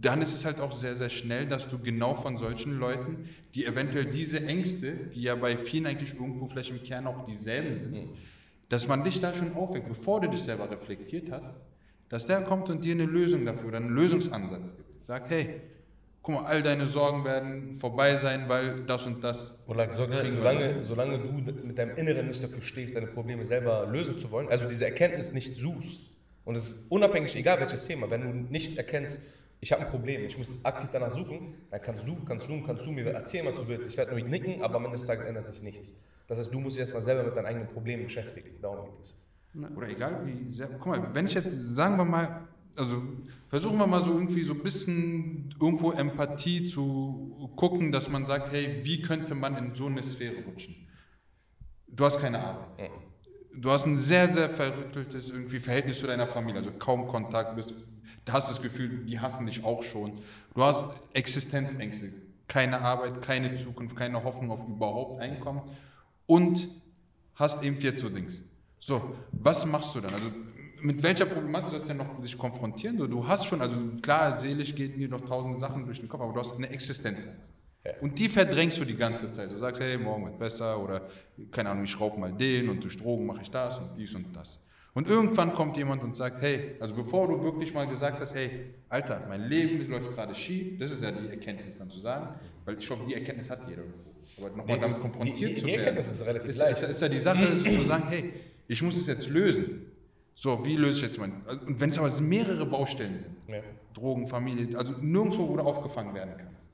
[0.00, 3.66] dann ist es halt auch sehr, sehr schnell, dass du genau von solchen Leuten, die
[3.66, 8.08] eventuell diese Ängste, die ja bei vielen eigentlich irgendwo vielleicht im Kern auch dieselben sind,
[8.68, 11.54] dass man dich da schon aufweckt, bevor du dich selber reflektiert hast,
[12.08, 15.06] dass der kommt und dir eine Lösung dafür oder einen Lösungsansatz gibt.
[15.06, 15.60] Sagt, hey,
[16.26, 19.56] guck mal, all deine Sorgen werden vorbei sein, weil das und das.
[19.64, 24.32] Solange, solange, solange du mit deinem Inneren nicht dafür stehst, deine Probleme selber lösen zu
[24.32, 26.10] wollen, also diese Erkenntnis nicht suchst,
[26.44, 29.22] und es ist unabhängig, egal welches Thema, wenn du nicht erkennst,
[29.60, 32.84] ich habe ein Problem, ich muss aktiv danach suchen, dann kannst du, kannst du, kannst
[32.84, 33.88] du mir erzählen, was du willst.
[33.88, 35.94] Ich werde nur nicken, aber am Ende des Tages ändert sich nichts.
[36.26, 38.50] Das heißt, du musst dich erstmal selber mit deinen eigenen Problemen beschäftigen.
[38.60, 39.14] Darum geht es.
[39.76, 40.68] Oder egal wie sehr.
[40.78, 42.46] Guck mal, wenn ich jetzt, sagen wir mal,
[42.76, 43.02] also
[43.48, 48.52] versuchen wir mal so irgendwie so ein bisschen irgendwo Empathie zu gucken, dass man sagt,
[48.52, 50.76] hey, wie könnte man in so eine Sphäre rutschen?
[51.88, 52.90] Du hast keine Arbeit.
[53.54, 57.72] Du hast ein sehr, sehr verrütteltes irgendwie Verhältnis zu deiner Familie, also kaum Kontakt, bist,
[58.24, 60.20] du hast das Gefühl, die hassen dich auch schon.
[60.54, 62.12] Du hast Existenzängste,
[62.48, 65.62] keine Arbeit, keine Zukunft, keine Hoffnung auf überhaupt Einkommen
[66.26, 66.68] und
[67.34, 68.42] hast eben jetzt so Dings.
[68.78, 70.12] So, was machst du dann?
[70.12, 70.26] Also
[70.82, 72.96] mit welcher Problematik sollst du denn noch sich konfrontieren?
[72.96, 76.20] Du, du hast schon, also klar, seelisch geht dir noch tausend Sachen durch den Kopf,
[76.20, 77.28] aber du hast eine Existenzangst.
[77.84, 77.92] Ja.
[78.00, 79.50] Und die verdrängst du die ganze Zeit.
[79.52, 81.02] Du sagst, hey, morgen wird besser oder
[81.52, 84.34] keine Ahnung, ich schraube mal den und durch Drogen mache ich das und dies und
[84.34, 84.58] das.
[84.92, 88.74] Und irgendwann kommt jemand und sagt, hey, also bevor du wirklich mal gesagt hast, hey,
[88.88, 92.30] Alter, mein Leben läuft gerade schief, das ist ja die Erkenntnis dann zu sagen,
[92.64, 94.10] weil ich glaube, die Erkenntnis hat jeder irgendwo.
[94.38, 95.78] Aber nochmal Nee, damit die- konfrontiert die- die zu werden.
[95.80, 96.82] Erkenntnis ist relativ ist, leicht.
[96.82, 98.32] Ist, ist ja die Sache, zu sagen, hey,
[98.66, 99.86] ich muss es jetzt lösen.
[100.38, 101.32] So, wie löse ich jetzt mein.
[101.66, 103.62] Und wenn es aber mehrere Baustellen sind, Ja.
[103.94, 106.68] Drogen, Familie, also nirgendwo, wo du aufgefangen werden kannst.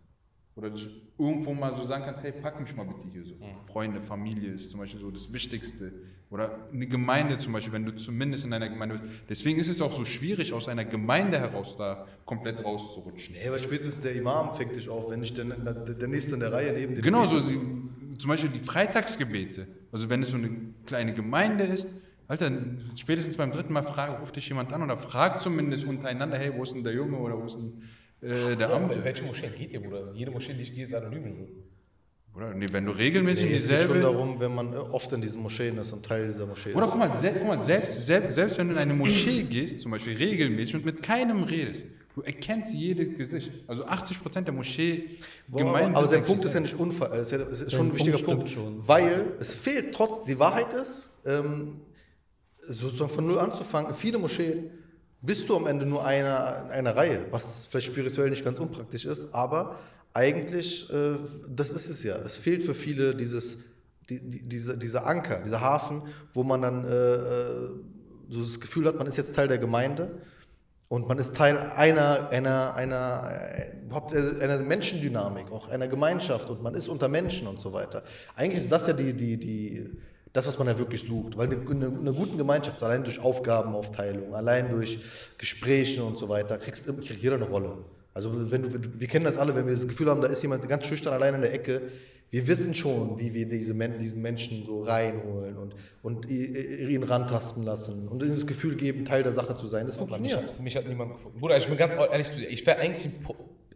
[0.57, 0.79] Oder du
[1.17, 3.35] irgendwo mal so sagen kannst, hey, pack mich mal bitte hier so.
[3.73, 5.93] Freunde, Familie ist zum Beispiel so das Wichtigste.
[6.29, 9.15] Oder eine Gemeinde zum Beispiel, wenn du zumindest in einer Gemeinde bist.
[9.31, 13.37] Deswegen ist es auch so schwierig, aus einer Gemeinde heraus da komplett rauszurutschen.
[13.37, 16.41] Nee, weil spätestens der Imam fängt dich auf, wenn nicht der, der, der Nächste in
[16.41, 19.69] der Reihe neben dir Genau, so die, zum Beispiel die Freitagsgebete.
[19.93, 20.51] Also wenn es so eine
[20.85, 21.87] kleine Gemeinde ist,
[22.29, 22.51] Alter,
[22.97, 26.63] spätestens beim dritten Mal frag, ruft dich jemand an oder fragt zumindest untereinander, hey, wo
[26.63, 27.83] ist denn der Junge oder wo ist denn
[28.23, 29.03] äh, der Ja, Amte?
[29.05, 30.13] welche Moschee geht ihr, Bruder?
[30.15, 31.47] Jede Moschee, die ich gehe, ist anonym.
[32.35, 34.01] Oder nee, wenn du regelmäßig Nee, in es geht schon dieselbe...
[34.01, 36.91] darum, wenn man äh, oft in diesen Moscheen ist und Teil dieser Moschee Oder ist.
[36.93, 39.91] guck mal, sel guck mal selbst, selbst, selbst wenn du in eine Moschee gehst, zum
[39.91, 43.51] Beispiel regelmäßig und mit keinem redest, du erkennst jedes Gesicht.
[43.67, 45.11] Also 80% der Moschee
[45.53, 48.17] Gemeinden aber sein Punkt ist ja nicht Unfall, es ist, ja, ist schon ein wichtiger
[48.17, 48.89] Punkt Punkt, schon.
[48.89, 51.81] weil es fehlt trotz, die Wahrheit ist, ähm,
[52.69, 54.71] sozusagen von null anzufangen, viele Moscheen
[55.21, 59.33] bist du am Ende nur einer, einer Reihe, was vielleicht spirituell nicht ganz unpraktisch ist,
[59.33, 59.77] aber
[60.15, 61.17] eigentlich, äh,
[61.49, 62.17] das ist es ja.
[62.17, 63.61] Es fehlt für viele dieses,
[64.11, 66.03] die, die, diese, dieser Anker, dieser Hafen,
[66.35, 67.71] wo man dann äh, äh,
[68.29, 70.11] so das Gefühl hat, man ist jetzt Teil der Gemeinde
[70.89, 73.23] und man ist Teil einer, einer, einer,
[74.41, 78.03] einer Menschendynamik, auch einer Gemeinschaft und man ist unter Menschen und so weiter.
[78.37, 79.91] Eigentlich ist das ja die, die, die,
[80.33, 81.37] das, was man ja wirklich sucht.
[81.37, 84.99] Weil eine, eine, eine gute Gemeinschaft, allein durch Aufgabenaufteilung, allein durch
[85.39, 87.77] Gespräche und so weiter, kriegst, kriegt jeder eine Rolle.
[88.15, 90.69] Also wenn du, wir kennen das alle, wenn wir das Gefühl haben, da ist jemand
[90.69, 91.83] ganz schüchtern allein in der Ecke,
[92.31, 97.63] wir wissen schon, wie wir diese Men diesen Menschen so reinholen und, und ihn rantasten
[97.63, 99.87] lassen und ihnen das Gefühl geben, Teil der Sache zu sein.
[99.87, 100.55] Das Aber mich funktioniert.
[100.55, 101.39] hat, mich hat niemand gefunden.
[101.39, 103.27] Bruder, ich bin ganz ehrlich zu dir, ich wäre eigentlich ein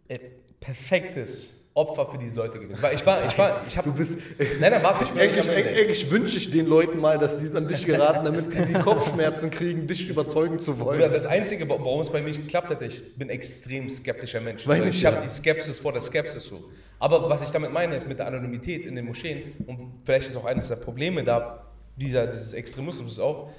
[0.08, 0.18] äh,
[0.58, 2.82] perfektes Opfer für diese Leute gewesen.
[2.82, 3.90] Weil ich war, ich war, ich habe.
[3.90, 4.18] Du bist-
[4.60, 7.68] Nein, nein, warte, ich bin Eigentlich, eigentlich wünsche ich den Leuten mal, dass die an
[7.68, 10.98] dich geraten, damit sie die Kopfschmerzen kriegen, dich überzeugen zu wollen.
[11.12, 14.66] das Einzige, wa- warum es bei mir nicht geklappt hat, ich bin extrem skeptischer Mensch.
[14.66, 16.64] Weil Also ich ich habe die Skepsis vor der Skepsis so.
[16.98, 20.36] Aber was ich damit meine, ist mit der Anonymität in den Moscheen, und vielleicht ist
[20.36, 21.62] auch eines der Probleme da,
[21.96, 23.50] dieser, dieses Extremismus auch,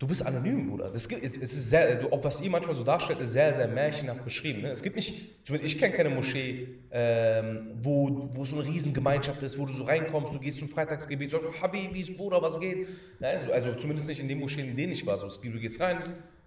[0.00, 0.90] du bist anonym, Bruder.
[0.90, 3.52] Das gibt, es es ist sehr, du, auch was ihr manchmal so darstellt, ist sehr,
[3.52, 4.62] sehr märchenhaft beschrieben.
[4.62, 4.70] Ne?
[4.70, 9.56] Es gibt nicht, zumindest ich kenne keine Moschee, ähm, wo, wo so eine Riesengemeinschaft ist,
[9.58, 12.88] wo du so reinkommst, du gehst zum Freitagsgebet, sagst, Habibis, Bruder, was geht?
[13.20, 15.16] Nein, also, also zumindest nicht in den Moscheen, in denen ich war.
[15.18, 15.98] So, es gibt- du gehst rein,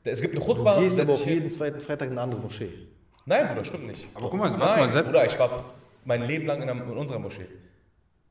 [0.03, 2.69] es gibt eine Chutba, Du gehst aber auf jeden zweiten Freitag in eine andere Moschee.
[3.25, 4.07] Nein, Bruder, stimmt nicht.
[4.15, 5.73] Aber guck mal, warte Nein, mal, Sepp- Bruder, ich war
[6.03, 7.45] mein Leben lang in, einer, in unserer Moschee.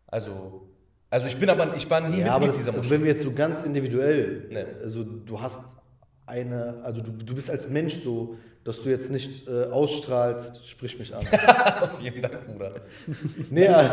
[0.06, 0.66] Also,
[1.12, 2.90] Also ich bin aber, ich war nie Ja, aber Mitglied das, dieser also Moschee.
[2.90, 4.64] wenn wir jetzt so ganz individuell, Nee.
[4.82, 5.60] also du hast
[6.24, 10.98] eine, also du, du bist als Mensch so, dass du jetzt nicht äh, ausstrahlst, sprich
[10.98, 11.26] mich an.
[12.00, 12.72] Vielen Dank, Bruder.
[13.50, 13.90] nee, also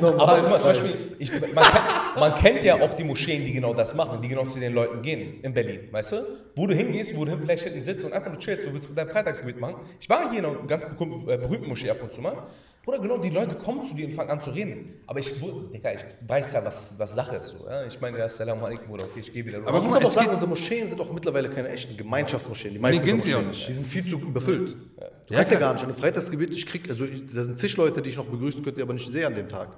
[0.00, 0.20] normal.
[0.38, 1.84] Aber mal, zum Beispiel, ich, man, kennt,
[2.18, 5.02] man kennt ja auch die Moscheen, die genau das machen, die genau zu den Leuten
[5.02, 6.16] gehen in Berlin, weißt du?
[6.56, 9.08] Wo du hingehst, wo du vielleicht hinten sitzt und einfach nur chillst, du willst dein
[9.08, 9.76] Freitagsgebet machen.
[10.00, 12.44] Ich war hier in einer ganz berühmten, äh, berühmten Moschee ab und zu mal.
[12.84, 15.00] Bruder, genau, die Leute kommen zu dir und fangen an zu reden.
[15.06, 15.32] Aber ich,
[15.72, 17.48] Digga, ich weiß ja, was, was Sache ist.
[17.48, 17.86] So, ja?
[17.86, 19.68] Ich meine, ja, Salam alaikum, Bruder, okay, ich gehe wieder los.
[19.68, 22.74] Aber Man muss aber auch sagen, unsere Moscheen sind auch mittlerweile keine echten Gemeinschaftsmoscheen.
[22.74, 23.68] Die meisten gehen unserer sie auch Moscheen, nicht.
[23.68, 24.76] Die sind viel zu überfüllt.
[24.98, 25.84] Du Ja, kannst ja gar nicht.
[25.86, 28.82] Ein Freitagsgebet, ich krieg, also ich, da sind zig Leute, die ich noch begrüßen könnte,
[28.82, 29.68] aber nicht sehe an dem Tag.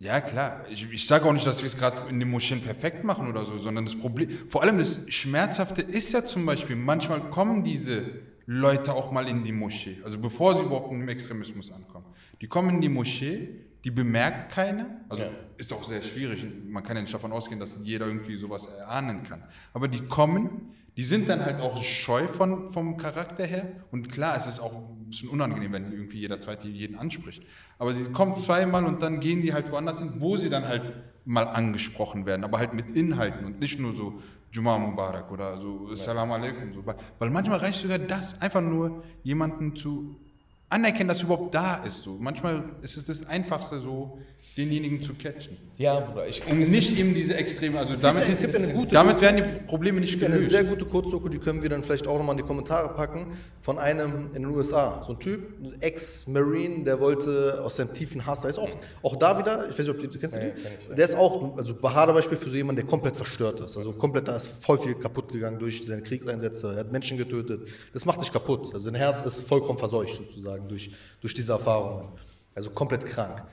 [0.00, 0.64] Ja, klar.
[0.70, 3.46] Ich, ich sage auch nicht, dass wir es gerade in den Moscheen perfekt machen oder
[3.46, 8.02] so, sondern das Problem, vor allem das Schmerzhafte ist ja zum Beispiel, manchmal kommen diese
[8.44, 12.04] Leute auch mal in die Moschee, also bevor sie überhaupt im Extremismus ankommen.
[12.44, 13.48] Die kommen in die Moschee,
[13.84, 15.30] die bemerkt keiner, also Ja.
[15.56, 19.22] ist auch sehr schwierig, man kann ja nicht davon ausgehen, dass jeder irgendwie sowas erahnen
[19.22, 19.42] kann.
[19.72, 24.36] Aber die kommen, die sind dann halt auch scheu von, vom Charakter her und klar,
[24.36, 27.42] es ist auch ein bisschen unangenehm, wenn irgendwie jeder Zweite jeden anspricht.
[27.78, 30.82] Aber sie kommen zweimal und dann gehen die halt woanders hin, wo sie dann halt
[31.24, 34.20] mal angesprochen werden, aber halt mit Inhalten und nicht nur so
[34.52, 36.74] Juma Mubarak oder so Salam alaikum.
[36.74, 36.84] So.
[37.18, 40.20] Weil manchmal reicht sogar das, einfach nur jemanden zu
[40.68, 42.02] anerkennen, dass er überhaupt da ist.
[42.02, 42.16] So.
[42.18, 44.18] Manchmal ist es das Einfachste, so
[44.56, 45.56] denjenigen zu catchen.
[45.78, 49.20] ja, Bruder, ich Und nicht eben diese Extreme, also damit, es gibt eine gute- damit
[49.20, 50.50] werden die Probleme nicht Es gibt eine gelöst.
[50.52, 53.78] sehr gute Kurzdoku, die können wir dann vielleicht auch nochmal in die Kommentare packen, von
[53.80, 55.02] einem in den USA.
[55.04, 58.68] So ein Typ, ein Ex-Marine, der wollte aus seinem tiefen Hass, der ist auch,
[59.02, 61.16] auch da wieder, ich weiß nicht, ob die, du kennst du kenn ich, Der ist
[61.16, 63.76] auch, also Bahada-Beispiel für so jemanden, der komplett verstört ist.
[63.76, 67.62] Also komplett, da ist voll viel kaputt gegangen durch seine Kriegseinsätze, er hat Menschen getötet.
[67.92, 68.66] Das macht dich kaputt.
[68.72, 70.90] Also sein Herz ist vollkommen verseucht sozusagen durch,
[71.20, 72.08] durch diese Erfahrungen.
[72.54, 73.44] Also komplett krank.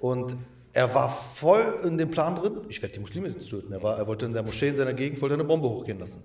[0.00, 0.36] Und
[0.72, 3.72] er war voll in dem Plan drin, ich werde die Muslime jetzt töten.
[3.72, 6.22] Er, war, er wollte in der Moschee in seiner Gegend wollte eine Bombe hochgehen lassen.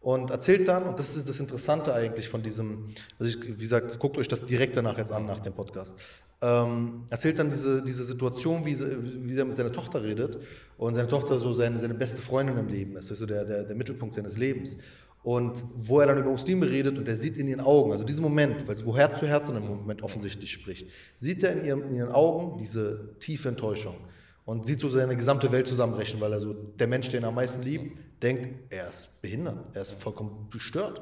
[0.00, 2.88] Und erzählt dann, und das ist das Interessante eigentlich von diesem,
[3.18, 5.96] also ich, wie gesagt, guckt euch das direkt danach jetzt an, nach dem Podcast.
[6.42, 10.38] Ähm, erzählt dann diese, diese Situation, wie, wie er mit seiner Tochter redet
[10.76, 13.76] und seine Tochter so seine, seine beste Freundin im Leben ist, also der, der, der
[13.76, 14.76] Mittelpunkt seines Lebens.
[15.24, 18.20] Und wo er dann über Muslime redet und er sieht in ihren Augen, also diesen
[18.20, 21.64] Moment, weil es wo Herz zu Herz in dem Moment offensichtlich spricht, sieht er in,
[21.64, 23.96] ihrem, in ihren Augen diese tiefe Enttäuschung
[24.44, 27.36] und sieht so seine gesamte Welt zusammenbrechen, weil er so der Mensch, den er am
[27.36, 31.00] meisten liebt, denkt, er ist behindert, er ist vollkommen gestört.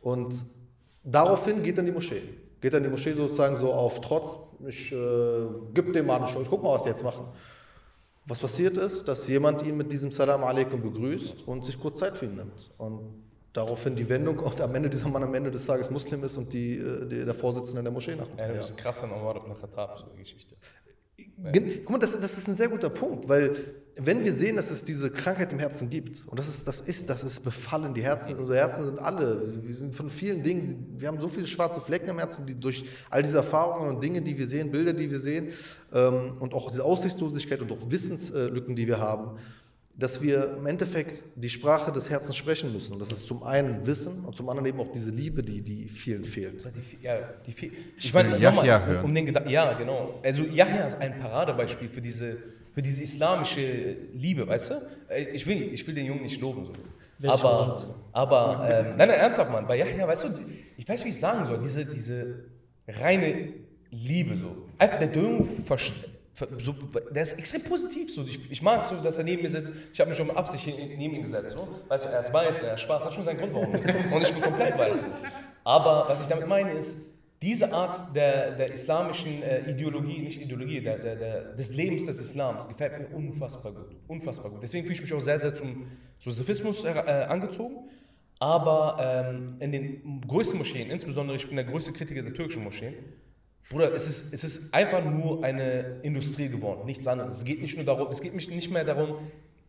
[0.00, 0.44] Und
[1.04, 2.22] daraufhin geht er in die Moschee.
[2.60, 4.36] Geht er in die Moschee sozusagen so auf Trotz,
[4.66, 4.96] ich äh,
[5.74, 7.24] gib dem Mann eine Chance, guck mal, was die jetzt machen.
[8.26, 12.16] Was passiert ist, dass jemand ihn mit diesem Salam alaikum begrüßt und sich kurz Zeit
[12.16, 12.72] für ihn nimmt.
[12.78, 16.36] Und daraufhin die Wendung und am Ende dieser Mann am Ende des Tages Muslim ist
[16.36, 18.28] und die, äh, die, der Vorsitzende der Moschee nach.
[18.36, 20.54] Ja, das ist krass an Omar ibn Khattab, so die Geschichte.
[21.52, 23.54] Gen- Guck mal, das, das ist ein sehr guter Punkt, weil
[24.00, 27.10] wenn wir sehen, dass es diese Krankheit im Herzen gibt, und das ist, das ist,
[27.10, 31.08] das ist befallen, die Herzen, unsere Herzen sind alle, wir sind von vielen Dingen, wir
[31.08, 34.38] haben so viele schwarze Flecken im Herzen, die durch all diese Erfahrungen und Dinge, die
[34.38, 35.48] wir sehen, Bilder, die wir sehen,
[35.92, 39.38] ähm, und auch diese Aussichtslosigkeit und auch Wissenslücken, die wir haben,
[40.00, 42.92] dass wir im Endeffekt die Sprache des Herzens sprechen müssen.
[42.92, 45.88] Und das ist zum einen Wissen und zum anderen eben auch diese Liebe, die, die
[45.88, 46.64] vielen fehlt.
[46.64, 49.04] Die, ja, die, ich Ich meine, Yahya hören.
[49.04, 50.20] Um den Gedan- ja, genau.
[50.22, 52.36] Also Yahya ist ein Paradebeispiel für diese,
[52.72, 54.74] für diese islamische Liebe, weißt du?
[55.08, 56.64] Äh, Ich will, ich will den Jungen nicht loben.
[56.66, 56.72] So.
[57.20, 59.66] Welche Aber, aber ähm, nein, nein, ernsthaft, Mann.
[59.66, 60.28] Bei Yahya, weißt du,
[60.76, 62.44] ich weiß, wie ich sagen soll, diese, diese
[62.86, 63.48] reine
[63.90, 64.54] Liebe, so.
[64.78, 66.08] Einfach der Junge verst- ver-
[66.58, 66.74] so,
[67.10, 68.12] der ist extrem positiv.
[68.12, 68.22] So.
[68.22, 69.72] Ich, ich mag so, dass er neben mir sitzt.
[69.92, 71.52] Ich habe mich schon Absicht neben ihn gesetzt.
[71.52, 71.68] So.
[71.88, 73.72] Weißt du, er ist weiß, er ist schwarz, hat schon seinen Grund, warum.
[73.72, 75.06] Und ich bin komplett weiß.
[75.64, 77.10] Aber was ich damit meine ist,
[77.40, 82.20] diese Art der, der islamischen äh, Ideologie, nicht Ideologie, der, der, der, des Lebens des
[82.20, 83.94] Islams gefällt mir unfassbar gut.
[84.08, 84.62] Unfassbar gut.
[84.62, 85.86] Deswegen fühle ich mich auch sehr, sehr zum,
[86.18, 86.88] zum Sufismus äh,
[87.28, 87.88] angezogen.
[88.40, 92.94] Aber ähm, in den größten Moscheen, insbesondere ich bin der größte Kritiker der türkischen Moscheen,
[93.70, 97.36] Bruder, es ist, es ist einfach nur eine Industrie geworden, nichts anderes.
[97.36, 99.18] Es geht nicht nur darum, es geht nicht mehr darum,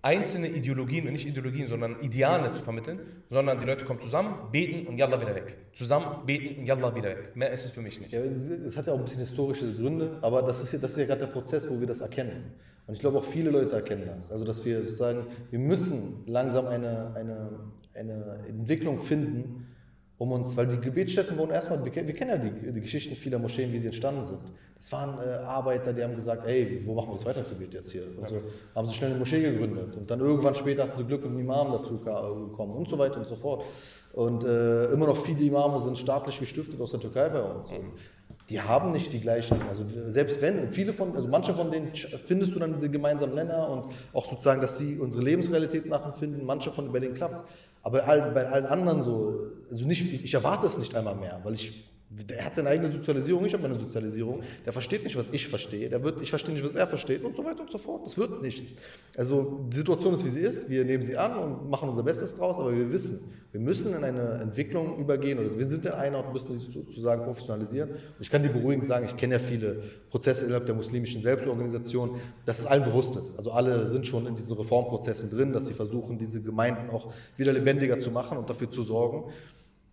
[0.02, 4.88] einzelne Ideologien und nicht Ideologien, sondern Ideale zu vermitteln, sondern die Leute kommen zusammen, beten
[4.88, 5.58] und yalla wieder weg.
[5.74, 7.36] Zusammen, beten und yalla wieder weg.
[7.36, 8.14] Mehr ist es für mich nicht.
[8.14, 11.22] Ja, es hat ja auch ein bisschen historische Gründe, aber das ist ja, ja gerade
[11.22, 12.54] der Prozess, wo wir das erkennen.
[12.88, 14.32] Und ich glaube auch viele Leute erkennen das.
[14.32, 17.50] Also dass wir sozusagen, wir müssen langsam eine, eine,
[17.94, 19.68] eine Entwicklung finden,
[20.20, 23.16] um uns, weil die Gebetsstätten wurden erstmal, wir, kennen- wir kennen ja die, die Geschichten
[23.16, 24.40] vieler Moscheen, wie sie entstanden sind.
[24.78, 28.04] Das waren äh, Arbeiter, die haben gesagt, ey, wo machen wir das Weihnachtgebet jetzt hier?
[28.18, 28.36] Und so
[28.76, 29.96] haben sie schnell eine Moschee gegründet.
[29.98, 32.98] Und dann irgendwann später hatten sie Glück und einen Imam dazu ka- gekommen und so
[32.98, 33.64] weiter und so fort.
[34.14, 37.72] Und äh, immer noch viele Imame sind staatlich gestiftet aus der Türkei bei uns.
[37.72, 37.92] Und
[38.50, 41.92] die haben nicht die gleichen, also selbst wenn, viele von, also manche von denen
[42.26, 46.72] findest du dann den gemeinsamen Nenner und auch sozusagen, dass sie unsere Lebensrealität nachempfinden, manche
[46.72, 47.44] von bei denen klappt
[47.82, 49.40] aber bei allen anderen so,
[49.70, 53.46] also nicht, ich erwarte es nicht einmal mehr, weil ich der hat seine eigene Sozialisierung,
[53.46, 54.42] ich habe meine Sozialisierung.
[54.66, 55.90] Der versteht nicht, was ich verstehe.
[55.90, 58.04] Der wird, ich verstehe nicht, was er versteht und so weiter und so fort.
[58.04, 58.76] Das wird nichts.
[59.16, 60.68] Also die Situation ist, wie sie ist.
[60.68, 63.20] Wir nehmen sie an und machen unser Bestes draus, aber wir wissen,
[63.52, 65.38] wir müssen in eine Entwicklung übergehen.
[65.38, 67.92] Oder wir sind in einer und müssen sie sozusagen professionalisieren.
[67.92, 72.20] Und ich kann dir beruhigend sagen, ich kenne ja viele Prozesse innerhalb der muslimischen Selbstorganisation,
[72.44, 73.38] dass es allen bewusst ist.
[73.38, 77.54] Also alle sind schon in diesen Reformprozessen drin, dass sie versuchen, diese Gemeinden auch wieder
[77.54, 79.26] lebendiger zu machen und dafür zu sorgen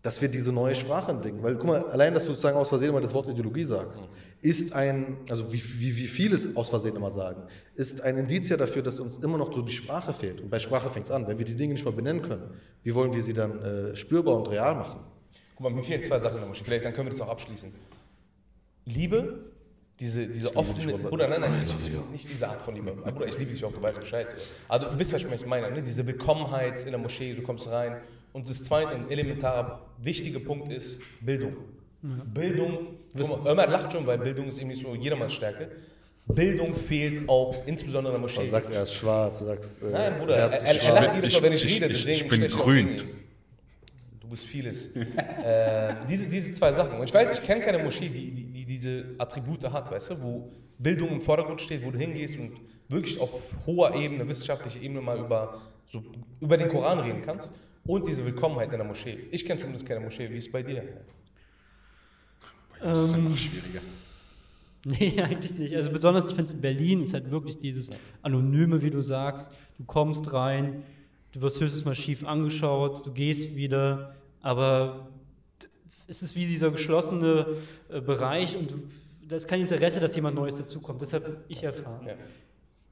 [0.06, 1.42] dass wir diese neue Sprache entdecken.
[1.42, 4.04] Weil, guck mal, allein, dass du sozusagen aus Versehen immer das Wort Ideologie sagst,
[4.40, 7.42] ist ein, also wie, wie, wie vieles aus Versehen immer sagen,
[7.74, 10.40] ist ein Indiz ja dafür, dass uns immer noch so die Sprache fehlt.
[10.40, 11.26] Und bei Sprache fängt es an.
[11.26, 12.54] Wenn wir die Dinge nicht mal benennen können,
[12.84, 15.00] wie wollen wir sie dann äh, spürbar und real machen?
[15.56, 17.74] Guck mal, mir fehlen zwei Sachen, vielleicht dann können wir das auch abschließen.
[18.84, 19.50] Liebe,
[19.98, 22.92] diese, diese offene, Bruder, nein, nein, nicht, nicht diese Art von Liebe.
[22.92, 24.32] Bruder, ich liebe dich auch, du weißt Bescheid.
[24.68, 25.82] Also, du wisst, was ich meine, ne?
[25.82, 27.96] diese Willkommenheit in der Moschee, du kommst rein,
[28.36, 31.56] und das zweite, ein elementarer, wichtiger Punkt ist Bildung.
[32.02, 32.20] Mhm.
[32.34, 32.88] Bildung,
[33.46, 35.70] Ömer lacht schon, weil Bildung ist eben nicht so jedermanns Stärke.
[36.26, 38.44] Bildung fehlt auch, insbesondere in der Moschee.
[38.44, 41.32] Du sagst, er ist schwarz, du sagst, äh, Nein, Bruder, er, er, er lacht jedes
[41.32, 43.00] Mal, wenn ich, ich rede, deswegen ich bin grün.
[44.20, 44.94] Du bist vieles.
[44.96, 46.98] äh, diese, diese zwei Sachen.
[46.98, 50.22] Und ich weiß, ich kenne keine Moschee, die, die, die, diese Attribute hat, weißt du,
[50.22, 52.52] wo Bildung im Vordergrund steht, wo du hingehst und
[52.90, 53.30] wirklich auf
[53.64, 56.02] hoher Ebene, wissenschaftlicher Ebene mal über, so,
[56.38, 57.50] über den Koran reden kannst
[57.86, 59.18] und diese Willkommenheit in der Moschee.
[59.30, 60.30] Ich kenne zumindest keine Moschee.
[60.30, 60.82] Wie ist es bei dir?
[62.80, 63.80] Das ist ähm, noch schwieriger.
[64.88, 65.74] Nee, eigentlich nicht.
[65.74, 67.90] Also besonders, ich finde es in Berlin ist halt wirklich dieses
[68.22, 69.50] Anonyme, wie du sagst.
[69.78, 70.84] Du kommst rein,
[71.32, 75.08] du wirst höchstens mal schief angeschaut, du gehst wieder, aber
[76.06, 77.56] es ist wie dieser geschlossene
[77.88, 78.74] äh, Bereich und
[79.28, 81.02] da ist kein Interesse, dass jemand Neues dazukommt.
[81.02, 82.06] Deshalb ich erfahren.
[82.06, 82.14] Ja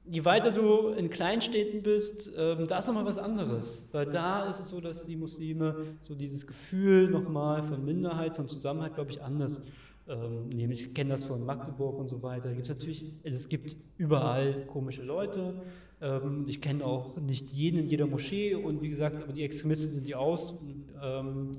[0.07, 3.89] je weiter du in Kleinstädten bist, ähm, da ist nochmal was anderes.
[3.91, 8.47] Weil da ist es so, dass die Muslime so dieses Gefühl nochmal von Minderheit, von
[8.47, 9.61] Zusammenhalt, glaube ich, anders
[10.07, 10.71] ähm, nehmen.
[10.73, 12.49] Ich kenne das von Magdeburg und so weiter.
[12.49, 15.53] Da gibt es natürlich, also es gibt überall komische Leute.
[16.01, 19.91] Ähm, ich kenne auch nicht jeden in jeder Moschee und wie gesagt, aber die Extremisten
[19.91, 20.63] sind die Aus.
[21.01, 21.57] Ähm,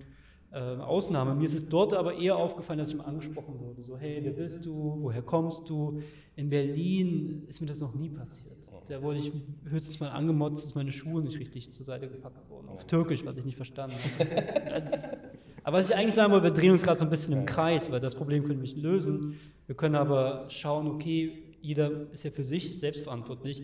[0.56, 1.34] äh, Ausnahme.
[1.34, 3.82] Mir ist es dort aber eher aufgefallen, dass ich mal angesprochen wurde.
[3.82, 4.96] So, hey, wer bist du?
[5.00, 6.00] Woher kommst du?
[6.34, 8.56] In Berlin ist mir das noch nie passiert.
[8.88, 9.32] Da wurde ich
[9.64, 12.68] höchstens mal angemotzt, dass meine Schuhe nicht richtig zur Seite gepackt wurden.
[12.68, 14.30] Auf Türkisch, was ich nicht verstanden habe.
[15.64, 17.90] aber was ich eigentlich sagen wollte, wir drehen uns gerade so ein bisschen im Kreis,
[17.90, 19.38] weil das Problem können wir nicht lösen.
[19.66, 23.62] Wir können aber schauen, okay, jeder ist ja für sich selbstverantwortlich.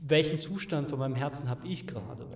[0.00, 2.26] Welchen Zustand von meinem Herzen habe ich gerade?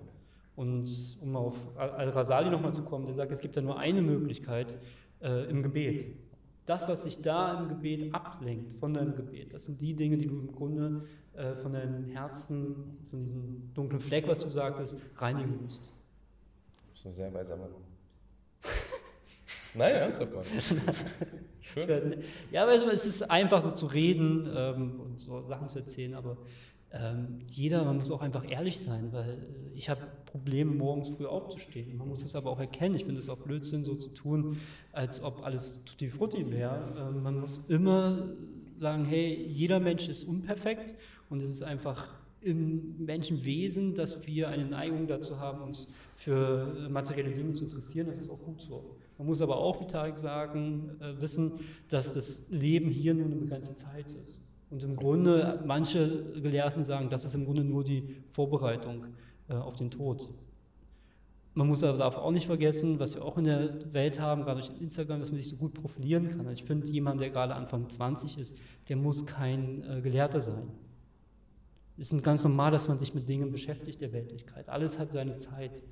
[0.60, 4.76] Und um auf Al-Rasali nochmal zu kommen, der sagt, es gibt ja nur eine Möglichkeit
[5.22, 6.18] äh, im Gebet.
[6.66, 10.26] Das, was sich da im Gebet ablenkt von deinem Gebet, das sind die Dinge, die
[10.26, 15.62] du im Grunde äh, von deinem Herzen, von diesem dunklen Fleck, was du sagtest, reinigen
[15.62, 15.90] musst.
[16.90, 17.70] Das ist ein sehr weiser Mann.
[19.74, 20.44] Nein, ernsthaft, Mann.
[21.62, 22.22] Schön.
[22.52, 26.36] Ja, also es ist einfach so zu reden ähm, und so Sachen zu erzählen, aber
[26.92, 31.26] ähm, jeder, man muss auch einfach ehrlich sein, weil äh, ich habe Probleme, morgens früh
[31.26, 31.96] aufzustehen.
[31.96, 32.94] Man muss es aber auch erkennen.
[32.94, 34.58] Ich finde es auch Blödsinn, so zu tun,
[34.92, 36.94] als ob alles tutti frutti wäre.
[36.96, 38.28] Ähm, man muss immer
[38.76, 40.94] sagen, hey, jeder Mensch ist unperfekt
[41.28, 47.32] und es ist einfach im Menschenwesen, dass wir eine Neigung dazu haben, uns für materielle
[47.32, 48.06] Dinge zu interessieren.
[48.06, 48.96] Das ist auch gut so.
[49.18, 51.52] Man muss aber auch, wie Tarek sagen, äh, wissen,
[51.88, 54.40] dass das Leben hier nur eine begrenzte Zeit ist.
[54.70, 59.06] Und im Grunde, manche Gelehrten sagen, das ist im Grunde nur die Vorbereitung
[59.50, 60.30] äh, auf den Tod.
[61.54, 64.60] Man muss aber darf auch nicht vergessen, was wir auch in der Welt haben, gerade
[64.60, 66.46] durch Instagram, dass man sich so gut profilieren kann.
[66.46, 68.56] Also ich finde, jemand, der gerade Anfang 20 ist,
[68.88, 70.68] der muss kein äh, Gelehrter sein.
[71.98, 74.68] Es ist ganz normal, dass man sich mit Dingen beschäftigt der Weltlichkeit.
[74.68, 75.82] Alles hat seine Zeit.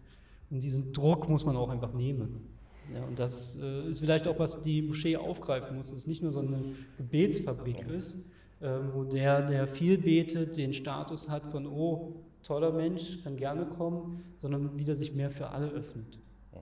[0.48, 2.48] Und diesen Druck muss man auch einfach nehmen.
[2.94, 6.22] Ja, und das äh, ist vielleicht auch, was die Moschee aufgreifen muss, dass es nicht
[6.22, 6.62] nur so eine
[6.96, 8.30] Gebetsfabrik ist,
[8.62, 12.14] ähm, wo der, der viel betet, den Status hat von, oh,
[12.48, 16.18] toller Mensch, kann gerne kommen, sondern wieder sich mehr für alle öffnet.
[16.52, 16.60] Ja.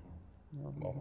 [0.80, 0.96] Wow.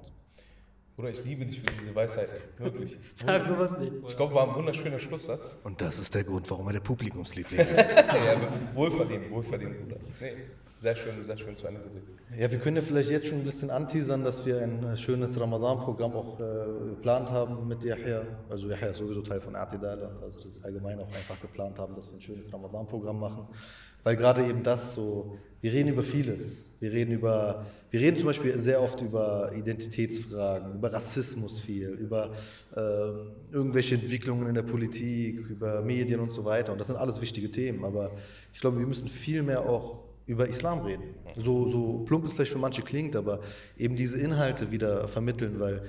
[0.95, 2.97] Bruder, ich liebe dich für diese Weisheit, wirklich.
[3.15, 3.91] Sag sowas nicht.
[4.07, 5.55] Ich glaube, war ein wunderschöner Schlusssatz.
[5.63, 7.95] Und das ist der Grund, warum er der Publikumsliebling ist.
[7.95, 8.41] ja,
[8.73, 9.97] wohlverdient, wohlverdient, Bruder.
[10.21, 10.33] Nee,
[10.77, 12.05] sehr schön, sehr schön zu analysieren.
[12.37, 15.37] Ja, wir können ja vielleicht jetzt schon ein bisschen anteasern, dass wir ein äh, schönes
[15.37, 18.21] Ramadan-Programm auch äh, geplant haben mit Yahya.
[18.49, 22.17] Also Yahya ist sowieso Teil von Artidal, also allgemein auch einfach geplant haben, dass wir
[22.17, 23.47] ein schönes Ramadan-Programm machen
[24.05, 26.71] weil gerade eben das so, wir reden über vieles.
[26.79, 32.31] Wir reden über, wir reden zum Beispiel sehr oft über Identitätsfragen, über Rassismus viel, über
[32.75, 32.81] äh,
[33.51, 36.71] irgendwelche Entwicklungen in der Politik, über Medien und so weiter.
[36.71, 37.83] Und das sind alles wichtige Themen.
[37.83, 38.11] Aber
[38.53, 41.15] ich glaube, wir müssen viel mehr auch über Islam reden.
[41.35, 43.39] So, so plump es vielleicht für manche klingt, aber
[43.75, 45.81] eben diese Inhalte wieder vermitteln, weil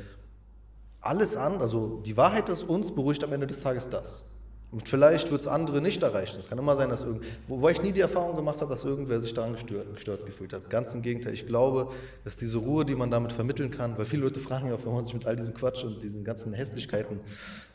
[1.01, 4.25] alles an, also die Wahrheit ist uns, beruhigt am Ende des Tages das.
[4.73, 6.41] Und vielleicht wird es andere nicht erreichen.
[6.41, 9.21] Es kann immer sein, dass irgend, wobei ich nie die Erfahrung gemacht habe, dass irgendwer
[9.21, 10.69] sich daran gestört, gestört, gefühlt hat.
[10.69, 11.35] Ganz im Gegenteil.
[11.35, 11.93] Ich glaube,
[12.25, 14.93] dass diese Ruhe, die man damit vermitteln kann, weil viele Leute fragen ja auch, wenn
[14.93, 17.21] man sich mit all diesem Quatsch und diesen ganzen Hässlichkeiten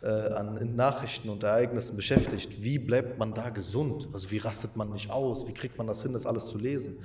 [0.02, 4.10] äh, an Nachrichten und Ereignissen beschäftigt, wie bleibt man da gesund?
[4.12, 5.48] Also wie rastet man nicht aus?
[5.48, 6.98] Wie kriegt man das hin, das alles zu lesen?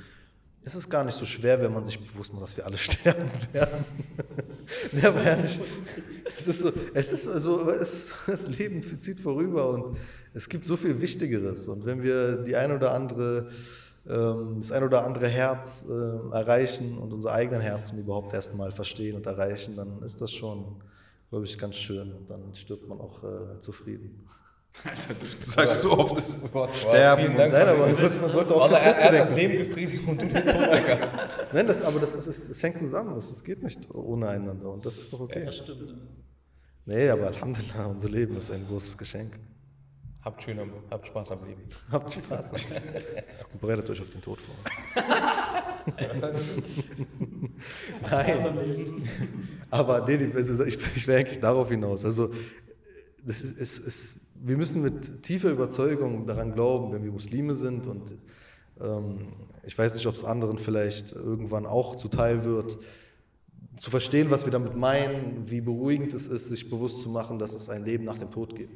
[0.64, 3.30] Es ist gar nicht so schwer, wenn man sich bewusst macht, dass wir alle sterben
[3.52, 3.84] werden.
[4.92, 5.60] nee, aber ehrlich,
[6.38, 9.96] es ist so, es ist also, es ist, das Leben zieht vorüber und
[10.34, 11.68] es gibt so viel Wichtigeres.
[11.68, 13.48] Und wenn wir die ein oder andere,
[14.08, 19.16] ähm, das ein oder andere Herz äh, erreichen und unsere eigenen Herzen überhaupt erstmal verstehen
[19.16, 20.82] und erreichen, dann ist das schon,
[21.30, 22.12] glaube ich, ganz schön.
[22.12, 24.26] Und dann stirbt man auch äh, zufrieden.
[24.84, 26.22] Alter, du sagst so oft
[26.78, 27.34] sterben.
[27.34, 29.36] Nein, aber man sollte, man sollte auch den er, Tod er hat das.
[29.36, 30.54] Leben gepriesen und du den Tod.
[31.52, 33.16] Nein, das, aber das, ist, es, es hängt zusammen.
[33.16, 35.46] Es, geht nicht ohne einander und das ist doch okay.
[35.46, 35.94] Das stimmt.
[36.86, 39.38] Nee, aber Alhamdulillah, unser Leben ist ein großes Geschenk.
[40.22, 40.58] Habt schön
[40.90, 41.62] habt Spaß am Leben.
[41.92, 42.50] Habt Spaß.
[43.52, 44.56] Und bereitet euch auf den Tod vor.
[48.02, 49.08] Nein.
[49.70, 52.04] Aber nee, ich, ich will eigentlich darauf hinaus.
[52.04, 52.30] Also
[53.24, 57.86] das ist, es, es, wir müssen mit tiefer Überzeugung daran glauben, wenn wir Muslime sind
[57.86, 58.18] und
[58.80, 59.28] ähm,
[59.62, 62.78] ich weiß nicht, ob es anderen vielleicht irgendwann auch zuteil wird,
[63.78, 67.54] zu verstehen, was wir damit meinen, wie beruhigend es ist, sich bewusst zu machen, dass
[67.54, 68.72] es ein Leben nach dem Tod gibt.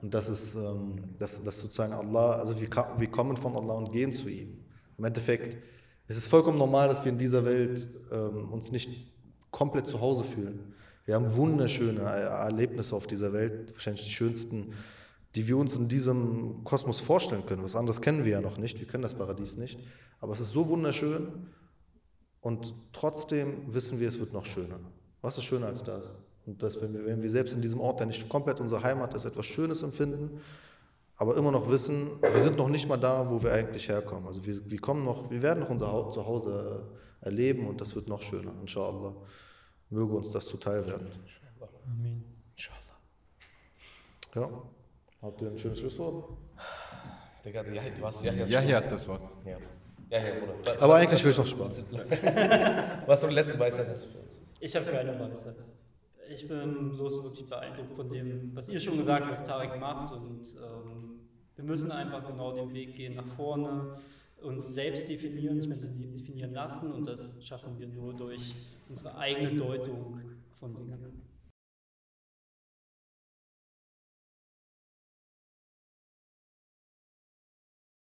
[0.00, 2.68] Und das ist, ähm, dass, dass sozusagen Allah, also wir,
[2.98, 4.58] wir kommen von Allah und gehen zu ihm.
[4.96, 5.58] Im Endeffekt,
[6.06, 9.12] es ist vollkommen normal, dass wir in dieser Welt ähm, uns nicht
[9.50, 10.72] komplett zu Hause fühlen.
[11.04, 14.72] Wir haben wunderschöne Er- Erlebnisse auf dieser Welt, wahrscheinlich die schönsten,
[15.34, 17.62] die wir uns in diesem Kosmos vorstellen können.
[17.64, 19.80] Was anderes kennen wir ja noch nicht, wir kennen das Paradies nicht.
[20.20, 21.28] Aber es ist so wunderschön
[22.40, 24.78] und trotzdem wissen wir, es wird noch schöner.
[25.22, 26.14] Was ist schöner als das?
[26.46, 29.12] Und dass, wenn wir, wenn wir selbst in diesem Ort, der nicht komplett unsere Heimat
[29.14, 30.40] ist, etwas Schönes empfinden,
[31.16, 34.26] aber immer noch wissen, wir sind noch nicht mal da, wo wir eigentlich herkommen.
[34.28, 36.86] Also wir, wir kommen noch, wir werden noch unser Hau- Zuhause
[37.22, 39.14] äh, erleben und das wird noch schöner, inshallah.
[39.90, 41.08] Möge uns das zuteil werden.
[42.56, 42.78] Inshallah.
[44.34, 44.62] Ja.
[45.22, 46.28] Habt ihr ein schönes Schlusswort?
[47.44, 49.22] Digga, ja, du hast ja, ja, Ja, hier hat das Wort.
[49.44, 49.56] ja.
[50.10, 50.82] Ja, ja, Bruder.
[50.82, 51.84] Aber eigentlich will ich noch Spaß.
[53.06, 54.40] Was so die letzte Weisheit hast du für uns?
[54.60, 55.56] Ich habe keine Weisheit.
[56.30, 60.12] Ich bin bloß wirklich beeindruckt von dem, was ihr schon gesagt habt, was Tarek macht.
[60.12, 61.20] Und ähm,
[61.56, 63.96] wir müssen einfach genau den Weg gehen nach vorne,
[64.42, 66.92] uns selbst definieren, nicht mehr definieren lassen.
[66.92, 68.54] Und das schaffen wir nur durch
[68.90, 70.20] unsere eigene Deutung
[70.52, 71.22] von Dingen.